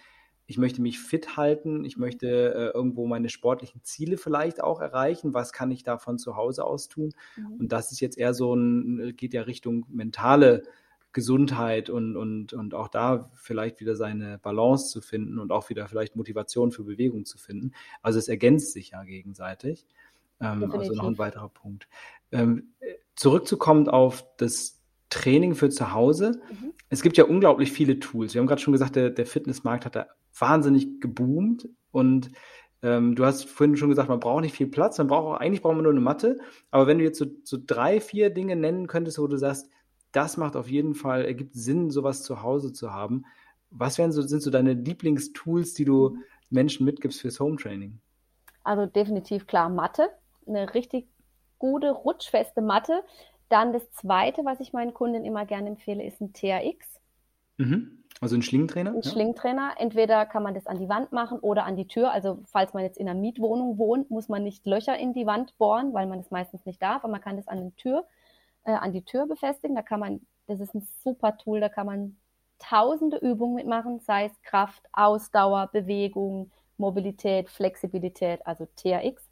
ich 0.47 0.57
möchte 0.57 0.81
mich 0.81 0.99
fit 0.99 1.37
halten, 1.37 1.85
ich 1.85 1.97
möchte 1.97 2.27
äh, 2.27 2.77
irgendwo 2.77 3.07
meine 3.07 3.29
sportlichen 3.29 3.83
Ziele 3.83 4.17
vielleicht 4.17 4.61
auch 4.61 4.81
erreichen, 4.81 5.33
was 5.33 5.53
kann 5.53 5.71
ich 5.71 5.83
da 5.83 5.97
von 5.97 6.17
zu 6.17 6.35
Hause 6.35 6.65
aus 6.65 6.89
tun? 6.89 7.13
Mhm. 7.37 7.59
Und 7.59 7.71
das 7.71 7.93
ist 7.93 8.01
jetzt 8.01 8.17
eher 8.17 8.33
so 8.33 8.53
ein, 8.53 9.13
geht 9.15 9.33
ja 9.33 9.43
Richtung 9.43 9.85
mentale 9.89 10.63
Gesundheit 11.13 11.89
und, 11.89 12.15
und, 12.15 12.53
und 12.53 12.73
auch 12.73 12.87
da 12.87 13.31
vielleicht 13.35 13.79
wieder 13.79 13.95
seine 13.95 14.37
Balance 14.37 14.89
zu 14.91 15.01
finden 15.01 15.39
und 15.39 15.51
auch 15.51 15.69
wieder 15.69 15.87
vielleicht 15.87 16.15
Motivation 16.15 16.71
für 16.71 16.83
Bewegung 16.83 17.25
zu 17.25 17.37
finden. 17.37 17.71
Also 18.01 18.19
es 18.19 18.27
ergänzt 18.27 18.73
sich 18.73 18.91
ja 18.91 19.03
gegenseitig. 19.03 19.87
Ähm, 20.39 20.71
also 20.71 20.93
noch 20.93 21.07
ein 21.07 21.17
weiterer 21.17 21.49
Punkt. 21.49 21.87
Ähm, 22.31 22.73
zurückzukommen 23.15 23.89
auf 23.89 24.25
das 24.37 24.81
Training 25.09 25.55
für 25.55 25.69
zu 25.69 25.93
Hause. 25.93 26.41
Mhm. 26.49 26.73
Es 26.89 27.01
gibt 27.01 27.17
ja 27.17 27.25
unglaublich 27.25 27.71
viele 27.71 27.99
Tools. 27.99 28.33
Wir 28.33 28.39
haben 28.39 28.47
gerade 28.47 28.61
schon 28.61 28.73
gesagt, 28.73 28.95
der, 28.95 29.09
der 29.09 29.25
Fitnessmarkt 29.25 29.85
hat 29.85 29.95
da 29.95 30.07
wahnsinnig 30.37 30.99
geboomt 30.99 31.67
und 31.91 32.31
ähm, 32.83 33.15
du 33.15 33.25
hast 33.25 33.45
vorhin 33.45 33.75
schon 33.75 33.89
gesagt, 33.89 34.09
man 34.09 34.19
braucht 34.19 34.41
nicht 34.41 34.55
viel 34.55 34.67
Platz, 34.67 34.97
man 34.99 35.07
braucht 35.07 35.25
auch, 35.25 35.39
eigentlich 35.39 35.61
braucht 35.61 35.75
man 35.75 35.83
nur 35.83 35.91
eine 35.91 36.01
Matte. 36.01 36.37
Aber 36.69 36.85
wenn 36.85 36.99
du 36.99 37.03
jetzt 37.03 37.17
so, 37.17 37.25
so 37.43 37.57
drei, 37.65 37.99
vier 37.99 38.29
Dinge 38.29 38.55
nennen 38.55 38.87
könntest, 38.87 39.17
wo 39.17 39.27
du 39.27 39.37
sagst, 39.37 39.67
das 40.17 40.35
macht 40.35 40.55
auf 40.55 40.67
jeden 40.67 40.95
Fall, 40.95 41.25
ergibt 41.25 41.53
Sinn, 41.53 41.91
sowas 41.91 42.23
zu 42.23 42.41
Hause 42.41 42.73
zu 42.73 42.91
haben. 42.91 43.23
Was 43.69 43.99
wären 43.99 44.11
so, 44.11 44.23
sind 44.23 44.41
so 44.41 44.49
deine 44.49 44.73
Lieblingstools, 44.73 45.75
die 45.75 45.85
du 45.85 46.17
Menschen 46.49 46.87
mitgibst 46.87 47.21
fürs 47.21 47.39
Home 47.39 47.57
Training? 47.57 47.99
Also 48.63 48.87
definitiv 48.87 49.45
klar 49.45 49.69
Matte, 49.69 50.09
eine 50.47 50.73
richtig 50.73 51.07
gute, 51.59 51.91
rutschfeste 51.91 52.61
Matte. 52.61 53.03
Dann 53.49 53.73
das 53.73 53.91
zweite, 53.91 54.43
was 54.43 54.59
ich 54.59 54.73
meinen 54.73 54.95
Kunden 54.95 55.23
immer 55.23 55.45
gerne 55.45 55.69
empfehle, 55.69 56.03
ist 56.03 56.19
ein 56.19 56.33
TRX. 56.33 56.99
Mhm. 57.57 58.03
Also 58.19 58.35
ein 58.35 58.41
Schlingentrainer? 58.41 58.89
Ein 58.89 59.01
ja. 59.01 59.11
Schlingentrainer. 59.11 59.75
Entweder 59.77 60.25
kann 60.25 60.41
man 60.41 60.55
das 60.55 60.65
an 60.65 60.79
die 60.79 60.89
Wand 60.89 61.11
machen 61.11 61.37
oder 61.37 61.65
an 61.65 61.75
die 61.75 61.87
Tür. 61.87 62.11
Also 62.11 62.39
falls 62.45 62.73
man 62.73 62.81
jetzt 62.81 62.97
in 62.97 63.07
einer 63.07 63.19
Mietwohnung 63.19 63.77
wohnt, 63.77 64.09
muss 64.09 64.29
man 64.29 64.43
nicht 64.43 64.65
Löcher 64.65 64.97
in 64.97 65.13
die 65.13 65.27
Wand 65.27 65.55
bohren, 65.59 65.93
weil 65.93 66.07
man 66.07 66.17
das 66.17 66.31
meistens 66.31 66.65
nicht 66.65 66.81
darf. 66.81 67.03
Aber 67.03 67.11
man 67.11 67.21
kann 67.21 67.37
das 67.37 67.47
an, 67.47 67.63
die 67.63 67.75
Tür, 67.75 68.07
äh, 68.67 68.73
an 68.73 68.91
die 68.91 69.03
Tür 69.03 69.25
befestigen. 69.25 69.75
Da 69.75 69.81
kann 69.81 69.99
man, 69.99 70.21
das 70.45 70.59
ist 70.59 70.75
ein 70.75 70.87
super 71.03 71.37
Tool, 71.37 71.59
da 71.59 71.69
kann 71.69 71.87
man 71.87 72.17
tausende 72.59 73.17
Übungen 73.17 73.55
mitmachen, 73.55 73.99
sei 73.99 74.25
es 74.25 74.41
Kraft, 74.43 74.83
Ausdauer, 74.91 75.69
Bewegung, 75.71 76.51
Mobilität, 76.77 77.49
Flexibilität, 77.49 78.45
also 78.45 78.67
TRX. 78.75 79.29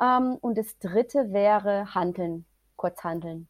Ähm, 0.00 0.36
und 0.40 0.58
das 0.58 0.78
dritte 0.78 1.32
wäre 1.32 1.94
Handeln, 1.94 2.44
Kurzhandeln. 2.76 3.48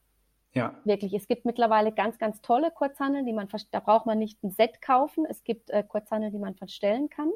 Ja. 0.52 0.74
Wirklich, 0.84 1.12
es 1.12 1.28
gibt 1.28 1.44
mittlerweile 1.44 1.92
ganz, 1.92 2.18
ganz 2.18 2.40
tolle 2.40 2.70
Kurzhandeln, 2.70 3.26
die 3.26 3.32
man, 3.34 3.48
da 3.72 3.80
braucht 3.80 4.06
man 4.06 4.18
nicht 4.18 4.42
ein 4.42 4.50
Set 4.50 4.80
kaufen. 4.80 5.26
Es 5.28 5.44
gibt 5.44 5.70
äh, 5.70 5.82
Kurzhandeln, 5.82 6.32
die 6.32 6.38
man 6.38 6.54
verstellen 6.54 7.10
kann. 7.10 7.30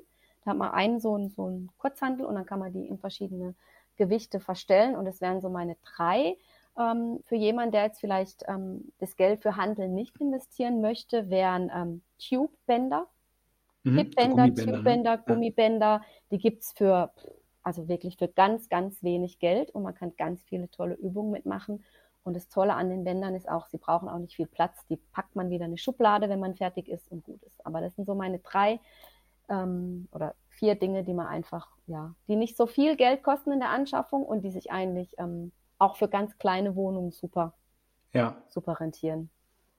Da 0.44 0.52
hat 0.52 0.58
man 0.58 0.70
einen 0.70 1.00
so, 1.00 1.16
einen 1.16 1.28
so 1.28 1.46
einen 1.46 1.70
Kurzhandel 1.76 2.24
und 2.24 2.36
dann 2.36 2.46
kann 2.46 2.60
man 2.60 2.72
die 2.72 2.86
in 2.86 2.98
verschiedene 2.98 3.54
Gewichte 3.96 4.40
verstellen 4.40 4.96
und 4.96 5.06
es 5.06 5.20
wären 5.20 5.42
so 5.42 5.50
meine 5.50 5.76
drei. 5.82 6.38
Ähm, 6.78 7.20
für 7.24 7.36
jemanden, 7.36 7.72
der 7.72 7.84
jetzt 7.84 8.00
vielleicht 8.00 8.44
ähm, 8.48 8.92
das 8.98 9.16
Geld 9.16 9.42
für 9.42 9.56
Handeln 9.56 9.94
nicht 9.94 10.16
investieren 10.18 10.80
möchte, 10.80 11.30
wären 11.30 11.70
ähm, 11.74 12.02
Tube-Bänder. 12.18 13.06
Mhm, 13.82 13.98
Hip-Bänder, 13.98 14.54
Tube-Bänder, 14.54 15.16
ne? 15.16 15.22
Gummibänder. 15.26 16.02
Die 16.30 16.38
gibt 16.38 16.62
es 16.62 16.72
für, 16.72 17.12
also 17.62 17.88
wirklich 17.88 18.16
für 18.16 18.28
ganz, 18.28 18.68
ganz 18.68 19.02
wenig 19.02 19.38
Geld 19.38 19.70
und 19.70 19.82
man 19.82 19.94
kann 19.94 20.14
ganz 20.16 20.42
viele 20.44 20.70
tolle 20.70 20.94
Übungen 20.94 21.32
mitmachen. 21.32 21.84
Und 22.22 22.34
das 22.34 22.48
Tolle 22.48 22.74
an 22.74 22.90
den 22.90 23.04
Bändern 23.04 23.34
ist 23.34 23.48
auch, 23.48 23.66
sie 23.68 23.78
brauchen 23.78 24.08
auch 24.08 24.18
nicht 24.18 24.36
viel 24.36 24.46
Platz. 24.46 24.86
Die 24.88 24.96
packt 24.96 25.34
man 25.34 25.48
wieder 25.48 25.64
in 25.64 25.70
eine 25.70 25.78
Schublade, 25.78 26.28
wenn 26.28 26.40
man 26.40 26.54
fertig 26.54 26.88
ist 26.88 27.10
und 27.10 27.24
gut 27.24 27.42
ist. 27.44 27.64
Aber 27.64 27.80
das 27.80 27.96
sind 27.96 28.04
so 28.04 28.14
meine 28.14 28.40
drei 28.40 28.78
ähm, 29.48 30.08
oder 30.12 30.34
vier 30.48 30.74
Dinge, 30.74 31.02
die 31.02 31.14
man 31.14 31.26
einfach, 31.26 31.68
ja, 31.86 32.14
die 32.28 32.36
nicht 32.36 32.56
so 32.56 32.66
viel 32.66 32.96
Geld 32.96 33.22
kosten 33.22 33.52
in 33.52 33.60
der 33.60 33.70
Anschaffung 33.70 34.24
und 34.24 34.42
die 34.42 34.50
sich 34.50 34.70
eigentlich 34.70 35.14
ähm, 35.18 35.52
auch 35.80 35.96
für 35.96 36.08
ganz 36.08 36.38
kleine 36.38 36.76
Wohnungen 36.76 37.10
super, 37.10 37.54
ja. 38.12 38.42
super 38.48 38.78
rentieren. 38.80 39.30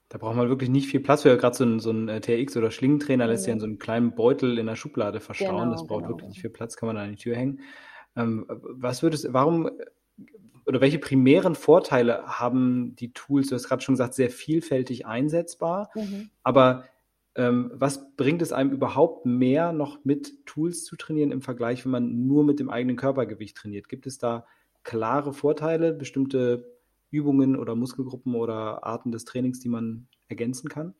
Da 0.09 0.17
braucht 0.17 0.35
man 0.35 0.49
wirklich 0.49 0.69
nicht 0.69 0.87
viel 0.87 0.99
Platz 0.99 1.21
für. 1.21 1.37
Gerade 1.37 1.55
so 1.55 1.63
ein, 1.63 1.79
so 1.79 1.91
ein 1.91 2.09
äh, 2.09 2.19
TRX 2.19 2.57
oder 2.57 2.69
Schlingentrainer 2.69 3.27
lässt 3.27 3.47
ja 3.47 3.53
in 3.53 3.61
so 3.61 3.65
einem 3.65 3.79
kleinen 3.79 4.13
Beutel 4.13 4.57
in 4.57 4.65
der 4.65 4.75
Schublade 4.75 5.21
verstauen. 5.21 5.55
Genau, 5.55 5.71
das 5.71 5.87
braucht 5.87 6.03
genau. 6.03 6.09
wirklich 6.09 6.29
nicht 6.29 6.41
viel 6.41 6.49
Platz, 6.49 6.75
kann 6.75 6.87
man 6.87 6.97
an 6.97 7.11
die 7.11 7.15
Tür 7.15 7.37
hängen. 7.37 7.61
Ähm, 8.17 8.45
was 8.49 9.03
würdest, 9.03 9.31
warum 9.31 9.69
oder 10.65 10.81
welche 10.81 10.99
primären 10.99 11.55
Vorteile 11.55 12.25
haben 12.25 12.95
die 12.95 13.13
Tools? 13.13 13.47
Du 13.47 13.55
hast 13.55 13.67
gerade 13.67 13.81
schon 13.81 13.93
gesagt, 13.93 14.13
sehr 14.13 14.29
vielfältig 14.29 15.05
einsetzbar. 15.05 15.89
Mhm. 15.95 16.29
Aber 16.43 16.83
ähm, 17.35 17.71
was 17.73 18.13
bringt 18.15 18.41
es 18.41 18.51
einem 18.51 18.71
überhaupt 18.71 19.25
mehr, 19.25 19.71
noch 19.71 20.03
mit 20.03 20.45
Tools 20.45 20.83
zu 20.83 20.97
trainieren 20.97 21.31
im 21.31 21.41
Vergleich, 21.41 21.85
wenn 21.85 21.91
man 21.91 22.27
nur 22.27 22.43
mit 22.43 22.59
dem 22.59 22.69
eigenen 22.69 22.97
Körpergewicht 22.97 23.55
trainiert? 23.55 23.87
Gibt 23.87 24.05
es 24.07 24.17
da 24.17 24.45
klare 24.83 25.33
Vorteile, 25.33 25.93
bestimmte 25.93 26.65
Übungen 27.09 27.55
oder 27.55 27.75
Muskelgruppen 27.75 28.35
oder 28.35 28.85
Arten 28.85 29.11
des 29.11 29.25
Trainings, 29.25 29.59
die 29.59 29.69
man 29.69 30.07
ergänzen 30.27 30.69
kann? 30.69 30.93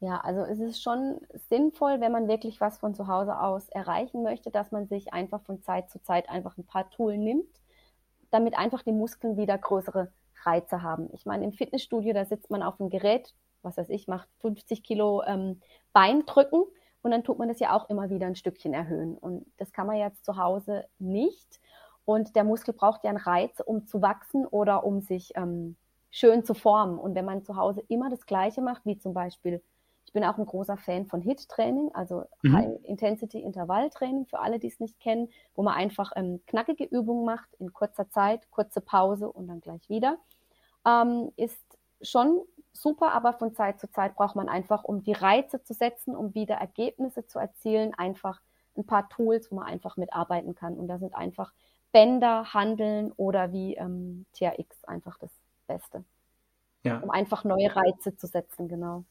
Ja, 0.00 0.18
also 0.18 0.42
es 0.42 0.60
ist 0.60 0.82
schon 0.82 1.20
sinnvoll, 1.48 2.00
wenn 2.00 2.12
man 2.12 2.28
wirklich 2.28 2.60
was 2.60 2.78
von 2.78 2.94
zu 2.94 3.08
Hause 3.08 3.40
aus 3.40 3.68
erreichen 3.68 4.22
möchte, 4.22 4.50
dass 4.50 4.70
man 4.70 4.86
sich 4.86 5.12
einfach 5.12 5.42
von 5.42 5.60
Zeit 5.62 5.90
zu 5.90 6.00
Zeit 6.02 6.28
einfach 6.28 6.56
ein 6.56 6.64
paar 6.64 6.88
Tools 6.90 7.18
nimmt 7.18 7.58
damit 8.30 8.56
einfach 8.58 8.82
die 8.82 8.92
Muskeln 8.92 9.36
wieder 9.36 9.56
größere 9.58 10.12
Reize 10.44 10.82
haben. 10.82 11.08
Ich 11.12 11.26
meine, 11.26 11.44
im 11.44 11.52
Fitnessstudio, 11.52 12.12
da 12.12 12.24
sitzt 12.24 12.50
man 12.50 12.62
auf 12.62 12.80
einem 12.80 12.90
Gerät, 12.90 13.34
was 13.62 13.76
weiß 13.76 13.88
ich, 13.90 14.06
macht 14.06 14.28
50 14.40 14.82
Kilo 14.82 15.22
ähm, 15.24 15.60
Beindrücken 15.92 16.64
und 17.02 17.10
dann 17.10 17.24
tut 17.24 17.38
man 17.38 17.48
das 17.48 17.60
ja 17.60 17.76
auch 17.76 17.88
immer 17.90 18.10
wieder 18.10 18.26
ein 18.26 18.36
Stückchen 18.36 18.74
erhöhen. 18.74 19.16
Und 19.16 19.46
das 19.56 19.72
kann 19.72 19.86
man 19.86 19.96
jetzt 19.96 20.24
zu 20.24 20.36
Hause 20.36 20.84
nicht. 20.98 21.60
Und 22.08 22.36
der 22.36 22.44
Muskel 22.44 22.72
braucht 22.72 23.04
ja 23.04 23.10
einen 23.10 23.18
Reiz, 23.18 23.60
um 23.60 23.86
zu 23.86 24.00
wachsen 24.00 24.46
oder 24.46 24.82
um 24.82 25.02
sich 25.02 25.32
ähm, 25.36 25.76
schön 26.10 26.42
zu 26.42 26.54
formen. 26.54 26.98
Und 26.98 27.14
wenn 27.14 27.26
man 27.26 27.44
zu 27.44 27.54
Hause 27.54 27.82
immer 27.88 28.08
das 28.08 28.24
Gleiche 28.24 28.62
macht, 28.62 28.86
wie 28.86 28.96
zum 28.96 29.12
Beispiel 29.12 29.62
ich 30.06 30.14
bin 30.14 30.24
auch 30.24 30.38
ein 30.38 30.46
großer 30.46 30.78
Fan 30.78 31.04
von 31.04 31.20
HIT-Training, 31.20 31.90
also 31.92 32.24
mhm. 32.40 32.56
High-Intensity-Intervall-Training 32.56 34.24
für 34.24 34.38
alle, 34.38 34.58
die 34.58 34.68
es 34.68 34.80
nicht 34.80 34.98
kennen, 35.00 35.28
wo 35.54 35.62
man 35.62 35.74
einfach 35.74 36.12
ähm, 36.16 36.40
knackige 36.46 36.84
Übungen 36.84 37.26
macht 37.26 37.52
in 37.58 37.74
kurzer 37.74 38.08
Zeit, 38.08 38.50
kurze 38.50 38.80
Pause 38.80 39.30
und 39.30 39.46
dann 39.46 39.60
gleich 39.60 39.86
wieder. 39.90 40.16
Ähm, 40.86 41.30
ist 41.36 41.60
schon 42.00 42.40
super, 42.72 43.12
aber 43.12 43.34
von 43.34 43.54
Zeit 43.54 43.80
zu 43.80 43.90
Zeit 43.90 44.14
braucht 44.14 44.34
man 44.34 44.48
einfach, 44.48 44.82
um 44.82 45.02
die 45.02 45.12
Reize 45.12 45.62
zu 45.62 45.74
setzen, 45.74 46.16
um 46.16 46.32
wieder 46.32 46.54
Ergebnisse 46.54 47.26
zu 47.26 47.38
erzielen, 47.38 47.92
einfach 47.92 48.40
ein 48.78 48.86
paar 48.86 49.10
Tools, 49.10 49.52
wo 49.52 49.56
man 49.56 49.66
einfach 49.66 49.98
mitarbeiten 49.98 50.54
kann. 50.54 50.78
Und 50.78 50.88
da 50.88 50.98
sind 50.98 51.14
einfach 51.14 51.52
Bänder, 51.92 52.52
Handeln 52.52 53.12
oder 53.16 53.52
wie 53.52 53.74
ähm, 53.74 54.26
TRX 54.32 54.84
einfach 54.84 55.18
das 55.18 55.30
Beste. 55.66 56.04
Ja. 56.84 56.98
Um 56.98 57.10
einfach 57.10 57.44
neue 57.44 57.74
Reize 57.74 58.16
zu 58.16 58.26
setzen, 58.26 58.68
genau. 58.68 59.04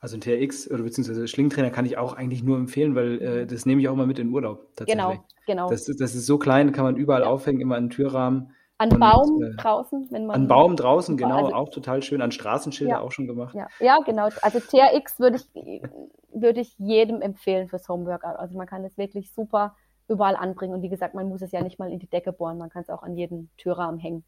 Also 0.00 0.16
ein 0.16 0.22
TRX 0.22 0.70
oder 0.70 0.82
beziehungsweise 0.82 1.28
Schlingentrainer 1.28 1.70
kann 1.70 1.84
ich 1.84 1.98
auch 1.98 2.14
eigentlich 2.14 2.42
nur 2.42 2.56
empfehlen, 2.56 2.94
weil 2.94 3.20
äh, 3.20 3.46
das 3.46 3.66
nehme 3.66 3.82
ich 3.82 3.88
auch 3.88 3.96
mal 3.96 4.06
mit 4.06 4.18
in 4.18 4.30
Urlaub. 4.30 4.66
Genau, 4.86 5.22
genau. 5.46 5.68
Das, 5.68 5.84
das 5.84 6.14
ist 6.14 6.24
so 6.24 6.38
klein, 6.38 6.72
kann 6.72 6.84
man 6.84 6.96
überall 6.96 7.22
ja. 7.22 7.26
aufhängen, 7.28 7.60
immer 7.60 7.76
an 7.76 7.90
Türrahmen. 7.90 8.54
An 8.78 8.92
und, 8.92 8.98
Baum 8.98 9.42
äh, 9.42 9.56
draußen, 9.56 10.08
wenn 10.10 10.24
man. 10.24 10.36
An 10.36 10.48
Baum 10.48 10.74
draußen, 10.74 11.18
genau, 11.18 11.44
also, 11.44 11.54
auch 11.54 11.68
total 11.68 12.02
schön. 12.02 12.22
An 12.22 12.32
Straßenschilder 12.32 12.94
ja, 12.94 13.00
auch 13.00 13.12
schon 13.12 13.26
gemacht. 13.26 13.54
Ja, 13.54 13.68
ja 13.78 13.98
genau. 13.98 14.30
Also 14.40 14.58
TRX 14.58 15.20
würde 15.20 15.36
ich, 15.36 15.82
würde 16.32 16.60
ich 16.60 16.78
jedem 16.78 17.20
empfehlen 17.20 17.68
fürs 17.68 17.86
Homeworkout. 17.90 18.38
Also 18.38 18.56
man 18.56 18.66
kann 18.66 18.82
es 18.86 18.96
wirklich 18.96 19.34
super 19.34 19.76
überall 20.10 20.36
anbringen. 20.36 20.74
Und 20.74 20.82
wie 20.82 20.88
gesagt, 20.88 21.14
man 21.14 21.28
muss 21.28 21.40
es 21.40 21.52
ja 21.52 21.62
nicht 21.62 21.78
mal 21.78 21.90
in 21.90 21.98
die 21.98 22.08
Decke 22.08 22.32
bohren, 22.32 22.58
man 22.58 22.68
kann 22.68 22.82
es 22.82 22.90
auch 22.90 23.02
an 23.02 23.16
jeden 23.16 23.48
Türrahmen 23.56 23.98
hängen. 23.98 24.24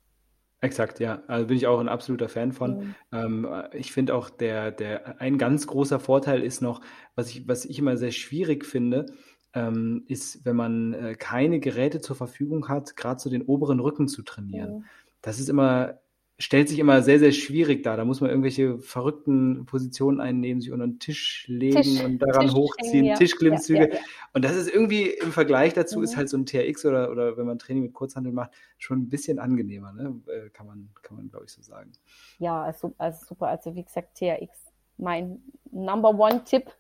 Exakt, 0.60 1.00
ja. 1.00 1.22
Also 1.26 1.48
bin 1.48 1.56
ich 1.56 1.66
auch 1.66 1.80
ein 1.80 1.88
absoluter 1.88 2.28
Fan 2.28 2.52
von. 2.52 2.78
Mhm. 2.78 2.94
Ähm, 3.12 3.48
ich 3.72 3.92
finde 3.92 4.14
auch, 4.14 4.30
der, 4.30 4.70
der, 4.70 5.20
ein 5.20 5.36
ganz 5.36 5.66
großer 5.66 5.98
Vorteil 5.98 6.40
ist 6.42 6.62
noch, 6.62 6.80
was 7.16 7.30
ich, 7.30 7.48
was 7.48 7.64
ich 7.64 7.80
immer 7.80 7.96
sehr 7.96 8.12
schwierig 8.12 8.64
finde, 8.64 9.06
ähm, 9.54 10.04
ist, 10.06 10.44
wenn 10.44 10.54
man 10.54 10.94
äh, 10.94 11.14
keine 11.16 11.58
Geräte 11.58 12.00
zur 12.00 12.14
Verfügung 12.14 12.68
hat, 12.68 12.96
gerade 12.96 13.20
so 13.20 13.28
den 13.28 13.42
oberen 13.42 13.80
Rücken 13.80 14.06
zu 14.06 14.22
trainieren. 14.22 14.78
Mhm. 14.78 14.84
Das 15.20 15.40
ist 15.40 15.48
immer 15.48 15.98
stellt 16.42 16.68
sich 16.68 16.80
immer 16.80 17.02
sehr, 17.02 17.20
sehr 17.20 17.30
schwierig 17.30 17.84
dar. 17.84 17.96
Da 17.96 18.04
muss 18.04 18.20
man 18.20 18.28
irgendwelche 18.28 18.78
verrückten 18.80 19.64
Positionen 19.64 20.20
einnehmen, 20.20 20.60
sich 20.60 20.72
unter 20.72 20.86
den 20.86 20.98
Tisch 20.98 21.44
legen 21.46 21.80
Tisch, 21.80 22.02
und 22.02 22.18
daran 22.18 22.46
Tisch 22.46 22.54
hochziehen, 22.54 23.04
ja. 23.04 23.14
Tischklimmzüge. 23.14 23.88
Ja, 23.88 23.94
ja, 23.94 24.00
und 24.32 24.44
das 24.44 24.56
ist 24.56 24.68
irgendwie 24.68 25.10
im 25.10 25.30
Vergleich 25.30 25.72
dazu 25.72 25.98
mhm. 25.98 26.04
ist 26.04 26.16
halt 26.16 26.28
so 26.28 26.36
ein 26.36 26.44
TRX 26.44 26.84
oder, 26.84 27.12
oder 27.12 27.36
wenn 27.36 27.46
man 27.46 27.60
Training 27.60 27.84
mit 27.84 27.92
Kurzhandel 27.92 28.32
macht, 28.32 28.50
schon 28.76 29.02
ein 29.02 29.08
bisschen 29.08 29.38
angenehmer, 29.38 29.92
ne? 29.92 30.20
Äh, 30.26 30.50
kann 30.50 30.66
man, 30.66 30.88
kann 31.02 31.16
man 31.16 31.28
glaube 31.28 31.44
ich, 31.44 31.52
so 31.52 31.62
sagen. 31.62 31.92
Ja, 32.38 32.64
also, 32.64 32.92
also 32.98 33.24
super. 33.24 33.46
Also 33.46 33.76
wie 33.76 33.84
gesagt, 33.84 34.18
TRX, 34.18 34.72
mein 34.98 35.40
Number 35.70 36.10
One-Tipp 36.10 36.72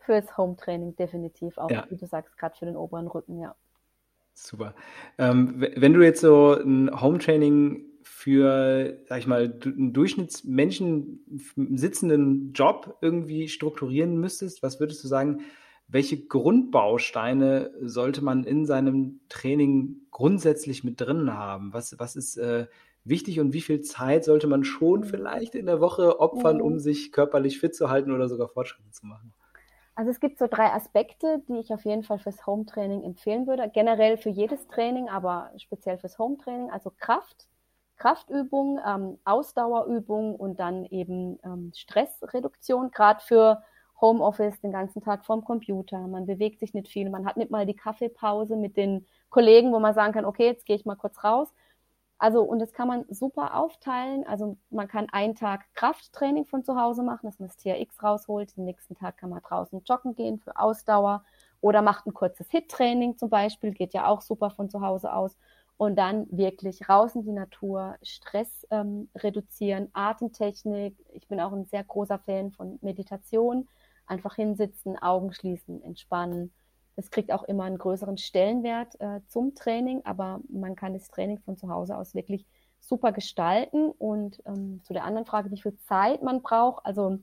fürs 0.00 0.36
Home-Training, 0.36 0.96
definitiv 0.96 1.56
auch, 1.56 1.70
wie 1.88 1.96
du 1.96 2.06
sagst, 2.06 2.36
gerade 2.36 2.56
für 2.56 2.66
den 2.66 2.76
oberen 2.76 3.06
Rücken, 3.06 3.38
ja. 3.38 3.54
Super. 4.34 4.74
Ähm, 5.18 5.64
wenn 5.76 5.92
du 5.92 6.02
jetzt 6.02 6.22
so 6.22 6.54
ein 6.54 6.90
Home-Training 7.00 7.91
für, 8.02 8.98
sag 9.06 9.18
ich 9.18 9.26
mal, 9.26 9.58
einen 9.64 9.92
Durchschnittsmenschen 9.92 11.42
sitzenden 11.74 12.52
Job 12.52 12.98
irgendwie 13.00 13.48
strukturieren 13.48 14.18
müsstest, 14.18 14.62
was 14.62 14.80
würdest 14.80 15.02
du 15.04 15.08
sagen, 15.08 15.42
welche 15.88 16.24
Grundbausteine 16.26 17.70
sollte 17.82 18.24
man 18.24 18.44
in 18.44 18.64
seinem 18.64 19.20
Training 19.28 20.06
grundsätzlich 20.10 20.84
mit 20.84 21.00
drin 21.00 21.34
haben? 21.34 21.72
Was, 21.72 21.98
was 21.98 22.16
ist 22.16 22.38
äh, 22.38 22.66
wichtig 23.04 23.40
und 23.40 23.52
wie 23.52 23.60
viel 23.60 23.82
Zeit 23.82 24.24
sollte 24.24 24.46
man 24.46 24.64
schon 24.64 25.04
vielleicht 25.04 25.54
in 25.54 25.66
der 25.66 25.80
Woche 25.80 26.18
opfern, 26.20 26.60
um 26.60 26.78
sich 26.78 27.12
körperlich 27.12 27.60
fit 27.60 27.74
zu 27.74 27.90
halten 27.90 28.12
oder 28.12 28.28
sogar 28.28 28.48
Fortschritte 28.48 28.90
zu 28.90 29.06
machen? 29.06 29.34
Also 29.94 30.10
es 30.10 30.20
gibt 30.20 30.38
so 30.38 30.46
drei 30.46 30.72
Aspekte, 30.72 31.42
die 31.48 31.58
ich 31.58 31.72
auf 31.74 31.84
jeden 31.84 32.02
Fall 32.02 32.18
fürs 32.18 32.46
Home-Training 32.46 33.02
empfehlen 33.02 33.46
würde. 33.46 33.70
Generell 33.72 34.16
für 34.16 34.30
jedes 34.30 34.66
Training, 34.68 35.10
aber 35.10 35.50
speziell 35.58 35.98
fürs 35.98 36.18
Home-Training. 36.18 36.70
Also 36.70 36.90
Kraft, 36.98 37.46
Kraftübung, 38.02 38.80
ähm, 38.84 39.18
Ausdauerübung 39.24 40.34
und 40.34 40.58
dann 40.58 40.84
eben 40.86 41.38
ähm, 41.44 41.70
Stressreduktion, 41.72 42.90
gerade 42.90 43.20
für 43.20 43.62
Homeoffice 44.00 44.60
den 44.60 44.72
ganzen 44.72 45.02
Tag 45.02 45.24
vorm 45.24 45.44
Computer. 45.44 46.08
Man 46.08 46.26
bewegt 46.26 46.58
sich 46.58 46.74
nicht 46.74 46.88
viel, 46.88 47.08
man 47.10 47.24
hat 47.24 47.36
nicht 47.36 47.52
mal 47.52 47.64
die 47.64 47.76
Kaffeepause 47.76 48.56
mit 48.56 48.76
den 48.76 49.06
Kollegen, 49.30 49.72
wo 49.72 49.78
man 49.78 49.94
sagen 49.94 50.12
kann, 50.12 50.24
okay, 50.24 50.46
jetzt 50.46 50.66
gehe 50.66 50.74
ich 50.74 50.84
mal 50.84 50.96
kurz 50.96 51.22
raus. 51.22 51.54
Also, 52.18 52.42
und 52.42 52.58
das 52.58 52.72
kann 52.72 52.88
man 52.88 53.04
super 53.08 53.56
aufteilen. 53.56 54.26
Also, 54.26 54.56
man 54.70 54.88
kann 54.88 55.08
einen 55.12 55.36
Tag 55.36 55.62
Krafttraining 55.74 56.44
von 56.44 56.64
zu 56.64 56.74
Hause 56.80 57.04
machen, 57.04 57.26
dass 57.26 57.38
man 57.38 57.48
das 57.48 57.56
TRX 57.56 58.02
rausholt. 58.02 58.56
Den 58.56 58.64
nächsten 58.64 58.96
Tag 58.96 59.16
kann 59.16 59.30
man 59.30 59.42
draußen 59.42 59.80
joggen 59.84 60.16
gehen 60.16 60.40
für 60.40 60.56
Ausdauer 60.56 61.24
oder 61.60 61.82
macht 61.82 62.06
ein 62.06 62.14
kurzes 62.14 62.50
HIT-Training 62.50 63.16
zum 63.16 63.30
Beispiel, 63.30 63.72
geht 63.72 63.94
ja 63.94 64.08
auch 64.08 64.22
super 64.22 64.50
von 64.50 64.68
zu 64.68 64.80
Hause 64.80 65.12
aus. 65.12 65.36
Und 65.76 65.96
dann 65.96 66.26
wirklich 66.30 66.88
raus 66.88 67.14
in 67.14 67.24
die 67.24 67.32
Natur, 67.32 67.96
Stress 68.02 68.66
ähm, 68.70 69.08
reduzieren, 69.16 69.88
Atemtechnik. 69.94 70.96
Ich 71.12 71.26
bin 71.26 71.40
auch 71.40 71.52
ein 71.52 71.64
sehr 71.64 71.82
großer 71.82 72.20
Fan 72.20 72.52
von 72.52 72.78
Meditation. 72.82 73.68
Einfach 74.06 74.36
hinsitzen, 74.36 74.96
Augen 74.98 75.32
schließen, 75.32 75.82
entspannen 75.82 76.52
es 76.96 77.10
kriegt 77.10 77.32
auch 77.32 77.44
immer 77.44 77.64
einen 77.64 77.78
größeren 77.78 78.18
Stellenwert 78.18 79.00
äh, 79.00 79.20
zum 79.26 79.54
Training, 79.54 80.02
aber 80.04 80.40
man 80.48 80.76
kann 80.76 80.92
das 80.92 81.08
Training 81.08 81.38
von 81.40 81.56
zu 81.56 81.68
Hause 81.68 81.96
aus 81.96 82.14
wirklich 82.14 82.46
super 82.80 83.12
gestalten. 83.12 83.90
Und 83.90 84.42
ähm, 84.46 84.80
zu 84.84 84.92
der 84.92 85.04
anderen 85.04 85.26
Frage, 85.26 85.50
wie 85.50 85.60
viel 85.60 85.76
Zeit 85.78 86.22
man 86.22 86.42
braucht. 86.42 86.84
Also 86.84 87.18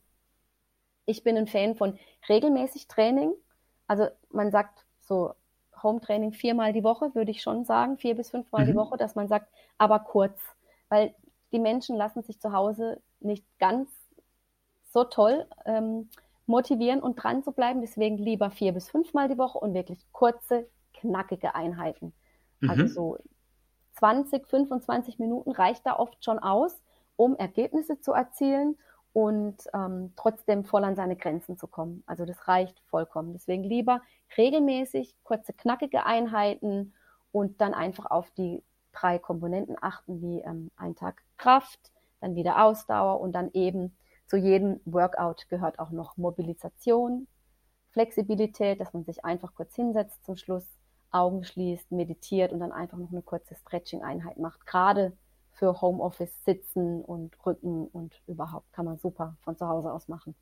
ich 1.06 1.24
bin 1.24 1.38
ein 1.38 1.48
Fan 1.48 1.76
von 1.76 1.98
regelmäßig 2.28 2.88
Training. 2.88 3.34
Also 3.88 4.08
man 4.32 4.52
sagt 4.52 4.86
so 5.00 5.34
Home-Training 5.84 6.34
viermal 6.34 6.74
die 6.74 6.84
Woche, 6.84 7.14
würde 7.16 7.32
ich 7.32 7.42
schon 7.42 7.66
sagen, 7.66 7.98
vier 7.98 8.16
bis 8.16 8.30
fünfmal 8.30 8.64
mhm. 8.64 8.68
die 8.68 8.76
Woche, 8.76 8.98
dass 8.98 9.16
man 9.16 9.28
sagt, 9.28 9.48
aber 9.78 10.00
kurz, 10.00 10.40
weil 10.90 11.14
die 11.52 11.60
Menschen 11.60 11.96
lassen 11.96 12.22
sich 12.22 12.40
zu 12.40 12.54
Hause 12.54 13.02
nicht 13.20 13.46
ganz 13.60 13.90
so 14.92 15.04
toll 15.04 15.46
ähm, 15.66 16.10
motivieren 16.46 17.02
und 17.02 17.16
dran 17.16 17.44
zu 17.44 17.52
bleiben. 17.52 17.82
Deswegen 17.82 18.18
lieber 18.18 18.50
vier 18.50 18.74
bis 18.74 18.90
fünfmal 18.90 19.28
die 19.28 19.38
Woche 19.38 19.60
und 19.60 19.74
wirklich 19.74 20.06
kurze, 20.12 20.68
knackige 20.94 21.56
Einheiten. 21.56 22.14
Also 22.62 22.74
mhm. 22.74 22.82
Also 22.82 22.94
so 22.94 23.18
20, 23.94 24.48
25 24.48 25.20
Minuten 25.20 25.52
reicht 25.52 25.86
da 25.86 25.98
oft 25.98 26.24
schon 26.24 26.40
aus, 26.40 26.82
um 27.16 27.36
Ergebnisse 27.36 28.00
zu 28.00 28.14
erzielen 28.14 28.78
und 29.14 29.58
ähm, 29.74 30.14
trotzdem 30.16 30.66
voll 30.66 30.84
an 30.84 30.96
seine 30.96 31.16
Grenzen 31.16 31.58
zu 31.58 31.68
kommen. 31.68 32.04
Also 32.06 32.26
das 32.26 32.48
reicht 32.48 32.80
vollkommen. 32.88 33.34
Deswegen 33.34 33.64
lieber 33.64 34.02
regelmäßig 34.38 35.16
kurze, 35.24 35.54
knackige 35.54 36.06
Einheiten 36.06 36.94
und 37.32 37.62
dann 37.62 37.74
einfach 37.74 38.06
auf 38.06 38.30
die 38.32 38.64
drei 38.92 39.20
Komponenten 39.20 39.76
achten, 39.80 40.22
wie 40.22 40.42
ähm, 40.42 40.72
ein 40.76 40.96
Tag 40.96 41.24
Kraft, 41.38 41.92
dann 42.22 42.36
wieder 42.36 42.64
Ausdauer 42.64 43.22
und 43.22 43.34
dann 43.34 43.52
eben 43.54 43.96
zu 44.28 44.38
jedem 44.38 44.80
Workout 44.86 45.50
gehört 45.50 45.80
auch 45.80 45.90
noch 45.90 46.18
Mobilisation, 46.18 47.28
Flexibilität, 47.90 48.80
dass 48.80 48.94
man 48.94 49.04
sich 49.04 49.26
einfach 49.26 49.56
kurz 49.56 49.76
hinsetzt 49.76 50.24
zum 50.24 50.36
Schluss, 50.36 50.66
Augen 51.12 51.44
schließt, 51.44 51.92
meditiert 51.92 52.52
und 52.52 52.60
dann 52.60 52.72
einfach 52.72 53.00
noch 53.00 53.12
eine 53.12 53.24
kurze 53.24 53.56
Stretching-Einheit 53.56 54.38
macht. 54.38 54.68
Gerade 54.68 55.14
für 55.60 55.82
Homeoffice 55.82 56.34
sitzen 56.46 57.02
und 57.02 57.36
Rücken 57.46 57.86
und 57.88 58.22
überhaupt 58.28 58.72
kann 58.72 58.86
man 58.86 58.98
super 58.98 59.38
von 59.42 59.58
zu 59.58 59.68
Hause 59.68 59.92
aus 59.92 60.08
machen. 60.08 60.34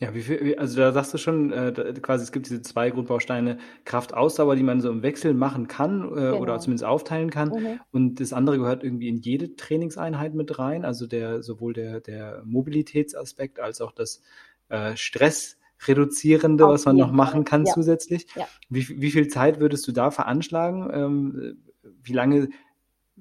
Ja, 0.00 0.14
wie 0.14 0.22
viel, 0.22 0.56
also 0.58 0.76
da 0.76 0.92
sagst 0.92 1.12
du 1.12 1.18
schon, 1.18 1.52
äh, 1.52 1.72
quasi 2.00 2.22
es 2.22 2.30
gibt 2.30 2.46
diese 2.46 2.62
zwei 2.62 2.90
Grundbausteine 2.90 3.58
Kraft, 3.84 4.14
Ausdauer, 4.14 4.54
die 4.54 4.62
man 4.62 4.80
so 4.80 4.90
im 4.90 5.02
Wechsel 5.02 5.34
machen 5.34 5.66
kann 5.66 6.04
äh, 6.04 6.14
genau. 6.14 6.38
oder 6.38 6.60
zumindest 6.60 6.84
aufteilen 6.84 7.30
kann. 7.30 7.48
Mhm. 7.48 7.80
Und 7.90 8.20
das 8.20 8.32
andere 8.32 8.58
gehört 8.58 8.84
irgendwie 8.84 9.08
in 9.08 9.16
jede 9.16 9.56
Trainingseinheit 9.56 10.34
mit 10.34 10.56
rein, 10.58 10.84
also 10.84 11.08
der 11.08 11.42
sowohl 11.42 11.72
der, 11.72 12.00
der 12.00 12.42
Mobilitätsaspekt 12.44 13.58
als 13.58 13.80
auch 13.80 13.90
das 13.90 14.22
äh, 14.68 14.96
Stressreduzierende, 14.96 16.64
Auf 16.64 16.74
was 16.74 16.84
man 16.86 16.96
noch 16.96 17.10
machen 17.10 17.44
kann 17.44 17.66
ja. 17.66 17.72
zusätzlich. 17.72 18.28
Ja. 18.36 18.46
Wie, 18.68 19.00
wie 19.00 19.10
viel 19.10 19.26
Zeit 19.26 19.58
würdest 19.58 19.88
du 19.88 19.92
da 19.92 20.12
veranschlagen? 20.12 20.88
Ähm, 20.92 21.58
wie 21.82 22.12
lange 22.12 22.50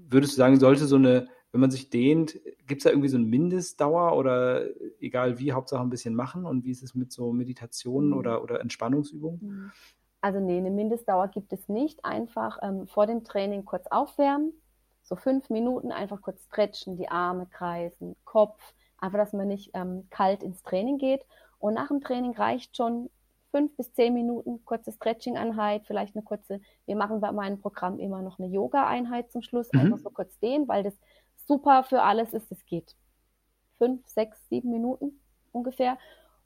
würdest 0.10 0.34
du 0.34 0.38
sagen, 0.38 0.60
sollte 0.60 0.86
so 0.86 0.96
eine 0.96 1.28
wenn 1.52 1.62
man 1.62 1.72
sich 1.72 1.90
dehnt, 1.90 2.40
gibt 2.68 2.82
es 2.82 2.84
da 2.84 2.90
irgendwie 2.90 3.10
so 3.10 3.18
eine 3.18 3.26
Mindestdauer 3.26 4.16
oder 4.16 4.66
egal 5.00 5.40
wie, 5.40 5.54
Hauptsache 5.54 5.82
ein 5.82 5.90
bisschen 5.90 6.14
machen? 6.14 6.46
Und 6.46 6.66
wie 6.66 6.72
ist 6.72 6.84
es 6.84 6.94
mit 6.94 7.12
so 7.12 7.32
Meditationen 7.32 8.10
mhm. 8.10 8.18
oder, 8.18 8.44
oder 8.44 8.62
Entspannungsübungen? 8.62 9.40
Mhm. 9.42 9.72
Also 10.22 10.40
nee, 10.40 10.58
eine 10.58 10.72
Mindestdauer 10.72 11.30
gibt 11.30 11.54
es 11.54 11.70
nicht. 11.70 12.04
Einfach 12.04 12.60
ähm, 12.62 12.88
vor 12.88 13.08
dem 13.08 13.24
Training 13.24 13.66
kurz 13.66 13.88
aufwärmen, 13.88 14.54
so 15.02 15.16
fünf 15.16 15.50
Minuten 15.50 15.92
einfach 15.92 16.22
kurz 16.22 16.44
stretchen, 16.46 16.98
die 16.98 17.10
Arme 17.10 17.48
kreisen, 17.48 18.16
Kopf, 18.26 18.62
einfach, 18.98 19.18
dass 19.18 19.34
man 19.34 19.48
nicht 19.48 19.72
ähm, 19.74 20.08
kalt 20.10 20.44
ins 20.44 20.64
Training 20.64 20.98
geht. 20.98 21.26
Und 21.60 21.76
nach 21.76 21.88
dem 21.88 22.02
Training 22.02 22.36
reicht 22.36 22.76
schon 22.76 23.10
fünf 23.58 23.76
bis 23.76 23.92
zehn 23.94 24.14
Minuten 24.14 24.64
kurze 24.66 24.92
Stretching-Einheit, 24.92 25.88
vielleicht 25.88 26.16
eine 26.16 26.24
kurze, 26.24 26.62
wir 26.86 26.96
machen 26.96 27.20
bei 27.20 27.32
meinem 27.32 27.60
Programm 27.60 27.98
immer 28.00 28.22
noch 28.22 28.38
eine 28.38 28.48
Yoga-Einheit 28.48 29.32
zum 29.32 29.42
Schluss, 29.42 29.70
mhm. 29.74 29.80
einfach 29.80 29.98
so 29.98 30.12
kurz 30.12 30.38
dehnen, 30.38 30.68
weil 30.68 30.84
das 30.84 30.94
super 31.48 31.84
für 31.84 32.04
alles 32.04 32.34
ist, 32.34 32.52
es 32.52 32.64
geht 32.66 32.96
fünf, 33.80 34.08
sechs, 34.08 34.48
sieben 34.50 34.70
Minuten 34.70 35.20
ungefähr. 35.52 35.98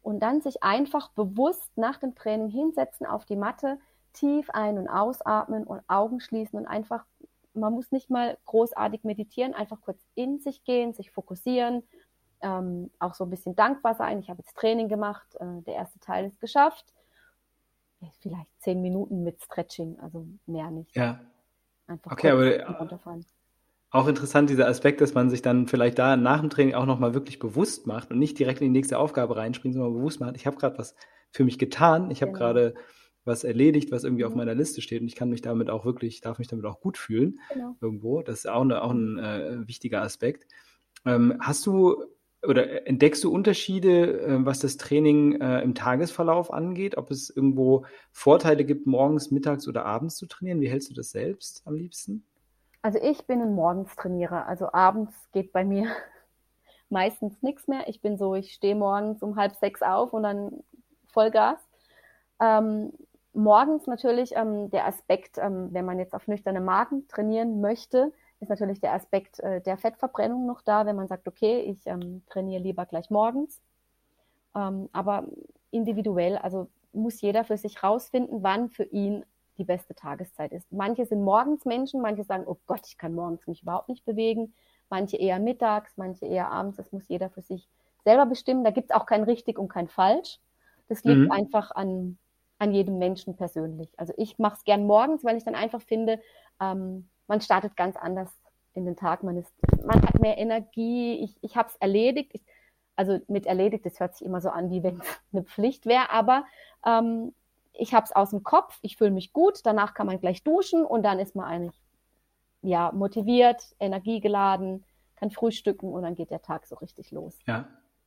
Und 0.02 0.22
dann 0.22 0.42
sich 0.42 0.64
einfach 0.64 1.10
bewusst 1.10 1.78
nach 1.78 1.98
dem 1.98 2.16
Training 2.16 2.50
hinsetzen 2.50 3.06
auf 3.06 3.26
die 3.26 3.36
Matte, 3.36 3.78
tief 4.14 4.50
ein- 4.52 4.78
und 4.78 4.88
ausatmen 4.88 5.66
und 5.66 5.82
Augen 5.90 6.22
schließen 6.22 6.58
und 6.58 6.66
einfach, 6.66 7.06
man 7.54 7.74
muss 7.74 7.92
nicht 7.92 8.10
mal 8.10 8.38
großartig 8.46 9.04
meditieren, 9.04 9.54
einfach 9.54 9.82
kurz 9.82 10.02
in 10.16 10.40
sich 10.40 10.64
gehen, 10.64 10.94
sich 10.94 11.12
fokussieren, 11.12 11.84
ähm, 12.42 12.90
auch 13.00 13.14
so 13.14 13.26
ein 13.26 13.30
bisschen 13.30 13.56
dankbar 13.56 13.96
sein. 13.96 14.20
Ich 14.20 14.30
habe 14.30 14.40
jetzt 14.40 14.56
Training 14.56 14.88
gemacht, 14.88 15.28
äh, 15.40 15.62
der 15.64 15.76
erste 15.76 16.00
Teil 16.00 16.26
ist 16.26 16.40
geschafft. 16.40 16.94
Vielleicht 18.20 18.50
zehn 18.60 18.82
Minuten 18.82 19.24
mit 19.24 19.42
Stretching, 19.42 20.00
also 20.00 20.28
mehr 20.46 20.72
nicht. 20.72 20.96
Ja. 20.96 21.20
Einfach 21.88 22.12
okay, 22.12 22.32
aber 22.32 22.80
runterfallen 22.80 23.26
auch 23.92 24.08
interessant, 24.08 24.50
dieser 24.50 24.68
Aspekt, 24.68 25.02
dass 25.02 25.14
man 25.14 25.30
sich 25.30 25.42
dann 25.42 25.68
vielleicht 25.68 26.00
da 26.00 26.16
nach 26.16 26.40
dem 26.40 26.50
Training 26.50 26.76
auch 26.76 26.86
nochmal 26.86 27.14
wirklich 27.14 27.40
bewusst 27.40 27.88
macht 27.88 28.10
und 28.10 28.20
nicht 28.20 28.40
direkt 28.40 28.62
in 28.62 28.68
die 28.68 28.80
nächste 28.80 28.98
Aufgabe 28.98 29.36
reinspringt, 29.36 29.76
sondern 29.76 29.94
bewusst 29.94 30.22
macht, 30.22 30.38
ich 30.38 30.48
habe 30.48 30.56
gerade 30.56 30.78
was 30.78 30.96
für 31.30 31.44
mich 31.44 31.60
getan, 31.60 32.10
ich 32.10 32.22
habe 32.22 32.32
genau. 32.32 32.46
gerade 32.46 32.74
was 33.26 33.44
erledigt, 33.44 33.92
was 33.92 34.06
irgendwie 34.06 34.24
mhm. 34.24 34.30
auf 34.30 34.36
meiner 34.36 34.56
Liste 34.56 34.82
steht 34.82 35.02
und 35.02 35.08
ich 35.08 35.16
kann 35.16 35.30
mich 35.30 35.42
damit 35.42 35.70
auch 35.70 35.86
wirklich, 35.86 36.22
darf 36.22 36.40
mich 36.40 36.48
damit 36.48 36.66
auch 36.66 36.80
gut 36.80 36.98
fühlen 36.98 37.40
genau. 37.54 37.76
irgendwo. 37.82 38.22
Das 38.22 38.40
ist 38.40 38.50
auch, 38.50 38.62
eine, 38.62 38.82
auch 38.82 38.92
ein 38.92 39.20
äh, 39.20 39.68
wichtiger 39.68 40.02
Aspekt. 40.02 40.48
Ähm, 41.06 41.38
hast 41.42 41.66
du 41.66 42.02
oder 42.48 42.88
entdeckst 42.88 43.24
du 43.24 43.32
Unterschiede, 43.32 44.22
äh, 44.22 44.46
was 44.46 44.60
das 44.60 44.78
Training 44.78 45.40
äh, 45.40 45.62
im 45.62 45.76
Tagesverlauf 45.76 46.52
angeht? 46.52 46.98
Ob 46.98 47.12
es 47.12 47.30
irgendwo 47.30 47.86
Vorteile 48.12 48.66
gibt, 48.66 48.88
morgens, 48.88 49.32
mittags 49.32 49.68
oder 49.68 49.86
abends 49.86 50.16
zu 50.16 50.26
trainieren? 50.26 50.62
Wie 50.62 50.70
hältst 50.70 50.90
du 50.90 50.94
das 50.94 51.12
selbst 51.12 51.62
am 51.66 51.76
liebsten? 51.76 52.26
Also 52.82 53.00
ich 53.00 53.28
bin 53.28 53.42
ein 53.42 53.54
Morgenstrainierer. 53.54 54.48
Also 54.48 54.72
abends 54.72 55.14
geht 55.32 55.54
bei 55.54 55.64
mir 55.64 55.88
meistens 56.90 57.42
nichts 57.42 57.68
mehr. 57.68 57.88
Ich 57.88 58.02
bin 58.02 58.18
so, 58.18 58.34
ich 58.34 58.54
stehe 58.54 58.76
morgens 58.76 59.22
um 59.22 59.36
halb 59.36 59.56
sechs 59.56 59.82
auf 59.82 60.14
und 60.14 60.24
dann 60.24 60.64
Vollgas. 61.10 61.60
Ähm, 62.40 62.92
morgens 63.34 63.86
natürlich 63.86 64.36
ähm, 64.36 64.72
der 64.72 64.88
Aspekt, 64.88 65.38
ähm, 65.38 65.70
wenn 65.72 65.86
man 65.86 66.00
jetzt 66.00 66.16
auf 66.16 66.28
nüchterne 66.28 66.60
Magen 66.62 67.08
trainieren 67.08 67.62
möchte, 67.62 68.12
ist 68.42 68.50
natürlich 68.50 68.82
der 68.82 68.94
Aspekt 68.94 69.40
äh, 69.40 69.62
der 69.62 69.78
Fettverbrennung 69.78 70.46
noch 70.46 70.62
da, 70.62 70.86
wenn 70.86 70.96
man 70.96 71.08
sagt, 71.08 71.28
okay, 71.28 71.62
ich 71.62 71.86
ähm, 71.86 72.24
trainiere 72.28 72.62
lieber 72.62 72.86
gleich 72.86 73.10
morgens. 73.10 73.62
Ähm, 74.56 74.90
aber 74.92 75.26
individuell, 75.70 76.38
also 76.38 76.68
muss 76.94 77.22
jeder 77.22 77.44
für 77.44 77.58
sich 77.58 77.84
rausfinden, 77.84 78.44
wann 78.44 78.70
für 78.70 78.84
ihn 78.84 79.24
die 79.58 79.64
beste 79.64 79.96
Tageszeit 79.96 80.52
ist. 80.52 80.72
Manche 80.72 81.06
sind 81.06 81.24
morgens 81.24 81.66
Menschen, 81.66 82.02
manche 82.02 82.24
sagen, 82.24 82.44
oh 82.48 82.58
Gott, 82.66 82.82
ich 82.88 82.98
kann 82.98 83.14
morgens 83.14 83.46
mich 83.48 83.62
überhaupt 83.62 83.90
nicht 83.90 84.06
bewegen, 84.06 84.54
manche 84.90 85.18
eher 85.18 85.40
mittags, 85.40 85.94
manche 85.96 86.26
eher 86.26 86.50
abends. 86.50 86.78
Das 86.78 86.92
muss 86.92 87.08
jeder 87.08 87.30
für 87.30 87.42
sich 87.42 87.70
selber 88.04 88.26
bestimmen. 88.26 88.64
Da 88.64 88.72
gibt 88.72 88.90
es 88.92 88.96
auch 88.96 89.06
kein 89.06 89.24
richtig 89.24 89.60
und 89.60 89.70
kein 89.70 89.88
falsch. 89.88 90.40
Das 90.90 91.04
liegt 91.04 91.22
mhm. 91.22 91.32
einfach 91.32 91.72
an, 91.72 92.18
an 92.58 92.74
jedem 92.74 92.98
Menschen 92.98 93.36
persönlich. 93.36 93.90
Also 93.98 94.14
ich 94.18 94.40
mache 94.40 94.56
es 94.58 94.64
gern 94.64 94.86
morgens, 94.86 95.24
weil 95.24 95.38
ich 95.38 95.46
dann 95.46 95.56
einfach 95.56 95.82
finde, 95.82 96.20
ähm, 96.60 97.08
man 97.32 97.40
startet 97.40 97.78
ganz 97.78 97.96
anders 97.96 98.30
in 98.74 98.84
den 98.84 98.98
Tag. 98.98 99.24
Man, 99.24 99.38
ist, 99.38 99.54
man 99.86 100.02
hat 100.02 100.20
mehr 100.20 100.38
Energie. 100.38 101.24
Ich, 101.24 101.42
ich 101.42 101.56
habe 101.56 101.70
es 101.70 101.78
erledigt. 101.78 102.32
Ich, 102.34 102.44
also 102.98 103.20
mit 103.30 103.46
erledigt, 103.46 103.86
das 103.86 104.02
hört 104.02 104.18
sich 104.18 104.28
immer 104.28 104.42
so 104.42 104.50
an, 104.50 104.70
wie 104.70 104.84
wenn 104.84 105.00
es 105.00 105.08
eine 105.32 105.44
Pflicht 105.44 105.86
wäre, 105.86 106.10
aber 106.10 106.44
ähm, 106.86 107.34
ich 107.72 107.94
habe 107.94 108.04
es 108.04 108.12
aus 108.12 108.32
dem 108.32 108.44
Kopf, 108.44 108.78
ich 108.82 108.98
fühle 108.98 109.12
mich 109.12 109.32
gut, 109.32 109.62
danach 109.64 109.94
kann 109.94 110.08
man 110.08 110.20
gleich 110.20 110.44
duschen 110.44 110.86
und 110.86 111.04
dann 111.04 111.20
ist 111.20 111.34
man 111.34 111.46
eigentlich 111.46 111.82
ja, 112.64 112.92
motiviert, 112.92 113.64
energiegeladen, 113.80 114.84
kann 115.16 115.32
frühstücken 115.32 115.94
und 115.94 116.04
dann 116.04 116.16
geht 116.16 116.32
der 116.32 116.42
Tag 116.42 116.68
so 116.68 116.76
richtig 116.76 117.12
los. 117.12 117.40
Ja. 117.48 117.66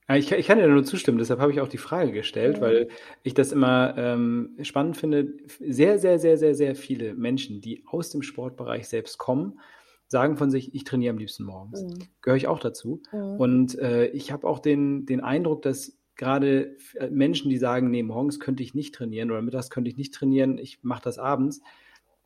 Ich, 0.09 0.31
ich 0.31 0.47
kann 0.47 0.59
dir 0.59 0.69
nur 0.69 0.85
zustimmen, 0.85 1.17
deshalb 1.17 1.41
habe 1.41 1.51
ich 1.51 1.61
auch 1.61 1.69
die 1.69 1.79
Frage 1.79 2.13
gestellt, 2.13 2.61
weil 2.61 2.89
ich 3.23 3.33
das 3.33 3.53
immer 3.53 3.95
ähm, 3.97 4.55
spannend 4.63 4.99
finde. 4.99 5.33
Sehr, 5.61 5.99
sehr, 5.99 6.19
sehr, 6.19 6.37
sehr, 6.37 6.55
sehr 6.55 6.77
viele 6.77 7.15
Menschen, 7.15 7.63
die 7.63 7.85
aus 7.87 8.11
dem 8.11 8.23
Sportbereich 8.23 8.87
selbst 8.87 9.17
kommen, 9.17 9.61
sagen 10.07 10.37
von 10.37 10.51
sich, 10.51 10.75
ich 10.75 10.85
trainiere 10.85 11.13
am 11.13 11.19
liebsten 11.19 11.45
morgens. 11.45 11.83
Mhm. 11.83 12.07
Gehöre 12.21 12.37
ich 12.37 12.47
auch 12.49 12.61
dazu. 12.61 13.01
Mhm. 13.13 13.41
Und 13.41 13.79
äh, 13.79 14.07
ich 14.09 14.31
habe 14.31 14.47
auch 14.47 14.59
den, 14.59 15.07
den 15.07 15.23
Eindruck, 15.23 15.63
dass 15.63 15.97
gerade 16.17 16.77
äh, 16.95 17.09
Menschen, 17.09 17.49
die 17.49 17.59
sagen, 17.59 17.91
nee, 17.91 18.03
morgens 18.03 18.41
könnte 18.41 18.63
ich 18.63 18.75
nicht 18.75 18.95
trainieren 18.95 19.31
oder 19.31 19.41
mittags 19.41 19.71
könnte 19.71 19.89
ich 19.89 19.97
nicht 19.97 20.13
trainieren, 20.13 20.59
ich 20.59 20.81
mache 20.83 21.03
das 21.03 21.19
abends, 21.19 21.63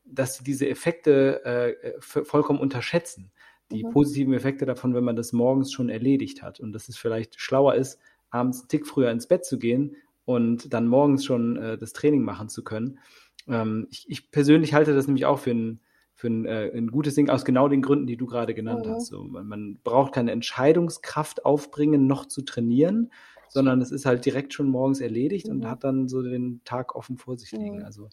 dass 0.04 0.36
sie 0.36 0.44
diese 0.44 0.68
Effekte 0.68 1.44
äh, 1.44 2.00
vollkommen 2.00 2.58
unterschätzen. 2.58 3.30
Die 3.70 3.84
mhm. 3.84 3.90
positiven 3.90 4.32
Effekte 4.34 4.66
davon, 4.66 4.94
wenn 4.94 5.04
man 5.04 5.16
das 5.16 5.32
morgens 5.32 5.72
schon 5.72 5.88
erledigt 5.88 6.42
hat 6.42 6.60
und 6.60 6.72
dass 6.72 6.88
es 6.88 6.96
vielleicht 6.96 7.40
schlauer 7.40 7.74
ist, 7.74 7.98
abends 8.30 8.60
einen 8.60 8.68
Tick 8.68 8.86
früher 8.86 9.10
ins 9.10 9.26
Bett 9.26 9.44
zu 9.44 9.58
gehen 9.58 9.96
und 10.24 10.72
dann 10.72 10.88
morgens 10.88 11.24
schon 11.24 11.56
äh, 11.56 11.78
das 11.78 11.92
Training 11.92 12.22
machen 12.22 12.48
zu 12.48 12.62
können. 12.62 12.98
Ähm, 13.46 13.86
ich, 13.90 14.08
ich, 14.08 14.30
persönlich 14.30 14.74
halte 14.74 14.94
das 14.94 15.06
nämlich 15.06 15.26
auch 15.26 15.38
für 15.38 15.52
ein, 15.52 15.80
für 16.14 16.28
ein, 16.28 16.44
äh, 16.46 16.70
ein 16.74 16.88
gutes 16.88 17.14
Ding 17.14 17.30
aus 17.30 17.44
genau 17.44 17.68
den 17.68 17.82
Gründen, 17.82 18.06
die 18.06 18.16
du 18.16 18.26
gerade 18.26 18.54
genannt 18.54 18.86
mhm. 18.86 18.90
hast. 18.90 19.06
So, 19.06 19.24
man, 19.24 19.46
man, 19.46 19.78
braucht 19.82 20.12
keine 20.12 20.32
Entscheidungskraft 20.32 21.44
aufbringen, 21.44 22.06
noch 22.06 22.26
zu 22.26 22.42
trainieren, 22.42 23.10
sondern 23.48 23.80
es 23.80 23.90
ist 23.90 24.04
halt 24.04 24.26
direkt 24.26 24.52
schon 24.52 24.68
morgens 24.68 25.00
erledigt 25.00 25.46
mhm. 25.46 25.54
und 25.54 25.70
hat 25.70 25.84
dann 25.84 26.08
so 26.08 26.22
den 26.22 26.60
Tag 26.64 26.94
offen 26.94 27.16
vor 27.16 27.38
sich 27.38 27.52
liegen. 27.52 27.82
Also 27.82 28.10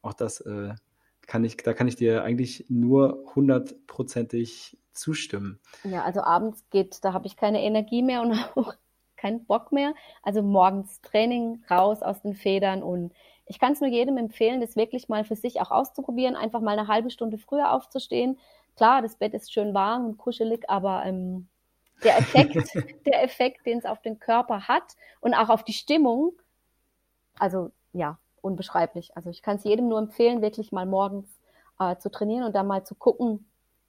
auch 0.00 0.14
das 0.14 0.40
äh, 0.40 0.74
kann 1.30 1.44
ich, 1.44 1.56
da 1.58 1.74
kann 1.74 1.86
ich 1.86 1.94
dir 1.94 2.24
eigentlich 2.24 2.64
nur 2.68 3.22
hundertprozentig 3.36 4.76
zustimmen. 4.92 5.60
Ja, 5.84 6.02
also 6.02 6.22
abends 6.22 6.68
geht, 6.70 7.04
da 7.04 7.12
habe 7.12 7.28
ich 7.28 7.36
keine 7.36 7.62
Energie 7.62 8.02
mehr 8.02 8.20
und 8.22 8.32
auch 8.56 8.74
keinen 9.16 9.44
Bock 9.44 9.70
mehr. 9.70 9.94
Also 10.24 10.42
morgens 10.42 11.00
Training 11.02 11.62
raus 11.70 12.02
aus 12.02 12.20
den 12.22 12.34
Federn 12.34 12.82
und 12.82 13.12
ich 13.46 13.60
kann 13.60 13.74
es 13.74 13.80
nur 13.80 13.88
jedem 13.88 14.16
empfehlen, 14.16 14.60
das 14.60 14.74
wirklich 14.74 15.08
mal 15.08 15.22
für 15.22 15.36
sich 15.36 15.60
auch 15.60 15.70
auszuprobieren, 15.70 16.34
einfach 16.34 16.60
mal 16.60 16.76
eine 16.76 16.88
halbe 16.88 17.10
Stunde 17.10 17.38
früher 17.38 17.72
aufzustehen. 17.72 18.36
Klar, 18.74 19.00
das 19.00 19.14
Bett 19.14 19.32
ist 19.32 19.52
schön 19.52 19.72
warm 19.72 20.06
und 20.06 20.18
kuschelig, 20.18 20.68
aber 20.68 21.04
ähm, 21.04 21.46
der 22.02 22.18
Effekt, 22.18 22.56
der 23.06 23.22
Effekt, 23.22 23.66
den 23.66 23.78
es 23.78 23.84
auf 23.84 24.02
den 24.02 24.18
Körper 24.18 24.66
hat 24.66 24.96
und 25.20 25.34
auch 25.34 25.48
auf 25.48 25.62
die 25.62 25.74
Stimmung, 25.74 26.32
also 27.38 27.70
ja, 27.92 28.18
unbeschreiblich. 28.42 29.16
Also 29.16 29.30
ich 29.30 29.42
kann 29.42 29.56
es 29.56 29.64
jedem 29.64 29.88
nur 29.88 29.98
empfehlen, 29.98 30.42
wirklich 30.42 30.72
mal 30.72 30.86
morgens 30.86 31.28
äh, 31.78 31.96
zu 31.96 32.10
trainieren 32.10 32.44
und 32.44 32.54
dann 32.54 32.66
mal 32.66 32.84
zu 32.84 32.94
gucken, 32.94 33.46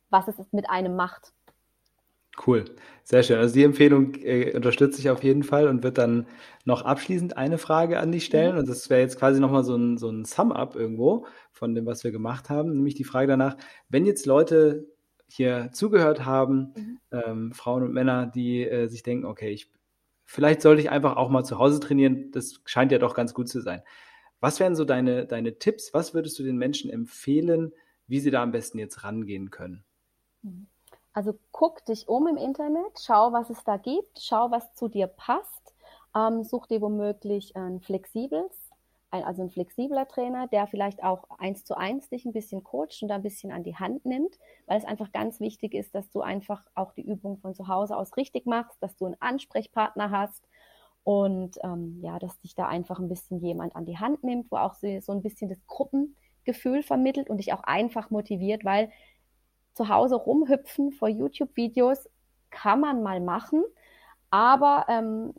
was 0.09 0.27
es 0.27 0.35
mit 0.51 0.69
einem 0.69 0.95
macht. 0.95 1.33
Cool, 2.45 2.65
sehr 3.03 3.23
schön. 3.23 3.37
Also 3.37 3.53
die 3.53 3.63
Empfehlung 3.63 4.15
äh, 4.15 4.55
unterstütze 4.55 4.99
ich 4.99 5.09
auf 5.09 5.23
jeden 5.23 5.43
Fall 5.43 5.67
und 5.67 5.83
wird 5.83 5.97
dann 5.97 6.27
noch 6.63 6.83
abschließend 6.83 7.35
eine 7.35 7.57
Frage 7.57 7.99
an 7.99 8.11
dich 8.11 8.25
stellen. 8.25 8.53
Mhm. 8.53 8.59
Und 8.59 8.69
das 8.69 8.89
wäre 8.89 9.01
jetzt 9.01 9.19
quasi 9.19 9.41
nochmal 9.41 9.63
so 9.63 9.75
ein, 9.75 9.97
so 9.97 10.09
ein 10.09 10.23
Sum-up 10.23 10.75
irgendwo 10.75 11.25
von 11.51 11.75
dem, 11.75 11.85
was 11.85 12.03
wir 12.03 12.11
gemacht 12.11 12.49
haben. 12.49 12.71
Nämlich 12.71 12.95
die 12.95 13.03
Frage 13.03 13.27
danach, 13.27 13.57
wenn 13.89 14.05
jetzt 14.05 14.25
Leute 14.25 14.87
hier 15.27 15.69
zugehört 15.73 16.25
haben, 16.25 16.73
mhm. 16.75 16.99
ähm, 17.11 17.51
Frauen 17.53 17.83
und 17.83 17.93
Männer, 17.93 18.27
die 18.27 18.63
äh, 18.63 18.87
sich 18.87 19.03
denken, 19.03 19.25
okay, 19.25 19.49
ich, 19.49 19.69
vielleicht 20.25 20.61
sollte 20.61 20.81
ich 20.81 20.89
einfach 20.89 21.17
auch 21.17 21.29
mal 21.29 21.43
zu 21.43 21.59
Hause 21.59 21.79
trainieren, 21.81 22.31
das 22.31 22.61
scheint 22.65 22.93
ja 22.93 22.97
doch 22.97 23.13
ganz 23.13 23.33
gut 23.33 23.49
zu 23.49 23.61
sein. 23.61 23.81
Was 24.41 24.59
wären 24.59 24.75
so 24.75 24.85
deine, 24.85 25.27
deine 25.27 25.59
Tipps? 25.59 25.93
Was 25.93 26.15
würdest 26.15 26.37
du 26.39 26.43
den 26.43 26.57
Menschen 26.57 26.89
empfehlen, 26.89 27.71
wie 28.07 28.19
sie 28.19 28.31
da 28.31 28.41
am 28.41 28.51
besten 28.51 28.79
jetzt 28.79 29.03
rangehen 29.03 29.51
können? 29.51 29.85
Also 31.13 31.37
guck 31.51 31.85
dich 31.85 32.09
um 32.09 32.27
im 32.27 32.37
Internet, 32.37 32.99
schau, 32.99 33.31
was 33.31 33.51
es 33.51 33.63
da 33.63 33.77
gibt, 33.77 34.19
schau, 34.19 34.49
was 34.49 34.73
zu 34.73 34.87
dir 34.87 35.05
passt. 35.05 35.75
Ähm, 36.15 36.43
such 36.43 36.65
dir 36.65 36.81
womöglich 36.81 37.55
ein 37.55 37.81
flexibles, 37.81 38.71
ein, 39.11 39.23
also 39.23 39.43
ein 39.43 39.51
flexibler 39.51 40.07
Trainer, 40.07 40.47
der 40.47 40.65
vielleicht 40.65 41.03
auch 41.03 41.29
eins 41.37 41.63
zu 41.63 41.77
eins 41.77 42.09
dich 42.09 42.25
ein 42.25 42.33
bisschen 42.33 42.63
coacht 42.63 43.03
und 43.03 43.09
da 43.09 43.15
ein 43.15 43.21
bisschen 43.21 43.51
an 43.51 43.63
die 43.63 43.75
Hand 43.75 44.05
nimmt, 44.05 44.39
weil 44.65 44.79
es 44.79 44.85
einfach 44.85 45.11
ganz 45.11 45.39
wichtig 45.39 45.75
ist, 45.75 45.93
dass 45.93 46.09
du 46.09 46.21
einfach 46.21 46.63
auch 46.73 46.93
die 46.93 47.05
Übung 47.05 47.37
von 47.37 47.53
zu 47.53 47.67
Hause 47.67 47.95
aus 47.95 48.17
richtig 48.17 48.47
machst, 48.47 48.81
dass 48.81 48.95
du 48.95 49.05
einen 49.05 49.21
Ansprechpartner 49.21 50.09
hast 50.09 50.43
und 51.03 51.57
ähm, 51.63 51.99
ja, 52.01 52.19
dass 52.19 52.39
dich 52.39 52.55
da 52.55 52.67
einfach 52.67 52.99
ein 52.99 53.09
bisschen 53.09 53.39
jemand 53.39 53.75
an 53.75 53.85
die 53.85 53.97
Hand 53.97 54.23
nimmt, 54.23 54.51
wo 54.51 54.57
auch 54.57 54.75
so, 54.75 54.99
so 55.01 55.11
ein 55.11 55.21
bisschen 55.21 55.49
das 55.49 55.65
Gruppengefühl 55.67 56.83
vermittelt 56.83 57.29
und 57.29 57.37
dich 57.37 57.53
auch 57.53 57.63
einfach 57.63 58.09
motiviert, 58.09 58.63
weil 58.65 58.91
zu 59.73 59.89
Hause 59.89 60.15
rumhüpfen 60.15 60.91
vor 60.91 61.07
YouTube-Videos 61.07 62.09
kann 62.49 62.81
man 62.81 63.01
mal 63.01 63.21
machen, 63.21 63.63
aber 64.29 64.85
ähm, 64.89 65.33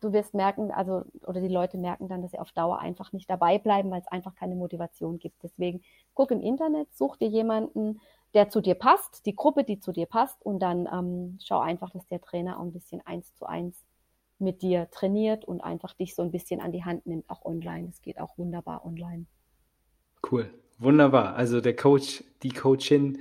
du 0.00 0.12
wirst 0.12 0.34
merken, 0.34 0.70
also 0.70 1.02
oder 1.26 1.40
die 1.40 1.48
Leute 1.48 1.78
merken 1.78 2.08
dann, 2.08 2.22
dass 2.22 2.30
sie 2.30 2.38
auf 2.38 2.52
Dauer 2.52 2.78
einfach 2.78 3.12
nicht 3.12 3.28
dabei 3.28 3.58
bleiben, 3.58 3.90
weil 3.90 4.00
es 4.00 4.08
einfach 4.08 4.34
keine 4.34 4.54
Motivation 4.54 5.18
gibt. 5.18 5.42
Deswegen 5.42 5.82
guck 6.14 6.30
im 6.30 6.40
Internet, 6.40 6.94
such 6.94 7.16
dir 7.16 7.28
jemanden, 7.28 8.00
der 8.34 8.48
zu 8.48 8.60
dir 8.60 8.74
passt, 8.74 9.26
die 9.26 9.34
Gruppe, 9.34 9.64
die 9.64 9.80
zu 9.80 9.92
dir 9.92 10.06
passt, 10.06 10.44
und 10.44 10.60
dann 10.60 10.88
ähm, 10.92 11.38
schau 11.42 11.60
einfach, 11.60 11.90
dass 11.90 12.06
der 12.08 12.20
Trainer 12.20 12.58
auch 12.58 12.62
ein 12.62 12.72
bisschen 12.72 13.00
eins 13.06 13.34
zu 13.34 13.46
eins 13.46 13.84
mit 14.38 14.62
dir 14.62 14.88
trainiert 14.90 15.44
und 15.44 15.62
einfach 15.62 15.94
dich 15.94 16.14
so 16.14 16.22
ein 16.22 16.30
bisschen 16.30 16.60
an 16.60 16.72
die 16.72 16.84
Hand 16.84 17.06
nimmt, 17.06 17.28
auch 17.28 17.44
online. 17.44 17.88
Es 17.88 18.02
geht 18.02 18.20
auch 18.20 18.36
wunderbar 18.38 18.84
online. 18.84 19.26
Cool, 20.30 20.50
wunderbar. 20.78 21.36
Also 21.36 21.60
der 21.60 21.76
Coach, 21.76 22.24
die 22.42 22.50
Coachin 22.50 23.18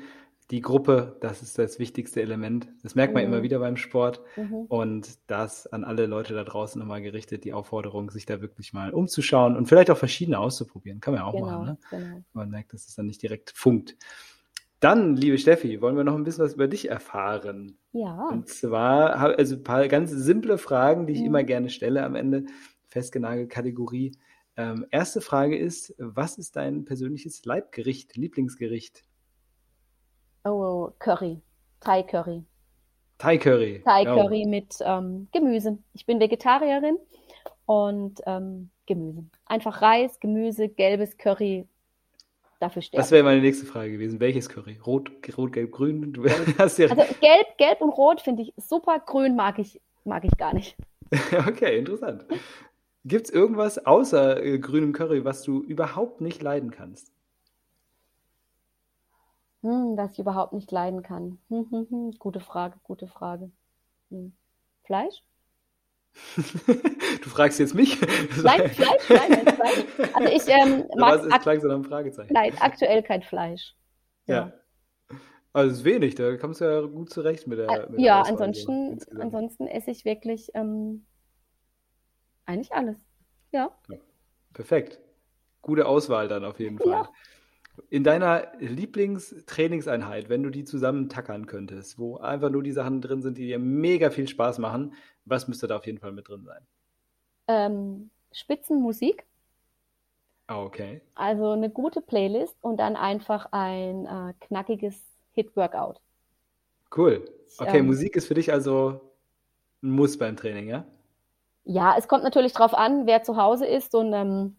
die 0.52 0.62
Gruppe, 0.62 1.18
das 1.22 1.42
ist 1.42 1.58
das 1.58 1.80
wichtigste 1.80 2.22
Element. 2.22 2.68
Das 2.84 2.94
merkt 2.94 3.16
man 3.16 3.24
mhm. 3.24 3.34
immer 3.34 3.42
wieder 3.42 3.60
beim 3.60 3.78
Sport. 3.78 4.22
Mhm. 4.36 4.66
Und 4.68 5.18
das 5.28 5.66
an 5.68 5.84
alle 5.84 6.06
Leute 6.06 6.36
da 6.36 6.44
draußen 6.44 6.80
nochmal 6.80 7.02
gerichtet, 7.02 7.46
die 7.46 7.54
Aufforderung, 7.54 8.12
sich 8.12 8.28
da 8.28 8.42
wirklich 8.42 8.72
mal 8.72 8.92
umzuschauen 8.92 9.56
und 9.56 9.66
vielleicht 9.66 9.90
auch 9.90 9.98
verschiedene 9.98 10.38
auszuprobieren. 10.38 11.00
Kann 11.00 11.16
man 11.16 11.24
ja 11.24 11.28
auch 11.28 11.34
genau, 11.34 11.46
machen. 11.46 11.66
Ne? 11.66 11.78
Genau. 11.90 12.24
Man 12.34 12.50
merkt, 12.52 12.74
dass 12.74 12.88
es 12.88 12.94
dann 12.94 13.08
nicht 13.08 13.24
direkt 13.24 13.52
funkt. 13.56 13.98
Dann, 14.86 15.16
liebe 15.16 15.40
Steffi, 15.40 15.82
wollen 15.82 15.98
wir 15.98 16.04
noch 16.04 16.14
ein 16.14 16.24
bisschen 16.24 16.46
was 16.46 16.54
über 16.54 16.68
dich 16.68 16.92
erfahren. 16.92 17.80
Ja. 17.92 18.30
Und 18.30 18.50
zwar, 18.50 19.16
also 19.16 19.56
ein 19.56 19.64
paar 19.64 19.88
ganz 19.88 20.12
simple 20.12 20.60
Fragen, 20.60 21.08
die 21.08 21.14
ich 21.14 21.22
mhm. 21.22 21.26
immer 21.26 21.44
gerne 21.44 21.72
stelle 21.72 22.04
am 22.04 22.14
Ende. 22.14 22.46
Festgenagelt 22.86 23.50
Kategorie. 23.50 24.16
Ähm, 24.58 24.86
erste 24.92 25.22
Frage 25.22 25.58
ist, 25.58 25.96
was 25.98 26.38
ist 26.38 26.56
dein 26.56 26.86
persönliches 26.86 27.46
Leibgericht, 27.46 28.16
Lieblingsgericht? 28.16 29.02
Oh, 30.44 30.92
Curry. 31.00 31.42
Thai 31.80 32.04
Curry. 32.04 32.44
Thai 33.18 33.40
Curry. 33.40 33.82
Thai 33.84 34.06
Curry 34.06 34.44
ja. 34.44 34.48
mit 34.48 34.76
ähm, 34.82 35.30
Gemüse. 35.32 35.80
Ich 35.94 36.06
bin 36.06 36.20
Vegetarierin 36.20 37.00
und 37.66 38.22
ähm, 38.28 38.70
Gemüse. 38.86 39.26
Einfach 39.48 39.82
Reis, 39.82 40.20
Gemüse, 40.20 40.70
gelbes 40.70 41.18
Curry. 41.18 41.68
Dafür 42.60 42.82
steht. 42.82 43.00
Das 43.00 43.12
wäre 43.12 43.24
meine 43.24 43.42
nächste 43.42 43.66
Frage 43.66 43.92
gewesen. 43.92 44.20
Welches 44.20 44.50
Curry? 44.50 44.80
Rot, 44.86 45.12
Rot 45.38 45.54
Gelb, 45.54 45.72
Grün? 45.72 46.14
Du 46.14 46.24
hast 46.58 46.78
ja 46.78 46.88
also 46.88 47.04
Gelb, 47.20 47.58
Gelb 47.58 47.82
und 47.82 47.90
Rot 47.90 48.22
finde 48.22 48.44
ich 48.44 48.54
super. 48.58 49.00
Grün 49.00 49.36
mag 49.36 49.60
ich, 49.60 49.82
mag 50.04 50.24
ich 50.24 50.36
gar 50.38 50.54
nicht. 50.54 50.78
okay, 51.48 51.78
interessant. 51.78 52.26
Gibt 53.04 53.26
es 53.26 53.32
irgendwas 53.32 53.86
außer 53.86 54.44
äh, 54.44 54.58
grünem 54.58 54.94
Curry, 54.94 55.26
was 55.26 55.44
du 55.44 55.62
überhaupt 55.62 56.22
nicht 56.22 56.42
leiden 56.42 56.72
kannst? 56.72 57.12
Hm, 59.62 59.98
was 59.98 60.14
ich 60.14 60.20
überhaupt 60.20 60.54
nicht 60.54 60.72
leiden 60.72 61.04
kann. 61.04 61.40
Hm, 61.50 61.68
hm, 61.70 61.88
hm. 61.90 62.12
Gute 62.20 62.40
Frage, 62.40 62.80
gute 62.84 63.08
Frage. 63.08 63.52
Hm. 64.10 64.34
Fleisch? 64.84 65.24
Du 66.36 67.30
fragst 67.30 67.60
jetzt 67.60 67.76
mich? 67.76 68.00
Nein, 68.42 68.70
Fleisch, 68.70 69.10
nein, 69.10 69.56
Fleisch. 69.56 69.86
Also 70.14 70.34
ich 70.34 70.48
ähm, 70.48 70.86
mag 70.98 71.20
Was 71.20 71.26
ist 71.26 71.44
Fleisch, 71.44 71.62
sondern 71.62 71.84
Fragezeichen. 71.84 72.34
Nein, 72.34 72.54
aktuell 72.60 73.04
kein 73.04 73.22
Fleisch. 73.22 73.76
Ja. 74.26 74.36
ja. 74.36 74.54
Also 75.54 75.72
es 75.72 75.78
ist 75.80 75.86
wenig, 75.86 76.16
da 76.16 76.36
kommst 76.36 76.60
du 76.60 76.66
ja 76.66 76.82
gut 76.82 77.10
zurecht 77.10 77.48
mit 77.48 77.60
der. 77.60 77.90
Mit 77.90 78.00
ja, 78.00 78.22
der 78.24 78.32
ansonsten, 78.32 79.00
ansonsten 79.20 79.68
esse 79.68 79.92
ich 79.92 80.04
wirklich 80.04 80.50
ähm, 80.54 81.06
eigentlich 82.46 82.74
alles. 82.74 82.98
Ja. 83.52 83.72
ja. 83.90 83.98
Perfekt. 84.54 85.00
Gute 85.62 85.86
Auswahl 85.86 86.28
dann 86.28 86.44
auf 86.44 86.60
jeden 86.60 86.78
Fall. 86.78 86.92
Ja. 86.92 87.10
In 87.90 88.04
deiner 88.04 88.52
Lieblingstrainingseinheit, 88.60 90.30
wenn 90.30 90.44
du 90.44 90.50
die 90.50 90.64
zusammen 90.64 91.10
tackern 91.10 91.46
könntest, 91.46 92.00
wo 92.00 92.18
einfach 92.18 92.50
nur 92.50 92.64
die 92.64 92.72
Sachen 92.72 93.02
drin 93.02 93.22
sind, 93.22 93.38
die 93.38 93.48
dir 93.48 93.60
mega 93.60 94.10
viel 94.10 94.28
Spaß 94.28 94.60
machen, 94.60 94.94
was 95.26 95.48
müsste 95.48 95.68
da 95.68 95.78
auf 95.78 95.86
jeden 95.86 96.00
Fall 96.00 96.12
mit 96.12 96.28
drin 96.28 96.44
sein? 96.44 96.66
Ähm, 97.48 98.10
Spitzenmusik. 98.32 99.26
Ah, 100.48 100.62
okay. 100.62 101.02
Also 101.16 101.52
eine 101.52 101.70
gute 101.70 102.02
Playlist 102.02 102.56
und 102.62 102.78
dann 102.78 102.96
einfach 102.96 103.48
ein 103.52 104.06
äh, 104.06 104.34
knackiges 104.42 105.02
Hit-Workout. 105.32 106.00
Cool. 106.96 107.30
Okay, 107.58 107.80
ähm, 107.80 107.88
Musik 107.88 108.16
ist 108.16 108.28
für 108.28 108.36
dich 108.36 108.52
also 108.52 109.02
ein 109.82 109.90
Muss 109.90 110.18
beim 110.18 110.38
Training, 110.38 110.68
ja? 110.68 110.86
Ja, 111.64 111.96
es 111.98 112.08
kommt 112.08 112.24
natürlich 112.24 112.54
darauf 112.54 112.76
an, 112.76 113.08
wer 113.08 113.24
zu 113.24 113.38
Hause 113.38 113.66
ist 113.66 113.96
und 113.96 114.14
ähm, 114.14 114.56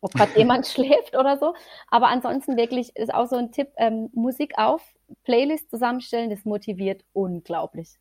ob 0.00 0.12
gerade 0.12 0.32
jemand 0.38 0.66
schläft 0.66 1.16
oder 1.16 1.38
so. 1.38 1.54
Aber 1.88 2.08
ansonsten 2.08 2.56
wirklich 2.56 2.94
ist 2.96 3.12
auch 3.12 3.26
so 3.26 3.36
ein 3.36 3.50
Tipp, 3.50 3.68
ähm, 3.76 4.10
Musik 4.12 4.58
auf, 4.58 4.82
Playlist 5.24 5.70
zusammenstellen, 5.70 6.28
das 6.28 6.44
motiviert 6.44 7.02
unglaublich. 7.14 7.98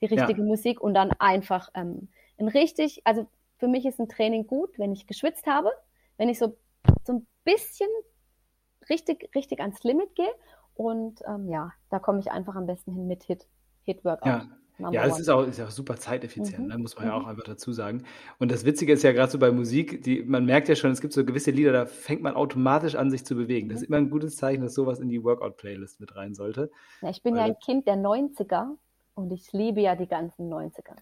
Die 0.00 0.06
richtige 0.06 0.40
ja. 0.40 0.46
Musik 0.46 0.80
und 0.80 0.94
dann 0.94 1.12
einfach 1.18 1.68
ähm, 1.74 2.08
ein 2.38 2.48
richtig, 2.48 3.02
also 3.04 3.26
für 3.58 3.68
mich 3.68 3.84
ist 3.84 4.00
ein 4.00 4.08
Training 4.08 4.46
gut, 4.46 4.78
wenn 4.78 4.92
ich 4.92 5.06
geschwitzt 5.06 5.46
habe, 5.46 5.70
wenn 6.16 6.28
ich 6.28 6.38
so, 6.38 6.56
so 7.04 7.12
ein 7.14 7.26
bisschen 7.44 7.88
richtig, 8.88 9.30
richtig 9.34 9.60
ans 9.60 9.82
Limit 9.84 10.14
gehe. 10.14 10.32
Und 10.74 11.20
ähm, 11.26 11.48
ja, 11.48 11.72
da 11.90 11.98
komme 11.98 12.20
ich 12.20 12.30
einfach 12.30 12.54
am 12.54 12.66
besten 12.66 12.92
hin 12.92 13.06
mit 13.06 13.22
Hit, 13.24 13.46
Hit 13.84 14.04
Workout. 14.04 14.26
Ja. 14.26 14.48
Number 14.80 14.94
ja, 14.94 15.06
es 15.06 15.18
ist 15.18 15.28
auch, 15.28 15.46
ist 15.46 15.60
auch 15.60 15.70
super 15.70 15.96
zeiteffizient, 15.96 16.60
mhm. 16.60 16.68
ne? 16.68 16.78
muss 16.78 16.96
man 16.96 17.04
mhm. 17.04 17.10
ja 17.10 17.16
auch 17.18 17.26
einfach 17.26 17.44
dazu 17.44 17.70
sagen. 17.72 18.04
Und 18.38 18.50
das 18.50 18.64
Witzige 18.64 18.94
ist 18.94 19.02
ja 19.02 19.12
gerade 19.12 19.30
so 19.30 19.38
bei 19.38 19.52
Musik, 19.52 20.02
die, 20.02 20.22
man 20.22 20.46
merkt 20.46 20.68
ja 20.68 20.74
schon, 20.74 20.90
es 20.90 21.02
gibt 21.02 21.12
so 21.12 21.22
gewisse 21.24 21.50
Lieder, 21.50 21.72
da 21.72 21.84
fängt 21.86 22.22
man 22.22 22.34
automatisch 22.34 22.94
an, 22.94 23.10
sich 23.10 23.24
zu 23.24 23.34
bewegen. 23.34 23.68
Das 23.68 23.82
ist 23.82 23.88
mhm. 23.88 23.94
immer 23.94 24.06
ein 24.06 24.10
gutes 24.10 24.36
Zeichen, 24.36 24.62
dass 24.62 24.74
sowas 24.74 24.98
in 25.00 25.08
die 25.08 25.22
Workout-Playlist 25.22 26.00
mit 26.00 26.16
rein 26.16 26.34
sollte. 26.34 26.70
Ja, 27.02 27.10
ich 27.10 27.22
bin 27.22 27.34
Weil 27.34 27.40
ja 27.40 27.46
ein 27.46 27.58
Kind 27.58 27.86
der 27.86 27.96
90er 27.96 28.76
und 29.20 29.32
ich 29.32 29.52
liebe 29.52 29.80
ja 29.80 29.94
die 29.94 30.06
ganzen 30.06 30.52
90er. 30.52 30.96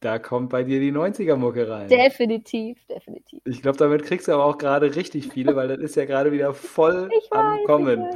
Da 0.00 0.18
kommt 0.18 0.50
bei 0.50 0.62
dir 0.62 0.78
die 0.78 0.92
90er-Mucke 0.92 1.68
rein. 1.68 1.88
Definitiv, 1.88 2.84
definitiv. 2.86 3.40
Ich 3.44 3.62
glaube, 3.62 3.78
damit 3.78 4.04
kriegst 4.04 4.28
du 4.28 4.32
aber 4.32 4.44
auch 4.44 4.58
gerade 4.58 4.94
richtig 4.94 5.28
viele, 5.32 5.56
weil 5.56 5.68
das 5.68 5.78
ist 5.78 5.96
ja 5.96 6.04
gerade 6.04 6.30
wieder 6.30 6.54
voll 6.54 7.08
ich 7.18 7.32
am 7.32 7.58
weiß, 7.58 7.66
Kommen. 7.66 8.08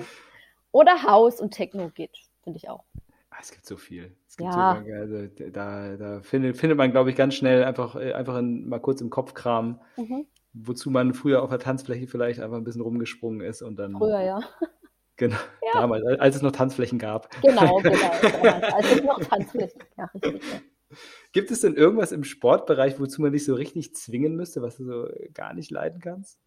Oder 0.71 1.03
Haus 1.03 1.41
und 1.41 1.53
Techno 1.53 1.91
geht, 1.91 2.17
finde 2.45 2.59
ich 2.59 2.69
auch. 2.69 2.85
Ah, 3.31 3.39
es 3.41 3.51
gibt 3.51 3.67
so 3.67 3.77
viel. 3.77 4.15
Es 4.29 4.37
gibt 4.37 4.53
ja. 4.53 4.83
so, 4.85 4.93
also, 4.93 5.27
da, 5.51 5.97
da 5.97 6.21
findet, 6.21 6.57
findet 6.57 6.79
man, 6.79 6.93
glaube 6.93 7.11
ich, 7.11 7.17
ganz 7.17 7.35
schnell 7.35 7.65
einfach, 7.65 7.97
äh, 7.97 8.13
einfach 8.13 8.37
in, 8.37 8.69
mal 8.69 8.79
kurz 8.79 9.01
im 9.01 9.11
Kopf 9.11 9.35
kramen, 9.35 9.81
mhm. 9.97 10.27
wozu 10.53 10.91
man 10.91 11.15
früher 11.15 11.43
auf 11.43 11.51
der 11.51 11.59
Tanzfläche 11.59 12.07
vielleicht 12.07 12.41
einfach 12.41 12.59
ein 12.59 12.65
bisschen 12.65 12.83
rumgesprungen 12.83 13.41
ist 13.41 13.61
und 13.63 13.77
dann. 13.77 13.97
Früher, 13.97 14.21
ja. 14.21 14.41
Genau, 15.17 15.37
ja. 15.63 15.81
damals, 15.81 16.05
als 16.21 16.37
es 16.37 16.43
noch 16.43 16.53
Tanzflächen 16.53 16.99
gab. 16.99 17.31
Genau, 17.43 17.79
genau. 17.79 17.99
Damals, 18.23 18.65
als 18.75 18.93
es 18.93 19.03
noch 19.03 19.21
Tanzflächen 19.21 19.81
gab. 19.97 20.15
Ja, 20.15 20.21
richtig. 20.31 20.53
Ja. 20.53 20.61
Gibt 21.33 21.51
es 21.51 21.61
denn 21.61 21.75
irgendwas 21.75 22.13
im 22.13 22.25
Sportbereich, 22.25 23.01
wozu 23.01 23.23
man 23.23 23.33
dich 23.33 23.45
so 23.45 23.55
richtig 23.55 23.95
zwingen 23.95 24.37
müsste, 24.37 24.63
was 24.63 24.77
du 24.77 24.85
so 24.85 25.09
gar 25.33 25.55
nicht 25.55 25.71
leiden 25.71 26.01
kannst? 26.01 26.39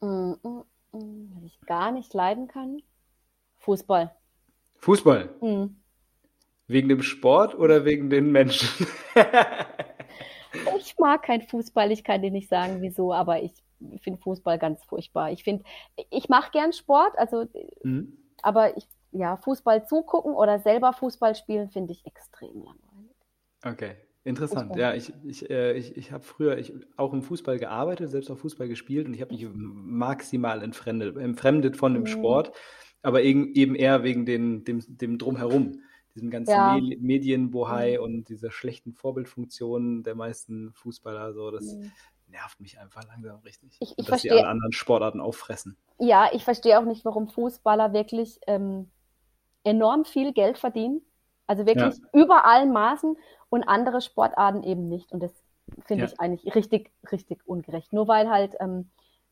Mm, 0.00 0.32
mm, 0.42 0.64
mm, 0.92 1.32
was 1.34 1.44
ich 1.44 1.60
gar 1.62 1.92
nicht 1.92 2.12
leiden 2.12 2.48
kann? 2.48 2.82
Fußball. 3.58 4.14
Fußball? 4.78 5.34
Mhm. 5.40 5.76
Wegen 6.66 6.88
dem 6.88 7.02
Sport 7.02 7.54
oder 7.54 7.84
wegen 7.84 8.10
den 8.10 8.30
Menschen? 8.32 8.68
ich 10.78 10.98
mag 10.98 11.22
kein 11.22 11.42
Fußball, 11.42 11.90
ich 11.90 12.04
kann 12.04 12.22
dir 12.22 12.30
nicht 12.30 12.48
sagen, 12.48 12.82
wieso, 12.82 13.12
aber 13.12 13.42
ich 13.42 13.52
finde 14.02 14.20
Fußball 14.20 14.58
ganz 14.58 14.84
furchtbar. 14.84 15.30
Ich 15.32 15.44
finde, 15.44 15.64
ich 16.10 16.28
mache 16.28 16.50
gern 16.50 16.72
Sport, 16.72 17.16
also, 17.18 17.46
mhm. 17.82 18.16
aber 18.42 18.76
ich 18.76 18.86
ja, 19.14 19.36
Fußball 19.36 19.86
zugucken 19.86 20.34
oder 20.34 20.58
selber 20.58 20.92
Fußball 20.92 21.34
spielen, 21.34 21.70
finde 21.70 21.92
ich 21.92 22.04
extrem 22.04 22.54
langweilig. 22.54 23.16
Okay, 23.64 23.92
interessant. 24.24 24.68
Fußball. 24.68 24.80
Ja, 24.80 24.94
ich, 24.94 25.12
ich, 25.24 25.48
äh, 25.48 25.74
ich, 25.74 25.96
ich 25.96 26.12
habe 26.12 26.24
früher 26.24 26.58
ich, 26.58 26.72
auch 26.96 27.12
im 27.12 27.22
Fußball 27.22 27.58
gearbeitet, 27.58 28.10
selbst 28.10 28.30
auch 28.30 28.38
Fußball 28.38 28.68
gespielt 28.68 29.06
und 29.06 29.14
ich 29.14 29.20
habe 29.20 29.32
mich 29.32 29.46
maximal 29.54 30.62
entfremdet, 30.62 31.16
entfremdet 31.16 31.76
von 31.76 31.94
dem 31.94 32.02
mhm. 32.02 32.08
Sport, 32.08 32.52
aber 33.02 33.22
eben, 33.22 33.54
eben 33.54 33.76
eher 33.76 34.02
wegen 34.02 34.26
den, 34.26 34.64
dem, 34.64 34.82
dem 34.86 35.18
Drumherum. 35.18 35.80
Diesem 36.14 36.30
ganzen 36.30 36.52
ja. 36.52 36.76
Me 36.76 36.96
Medienbohai 37.00 37.96
mhm. 37.98 38.04
und 38.04 38.28
dieser 38.28 38.52
schlechten 38.52 38.92
Vorbildfunktion 38.92 40.04
der 40.04 40.14
meisten 40.14 40.72
Fußballer. 40.72 41.32
So, 41.32 41.50
das, 41.50 41.64
mhm 41.64 41.90
nervt 42.34 42.60
mich 42.60 42.78
einfach 42.78 43.02
langsam 43.06 43.38
richtig. 43.40 43.76
Ich, 43.80 43.90
ich 43.90 43.96
dass 43.96 44.06
verstehe, 44.06 44.32
die 44.32 44.38
alle 44.38 44.48
anderen 44.48 44.72
Sportarten 44.72 45.20
auffressen. 45.20 45.76
Ja, 45.98 46.28
ich 46.32 46.44
verstehe 46.44 46.78
auch 46.78 46.84
nicht, 46.84 47.04
warum 47.04 47.28
Fußballer 47.28 47.92
wirklich 47.92 48.40
ähm, 48.46 48.90
enorm 49.62 50.04
viel 50.04 50.32
Geld 50.32 50.58
verdienen. 50.58 51.00
Also 51.46 51.66
wirklich 51.66 51.94
ja. 51.96 52.20
über 52.20 52.44
allen 52.44 52.72
Maßen 52.72 53.16
und 53.50 53.64
andere 53.64 54.00
Sportarten 54.00 54.62
eben 54.62 54.88
nicht. 54.88 55.12
Und 55.12 55.22
das 55.22 55.32
finde 55.86 56.04
ja. 56.04 56.10
ich 56.10 56.20
eigentlich 56.20 56.54
richtig, 56.54 56.90
richtig 57.10 57.40
ungerecht. 57.46 57.92
Nur 57.92 58.08
weil 58.08 58.28
halt 58.28 58.54
ähm, 58.60 58.90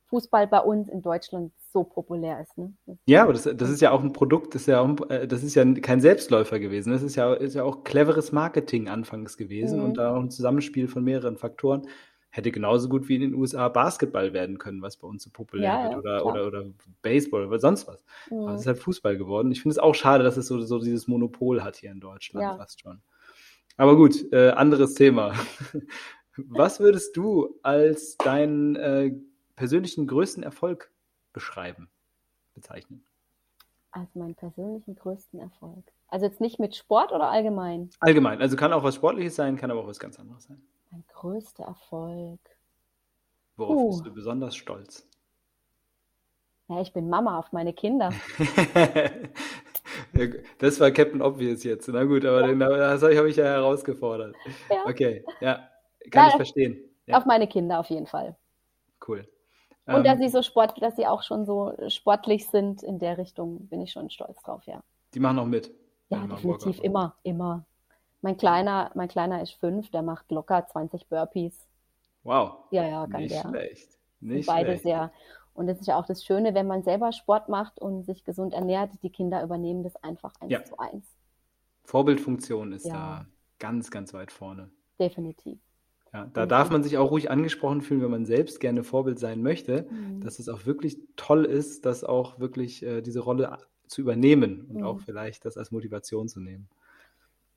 Fußball 0.09 0.47
bei 0.47 0.61
uns 0.61 0.89
in 0.89 1.03
Deutschland 1.03 1.53
so 1.73 1.85
populär 1.85 2.41
ist. 2.41 2.57
Ne? 2.59 2.75
Ja, 3.07 3.23
aber 3.23 3.33
das, 3.33 3.45
das, 3.45 3.71
ist 3.71 3.81
ja 3.81 3.91
auch 3.91 4.03
ein 4.03 4.13
Produkt, 4.13 4.55
das 4.55 4.63
ist 4.63 4.69
ja, 4.69 4.81
auch, 4.81 5.11
äh, 5.11 5.27
das 5.27 5.43
ist 5.43 5.55
ja 5.55 5.65
kein 5.75 6.03
Selbstläufer 6.03 6.61
gewesen. 6.61 6.93
Das 6.93 7.03
ist 7.03 7.17
ja, 7.17 7.33
ist 7.33 7.55
ja 7.55 7.65
auch 7.65 7.83
cleveres 7.83 8.31
Marketing 8.31 8.89
anfangs 8.89 9.39
gewesen 9.39 9.79
mhm. 9.79 9.87
und 9.87 9.95
da 9.95 10.15
auch 10.15 10.21
ein 10.21 10.31
Zusammenspiel 10.31 10.87
von 10.87 11.03
mehreren 11.03 11.39
Faktoren 11.39 11.89
hätte 12.33 12.51
genauso 12.51 12.89
gut 12.89 13.09
wie 13.09 13.17
in 13.17 13.21
den 13.21 13.35
USA 13.35 13.69
Basketball 13.69 14.33
werden 14.33 14.57
können, 14.57 14.81
was 14.81 14.97
bei 14.97 15.07
uns 15.07 15.23
so 15.23 15.31
populär 15.31 15.69
ja, 15.69 15.91
wird, 15.91 15.99
oder, 15.99 16.27
oder, 16.27 16.47
oder 16.47 16.65
Baseball 17.03 17.47
oder 17.47 17.59
sonst 17.59 17.87
was. 17.87 18.03
Mhm. 18.31 18.39
Aber 18.39 18.55
es 18.55 18.63
ist 18.63 18.67
halt 18.67 18.79
Fußball 18.79 19.19
geworden. 19.19 19.53
Ich 19.53 19.61
finde 19.61 19.73
es 19.73 19.79
auch 19.79 19.95
schade, 19.95 20.25
dass 20.25 20.39
es 20.39 20.47
so, 20.47 20.59
so 20.63 20.79
dieses 20.79 21.07
Monopol 21.07 21.63
hat 21.63 21.77
hier 21.77 21.91
in 21.91 22.01
Deutschland 22.01 22.43
ja. 22.43 22.57
fast 22.57 22.81
schon. 22.81 23.03
Aber 23.77 23.97
gut, 23.97 24.33
äh, 24.33 24.49
anderes 24.51 24.95
Thema. 24.95 25.35
was 26.37 26.81
würdest 26.81 27.17
du 27.19 27.59
als 27.63 28.17
deinen 28.17 28.77
äh, 28.77 29.13
persönlichen 29.55 30.07
größten 30.07 30.43
Erfolg 30.43 30.91
beschreiben, 31.35 31.91
bezeichnen? 32.55 33.05
Als 33.91 34.15
meinen 34.15 34.35
persönlichen 34.35 34.97
größten 34.97 35.39
Erfolg. 35.39 35.85
Also 36.09 36.25
jetzt 36.25 36.41
nicht 36.41 36.59
mit 36.59 36.75
Sport 36.75 37.13
oder 37.13 37.29
allgemein? 37.29 37.91
Allgemein. 38.01 38.41
Also 38.41 38.57
kann 38.57 38.73
auch 38.73 38.85
was 38.85 38.95
Sportliches 38.95 39.37
sein, 39.37 39.57
kann 39.57 39.71
aber 39.71 39.81
auch 39.81 39.87
was 39.87 40.01
ganz 40.01 40.19
anderes 40.19 40.45
sein. 40.45 40.63
Mein 40.93 41.05
größter 41.09 41.65
Erfolg. 41.65 42.39
Worauf 43.57 43.77
uh. 43.77 43.89
bist 43.89 44.07
du 44.07 44.13
besonders 44.13 44.55
stolz? 44.55 45.09
Ja, 46.69 46.83
ich 46.83 46.93
bin 46.93 47.09
Mama 47.09 47.39
auf 47.39 47.53
meine 47.53 47.73
Kinder. 47.73 48.11
das 50.59 50.81
war 50.81 50.91
Captain 50.91 51.23
Obvious 51.23 51.65
jetzt. 51.65 51.89
Na 51.89 52.05
gut, 52.05 52.25
aber 52.25 52.47
den, 52.47 52.61
das 52.61 53.03
habe 53.03 53.31
ich 53.31 53.37
ja 53.37 53.45
herausgefordert. 53.45 54.37
Ja. 54.71 54.87
Okay, 54.87 55.25
ja, 55.41 55.69
kann 56.11 56.25
ja, 56.25 56.29
ich 56.29 56.37
verstehen. 56.37 56.79
Ja. 57.07 57.19
Auf 57.19 57.25
meine 57.25 57.49
Kinder 57.49 57.81
auf 57.81 57.89
jeden 57.89 58.07
Fall. 58.07 58.37
Cool. 59.07 59.27
Und 59.87 59.97
ähm, 59.97 60.05
dass 60.05 60.19
sie 60.19 60.29
so 60.29 60.43
sport, 60.43 60.81
dass 60.81 60.97
sie 60.97 61.07
auch 61.07 61.23
schon 61.23 61.47
so 61.47 61.73
sportlich 61.89 62.49
sind 62.49 62.83
in 62.83 62.99
der 62.99 63.19
Richtung, 63.19 63.67
bin 63.69 63.81
ich 63.81 63.93
schon 63.93 64.11
stolz 64.11 64.43
drauf, 64.43 64.65
ja. 64.67 64.83
Die 65.15 65.21
machen 65.21 65.39
auch 65.39 65.47
mit. 65.47 65.73
Ja, 66.11 66.27
definitiv 66.27 66.81
immer, 66.81 67.17
immer. 67.23 67.65
Mein 68.23 68.37
Kleiner, 68.37 68.91
mein 68.95 69.09
Kleiner 69.09 69.43
ist 69.43 69.53
fünf, 69.53 69.91
der 69.91 70.03
macht 70.03 70.31
locker 70.31 70.67
20 70.67 71.09
Burpees. 71.09 71.69
Wow. 72.23 72.55
Ja, 72.71 72.87
ja, 72.87 73.07
kann 73.09 73.23
Nicht 73.23 73.35
der. 73.35 73.49
schlecht. 73.49 73.89
Nicht 74.21 74.47
beide 74.47 74.71
schlecht. 74.71 74.85
sehr. 74.85 75.13
Und 75.55 75.67
das 75.67 75.81
ist 75.81 75.87
ja 75.87 75.99
auch 75.99 76.07
das 76.07 76.25
Schöne, 76.25 76.55
wenn 76.55 76.67
man 76.67 76.83
selber 76.83 77.13
Sport 77.13 77.49
macht 77.49 77.81
und 77.81 78.05
sich 78.05 78.25
gesund 78.25 78.55
ernährt, 78.55 78.91
die 79.03 79.11
Kinder 79.11 79.43
übernehmen 79.43 79.83
das 79.83 79.97
einfach 79.97 80.33
eins 80.41 80.53
ja. 80.53 80.65
zu 80.65 80.79
eins. 80.79 81.05
Vorbildfunktion 81.85 82.73
ist 82.73 82.87
ja. 82.87 82.93
da 82.93 83.27
ganz, 83.59 83.91
ganz 83.91 84.15
weit 84.15 84.31
vorne. 84.31 84.71
Definitiv. 84.99 85.59
Ja, 86.13 86.27
da 86.33 86.47
darf 86.47 86.71
man 86.71 86.83
sich 86.83 86.99
auch 86.99 87.11
ruhig 87.11 87.31
angesprochen 87.31 87.81
fühlen, 87.81 88.03
wenn 88.03 88.11
man 88.11 88.27
selbst 88.27 88.61
gerne 88.61 88.85
Vorbild 88.85 89.19
sein 89.19 89.43
möchte, 89.43 89.87
mhm. 89.91 90.21
dass 90.21 90.39
es 90.39 90.49
auch 90.49 90.67
wirklich 90.67 90.99
toll 91.17 91.45
ist, 91.45 91.87
das 91.87 92.05
auch 92.05 92.39
wirklich 92.39 92.83
äh, 92.83 93.01
diese 93.01 93.21
Rolle 93.21 93.59
zu 93.87 94.03
übernehmen 94.03 94.67
und 94.69 94.77
mhm. 94.79 94.85
auch 94.85 95.01
vielleicht 95.01 95.45
das 95.45 95.57
als 95.57 95.71
Motivation 95.71 96.29
zu 96.29 96.41
nehmen. 96.41 96.69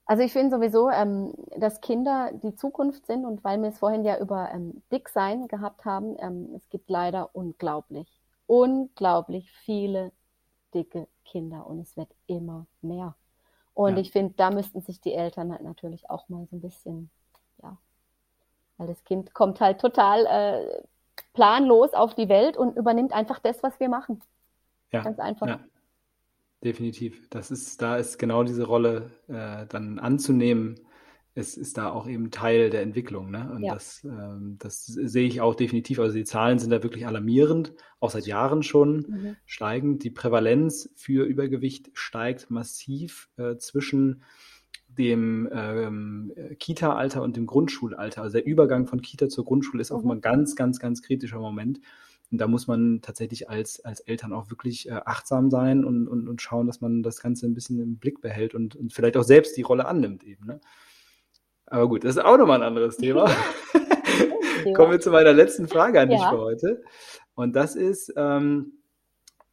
Also 0.05 0.21
ich 0.21 0.33
finde 0.33 0.55
sowieso, 0.55 0.89
ähm, 0.89 1.33
dass 1.57 1.81
Kinder 1.81 2.31
die 2.31 2.55
Zukunft 2.55 3.07
sind 3.07 3.25
und 3.25 3.43
weil 3.43 3.59
wir 3.61 3.69
es 3.69 3.79
vorhin 3.79 4.03
ja 4.03 4.19
über 4.19 4.51
ähm, 4.53 4.83
Dicksein 4.91 5.47
gehabt 5.47 5.83
haben, 5.83 6.15
ähm, 6.19 6.53
es 6.55 6.69
gibt 6.69 6.89
leider 6.89 7.35
unglaublich, 7.35 8.07
unglaublich 8.45 9.51
viele 9.51 10.11
dicke 10.75 11.07
Kinder 11.23 11.65
und 11.65 11.79
es 11.79 11.97
wird 11.97 12.09
immer 12.27 12.67
mehr. 12.81 13.15
Und 13.73 13.95
ja. 13.95 14.01
ich 14.01 14.11
finde, 14.11 14.35
da 14.37 14.51
müssten 14.51 14.81
sich 14.81 15.01
die 15.01 15.13
Eltern 15.13 15.51
halt 15.51 15.63
natürlich 15.63 16.09
auch 16.09 16.29
mal 16.29 16.45
so 16.51 16.55
ein 16.55 16.61
bisschen, 16.61 17.09
ja, 17.63 17.77
weil 18.77 18.87
das 18.87 19.03
Kind 19.05 19.33
kommt 19.33 19.59
halt 19.59 19.81
total 19.81 20.25
äh, 20.27 20.83
planlos 21.33 21.93
auf 21.93 22.13
die 22.13 22.29
Welt 22.29 22.57
und 22.57 22.77
übernimmt 22.77 23.11
einfach 23.11 23.39
das, 23.39 23.63
was 23.63 23.79
wir 23.79 23.89
machen. 23.89 24.21
Ja. 24.91 25.01
Ganz 25.01 25.19
einfach. 25.19 25.47
Ja. 25.47 25.59
Definitiv. 26.63 27.29
Das 27.29 27.51
ist, 27.51 27.81
da 27.81 27.97
ist 27.97 28.17
genau 28.17 28.43
diese 28.43 28.65
Rolle 28.65 29.11
äh, 29.27 29.65
dann 29.67 29.99
anzunehmen, 29.99 30.79
es 31.37 31.57
ist 31.57 31.77
da 31.77 31.91
auch 31.91 32.07
eben 32.07 32.31
Teil 32.31 32.69
der 32.69 32.81
Entwicklung. 32.81 33.29
Ne? 33.29 33.51
Und 33.53 33.63
ja. 33.63 33.73
das, 33.73 34.05
ähm, 34.05 34.55
das 34.57 34.85
sehe 34.85 35.27
ich 35.27 35.41
auch 35.41 35.53
definitiv. 35.53 35.99
Also 35.99 36.15
die 36.15 36.23
Zahlen 36.23 36.59
sind 36.59 36.69
da 36.69 36.81
wirklich 36.81 37.05
alarmierend, 37.05 37.73
auch 37.99 38.09
seit 38.09 38.25
Jahren 38.25 38.63
schon 38.63 39.05
mhm. 39.07 39.35
steigend. 39.45 40.03
Die 40.05 40.09
Prävalenz 40.09 40.89
für 40.95 41.25
Übergewicht 41.25 41.91
steigt 41.93 42.49
massiv 42.49 43.29
äh, 43.35 43.57
zwischen 43.57 44.23
dem 44.87 45.49
ähm, 45.51 46.31
Kita-Alter 46.57 47.21
und 47.21 47.35
dem 47.35 47.47
Grundschulalter. 47.47 48.21
Also 48.21 48.37
der 48.37 48.45
Übergang 48.45 48.87
von 48.87 49.01
Kita 49.01 49.27
zur 49.27 49.43
Grundschule 49.43 49.81
ist 49.81 49.91
mhm. 49.91 49.97
auch 49.97 50.03
immer 50.03 50.15
ein 50.15 50.21
ganz, 50.21 50.55
ganz, 50.55 50.79
ganz 50.79 51.01
kritischer 51.01 51.39
Moment. 51.39 51.81
Und 52.32 52.39
da 52.39 52.47
muss 52.47 52.67
man 52.67 53.01
tatsächlich 53.01 53.49
als, 53.49 53.80
als 53.86 53.99
Eltern 54.01 54.34
auch 54.34 54.49
wirklich 54.49 54.89
äh, 54.89 54.93
achtsam 55.05 55.49
sein 55.49 55.86
und, 55.86 56.07
und, 56.07 56.28
und 56.28 56.41
schauen, 56.41 56.67
dass 56.67 56.82
man 56.82 57.03
das 57.03 57.21
Ganze 57.21 57.45
ein 57.45 57.53
bisschen 57.53 57.80
im 57.80 57.97
Blick 57.97 58.21
behält 58.21 58.55
und, 58.55 58.76
und 58.76 58.93
vielleicht 58.93 59.17
auch 59.17 59.23
selbst 59.23 59.55
die 59.57 59.61
Rolle 59.61 59.86
annimmt 59.86 60.23
eben. 60.23 60.45
Ne? 60.45 60.59
Aber 61.67 61.88
gut, 61.88 62.03
das 62.03 62.15
ist 62.15 62.23
auch 62.23 62.38
nochmal 62.38 62.61
ein 62.61 62.67
anderes 62.67 62.97
Thema. 62.97 63.30
Kommen 64.76 64.91
wir 64.91 64.99
zu 64.99 65.11
meiner 65.11 65.34
letzten 65.34 65.67
Frage 65.67 65.99
an 65.99 66.09
dich 66.09 66.19
ja. 66.19 66.32
für 66.32 66.39
heute. 66.39 66.84
Und 67.36 67.55
das 67.55 67.76
ist, 67.76 68.13
ähm, 68.15 68.73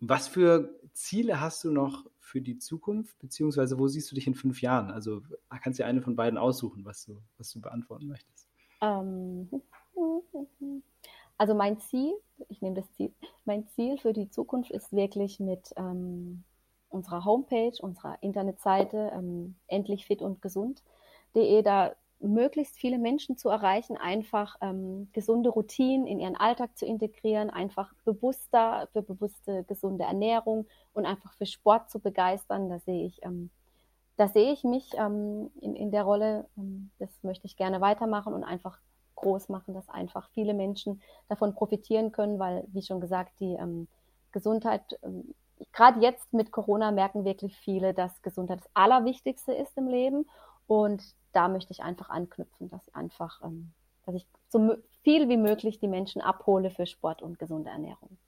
was 0.01 0.29
für 0.29 0.79
Ziele 0.93 1.41
hast 1.41 1.65
du 1.65 1.71
noch 1.71 2.07
für 2.19 2.41
die 2.41 2.59
Zukunft, 2.59 3.19
beziehungsweise 3.19 3.79
wo 3.79 3.89
siehst 3.89 4.11
du 4.11 4.15
dich 4.15 4.27
in 4.27 4.35
fünf 4.35 4.63
Jahren? 4.63 4.91
Also 4.91 5.23
kannst 5.63 5.79
du 5.79 5.83
dir 5.83 5.89
eine 5.89 6.03
von 6.03 6.17
beiden 6.17 6.39
aussuchen, 6.39 6.85
was 6.85 7.05
du, 7.05 7.21
was 7.37 7.51
du 7.53 7.61
beantworten 7.61 8.07
möchtest. 8.07 8.49
Ähm, 8.81 9.51
also 11.43 11.55
mein 11.55 11.81
Ziel, 11.81 12.15
ich 12.51 12.63
nehme 12.63 12.77
das 12.77 12.89
Ziel, 12.93 13.13
mein 13.45 13.67
Ziel 13.67 13.99
für 13.99 14.13
die 14.13 14.31
Zukunft 14.31 14.71
ist 14.71 14.93
wirklich 14.93 15.41
mit 15.41 15.73
ähm, 15.77 16.45
unserer 16.89 17.25
Homepage, 17.25 17.73
unserer 17.81 18.17
Internetseite 18.23 19.11
ähm, 19.13 19.57
endlich 19.67 20.07
fit 20.07 20.23
und 20.23 20.41
gesund.de 20.41 21.63
da 21.63 21.97
möglichst 22.21 22.77
viele 22.77 22.97
Menschen 23.01 23.37
zu 23.37 23.49
erreichen, 23.49 23.97
einfach 23.97 24.55
ähm, 24.61 25.09
gesunde 25.13 25.51
Routinen 25.51 26.07
in 26.07 26.21
ihren 26.21 26.37
Alltag 26.37 26.79
zu 26.79 26.87
integrieren, 26.87 27.51
einfach 27.51 27.93
bewusster 28.05 28.89
für 28.93 29.03
bewusste 29.03 29.65
gesunde 29.65 30.05
Ernährung 30.05 30.69
und 30.93 31.07
einfach 31.07 31.35
für 31.35 31.47
Sport 31.47 31.91
zu 31.91 31.99
begeistern. 31.99 32.69
Da 32.69 32.79
sehe 32.79 33.05
ich, 33.05 33.21
ähm, 33.25 33.51
da 34.17 34.29
sehe 34.29 34.53
ich 34.53 34.63
mich 34.63 34.93
ähm, 34.97 35.51
in, 35.61 35.75
in 35.75 35.91
der 35.91 36.05
Rolle. 36.05 36.47
Ähm, 36.57 36.93
das 37.01 37.11
möchte 37.25 37.47
ich 37.49 37.57
gerne 37.57 37.81
weitermachen 37.81 38.33
und 38.33 38.45
einfach 38.45 38.79
groß 39.23 39.49
machen, 39.49 39.73
dass 39.73 39.89
einfach 39.89 40.29
viele 40.31 40.53
Menschen 40.53 41.01
davon 41.29 41.55
profitieren 41.55 42.13
können, 42.13 42.39
weil, 42.39 42.65
wie 42.73 42.83
schon 42.83 43.01
gesagt, 43.01 43.33
die 43.41 43.55
ähm, 43.55 43.89
Gesundheit, 44.33 44.99
ähm, 45.03 45.35
gerade 45.73 46.01
jetzt 46.01 46.33
mit 46.33 46.51
Corona 46.51 46.91
merken 46.91 47.25
wirklich 47.25 47.57
viele, 47.57 47.95
dass 47.95 48.21
Gesundheit 48.23 48.61
das 48.61 48.71
Allerwichtigste 48.75 49.53
ist 49.53 49.77
im 49.79 49.89
Leben. 49.89 50.27
Und 50.67 51.03
da 51.33 51.49
möchte 51.49 51.73
ich 51.73 51.83
einfach 51.83 52.11
anknüpfen, 52.11 52.69
dass 52.69 52.95
einfach, 52.95 53.41
ähm, 53.43 53.73
dass 54.05 54.15
ich 54.15 54.27
so 54.49 54.77
viel 55.03 55.29
wie 55.29 55.37
möglich 55.37 55.79
die 55.79 55.89
Menschen 55.89 56.21
abhole 56.21 56.71
für 56.71 56.87
Sport 56.87 57.23
und 57.23 57.39
gesunde 57.39 57.71
Ernährung. 57.71 58.19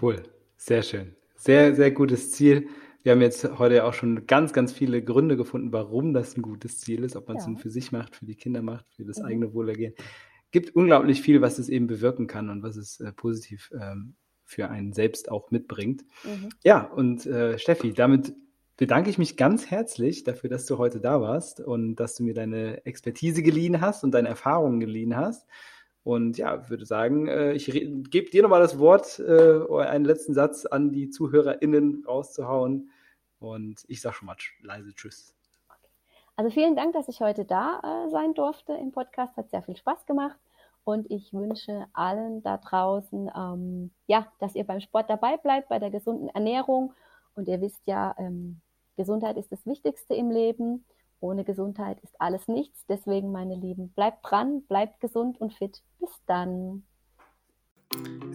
Cool, 0.00 0.22
sehr 0.56 0.82
schön. 0.82 1.14
Sehr, 1.34 1.74
sehr 1.74 1.92
gutes 1.92 2.32
Ziel. 2.32 2.68
Wir 3.08 3.12
haben 3.12 3.22
jetzt 3.22 3.58
heute 3.58 3.84
auch 3.84 3.94
schon 3.94 4.26
ganz, 4.26 4.52
ganz 4.52 4.70
viele 4.70 5.02
Gründe 5.02 5.38
gefunden, 5.38 5.72
warum 5.72 6.12
das 6.12 6.36
ein 6.36 6.42
gutes 6.42 6.78
Ziel 6.78 7.04
ist, 7.04 7.16
ob 7.16 7.26
man 7.26 7.38
es 7.38 7.46
ja. 7.46 7.56
für 7.56 7.70
sich 7.70 7.90
macht, 7.90 8.14
für 8.14 8.26
die 8.26 8.34
Kinder 8.34 8.60
macht, 8.60 8.84
für 8.90 9.06
das 9.06 9.20
mhm. 9.20 9.24
eigene 9.24 9.54
Wohlergehen. 9.54 9.94
Gibt 10.50 10.76
unglaublich 10.76 11.22
viel, 11.22 11.40
was 11.40 11.58
es 11.58 11.70
eben 11.70 11.86
bewirken 11.86 12.26
kann 12.26 12.50
und 12.50 12.62
was 12.62 12.76
es 12.76 13.00
äh, 13.00 13.10
positiv 13.14 13.72
ähm, 13.72 14.12
für 14.44 14.68
einen 14.68 14.92
selbst 14.92 15.30
auch 15.30 15.50
mitbringt. 15.50 16.04
Mhm. 16.22 16.50
Ja, 16.62 16.82
und 16.82 17.24
äh, 17.24 17.58
Steffi, 17.58 17.94
damit 17.94 18.34
bedanke 18.76 19.08
ich 19.08 19.16
mich 19.16 19.38
ganz 19.38 19.70
herzlich 19.70 20.24
dafür, 20.24 20.50
dass 20.50 20.66
du 20.66 20.76
heute 20.76 21.00
da 21.00 21.22
warst 21.22 21.60
und 21.62 21.96
dass 21.96 22.14
du 22.14 22.24
mir 22.24 22.34
deine 22.34 22.84
Expertise 22.84 23.42
geliehen 23.42 23.80
hast 23.80 24.04
und 24.04 24.10
deine 24.10 24.28
Erfahrungen 24.28 24.80
geliehen 24.80 25.16
hast. 25.16 25.46
Und 26.04 26.36
ja, 26.36 26.68
würde 26.68 26.84
sagen, 26.84 27.26
äh, 27.26 27.54
ich 27.54 27.64
gebe 27.64 28.28
dir 28.28 28.42
nochmal 28.42 28.60
das 28.60 28.78
Wort, 28.78 29.18
äh, 29.18 29.60
einen 29.78 30.04
letzten 30.04 30.34
Satz 30.34 30.66
an 30.66 30.90
die 30.92 31.08
ZuhörerInnen 31.08 32.04
rauszuhauen. 32.06 32.90
Und 33.40 33.84
ich 33.88 34.00
sage 34.00 34.16
schon 34.16 34.26
mal 34.26 34.36
leise 34.60 34.94
Tschüss. 34.94 35.34
Also 36.36 36.50
vielen 36.50 36.76
Dank, 36.76 36.92
dass 36.92 37.08
ich 37.08 37.20
heute 37.20 37.44
da 37.44 37.80
äh, 37.82 38.10
sein 38.10 38.34
durfte 38.34 38.72
im 38.72 38.92
Podcast. 38.92 39.36
Hat 39.36 39.50
sehr 39.50 39.62
viel 39.62 39.76
Spaß 39.76 40.06
gemacht. 40.06 40.38
Und 40.84 41.10
ich 41.10 41.32
wünsche 41.34 41.86
allen 41.92 42.42
da 42.42 42.56
draußen, 42.56 43.30
ähm, 43.36 43.90
ja, 44.06 44.26
dass 44.38 44.54
ihr 44.54 44.64
beim 44.64 44.80
Sport 44.80 45.10
dabei 45.10 45.36
bleibt, 45.36 45.68
bei 45.68 45.78
der 45.78 45.90
gesunden 45.90 46.28
Ernährung. 46.28 46.94
Und 47.34 47.48
ihr 47.48 47.60
wisst 47.60 47.82
ja, 47.86 48.14
ähm, 48.18 48.60
Gesundheit 48.96 49.36
ist 49.36 49.52
das 49.52 49.66
Wichtigste 49.66 50.14
im 50.14 50.30
Leben. 50.30 50.84
Ohne 51.20 51.44
Gesundheit 51.44 52.00
ist 52.00 52.20
alles 52.20 52.48
nichts. 52.48 52.86
Deswegen, 52.86 53.32
meine 53.32 53.56
Lieben, 53.56 53.90
bleibt 53.90 54.18
dran, 54.22 54.62
bleibt 54.62 55.00
gesund 55.00 55.40
und 55.40 55.52
fit. 55.52 55.82
Bis 55.98 56.22
dann. 56.26 56.84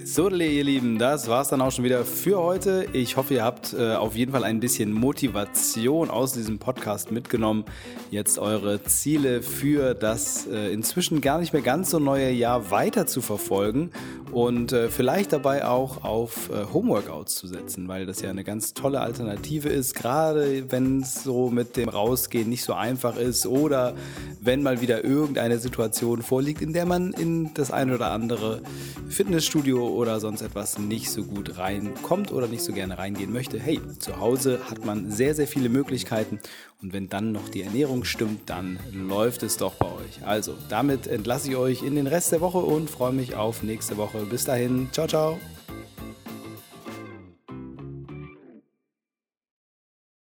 So, 0.05 0.29
ihr 0.29 0.63
Lieben, 0.65 0.99
das 0.99 1.29
war 1.29 1.41
es 1.41 1.47
dann 1.47 1.61
auch 1.61 1.71
schon 1.71 1.85
wieder 1.85 2.03
für 2.03 2.37
heute. 2.41 2.85
Ich 2.91 3.15
hoffe, 3.15 3.35
ihr 3.35 3.43
habt 3.43 3.73
äh, 3.73 3.93
auf 3.93 4.15
jeden 4.15 4.33
Fall 4.33 4.43
ein 4.43 4.59
bisschen 4.59 4.91
Motivation 4.91 6.09
aus 6.09 6.33
diesem 6.33 6.59
Podcast 6.59 7.11
mitgenommen, 7.11 7.63
jetzt 8.11 8.37
eure 8.37 8.83
Ziele 8.83 9.41
für 9.41 9.93
das 9.93 10.45
äh, 10.47 10.73
inzwischen 10.73 11.21
gar 11.21 11.39
nicht 11.39 11.53
mehr 11.53 11.61
ganz 11.61 11.89
so 11.89 11.99
neue 11.99 12.31
Jahr 12.31 12.69
weiter 12.69 13.07
zu 13.07 13.21
verfolgen 13.21 13.91
und 14.31 14.73
äh, 14.73 14.89
vielleicht 14.89 15.31
dabei 15.31 15.65
auch 15.65 16.03
auf 16.03 16.49
äh, 16.49 16.73
Homeworkouts 16.73 17.35
zu 17.35 17.47
setzen, 17.47 17.87
weil 17.87 18.05
das 18.05 18.21
ja 18.21 18.29
eine 18.29 18.43
ganz 18.43 18.73
tolle 18.73 18.99
Alternative 18.99 19.69
ist, 19.69 19.95
gerade 19.95 20.71
wenn 20.71 21.01
es 21.01 21.23
so 21.23 21.49
mit 21.49 21.77
dem 21.77 21.87
Rausgehen 21.87 22.49
nicht 22.49 22.63
so 22.63 22.73
einfach 22.73 23.15
ist 23.15 23.45
oder 23.45 23.93
wenn 24.41 24.63
mal 24.63 24.81
wieder 24.81 25.03
irgendeine 25.03 25.59
Situation 25.59 26.23
vorliegt, 26.23 26.61
in 26.61 26.73
der 26.73 26.85
man 26.85 27.13
in 27.13 27.53
das 27.53 27.71
eine 27.71 27.95
oder 27.95 28.11
andere 28.11 28.61
Fitnessstudio 29.07 29.92
oder 29.93 30.19
sonst 30.19 30.41
etwas 30.41 30.77
nicht 30.77 31.09
so 31.09 31.23
gut 31.23 31.57
reinkommt 31.57 32.31
oder 32.31 32.47
nicht 32.47 32.63
so 32.63 32.73
gerne 32.73 32.97
reingehen 32.97 33.31
möchte. 33.31 33.59
Hey, 33.59 33.79
zu 33.99 34.19
Hause 34.19 34.59
hat 34.69 34.85
man 34.85 35.11
sehr, 35.11 35.35
sehr 35.35 35.47
viele 35.47 35.69
Möglichkeiten 35.69 36.39
und 36.81 36.93
wenn 36.93 37.09
dann 37.09 37.31
noch 37.31 37.49
die 37.49 37.61
Ernährung 37.61 38.03
stimmt, 38.03 38.49
dann 38.49 38.77
läuft 38.91 39.43
es 39.43 39.57
doch 39.57 39.75
bei 39.75 39.87
euch. 39.87 40.25
Also, 40.25 40.55
damit 40.69 41.07
entlasse 41.07 41.49
ich 41.49 41.55
euch 41.55 41.81
in 41.81 41.95
den 41.95 42.07
Rest 42.07 42.31
der 42.31 42.41
Woche 42.41 42.59
und 42.59 42.89
freue 42.89 43.13
mich 43.13 43.35
auf 43.35 43.63
nächste 43.63 43.97
Woche. 43.97 44.25
Bis 44.25 44.43
dahin, 44.43 44.89
ciao, 44.91 45.07
ciao. 45.07 45.39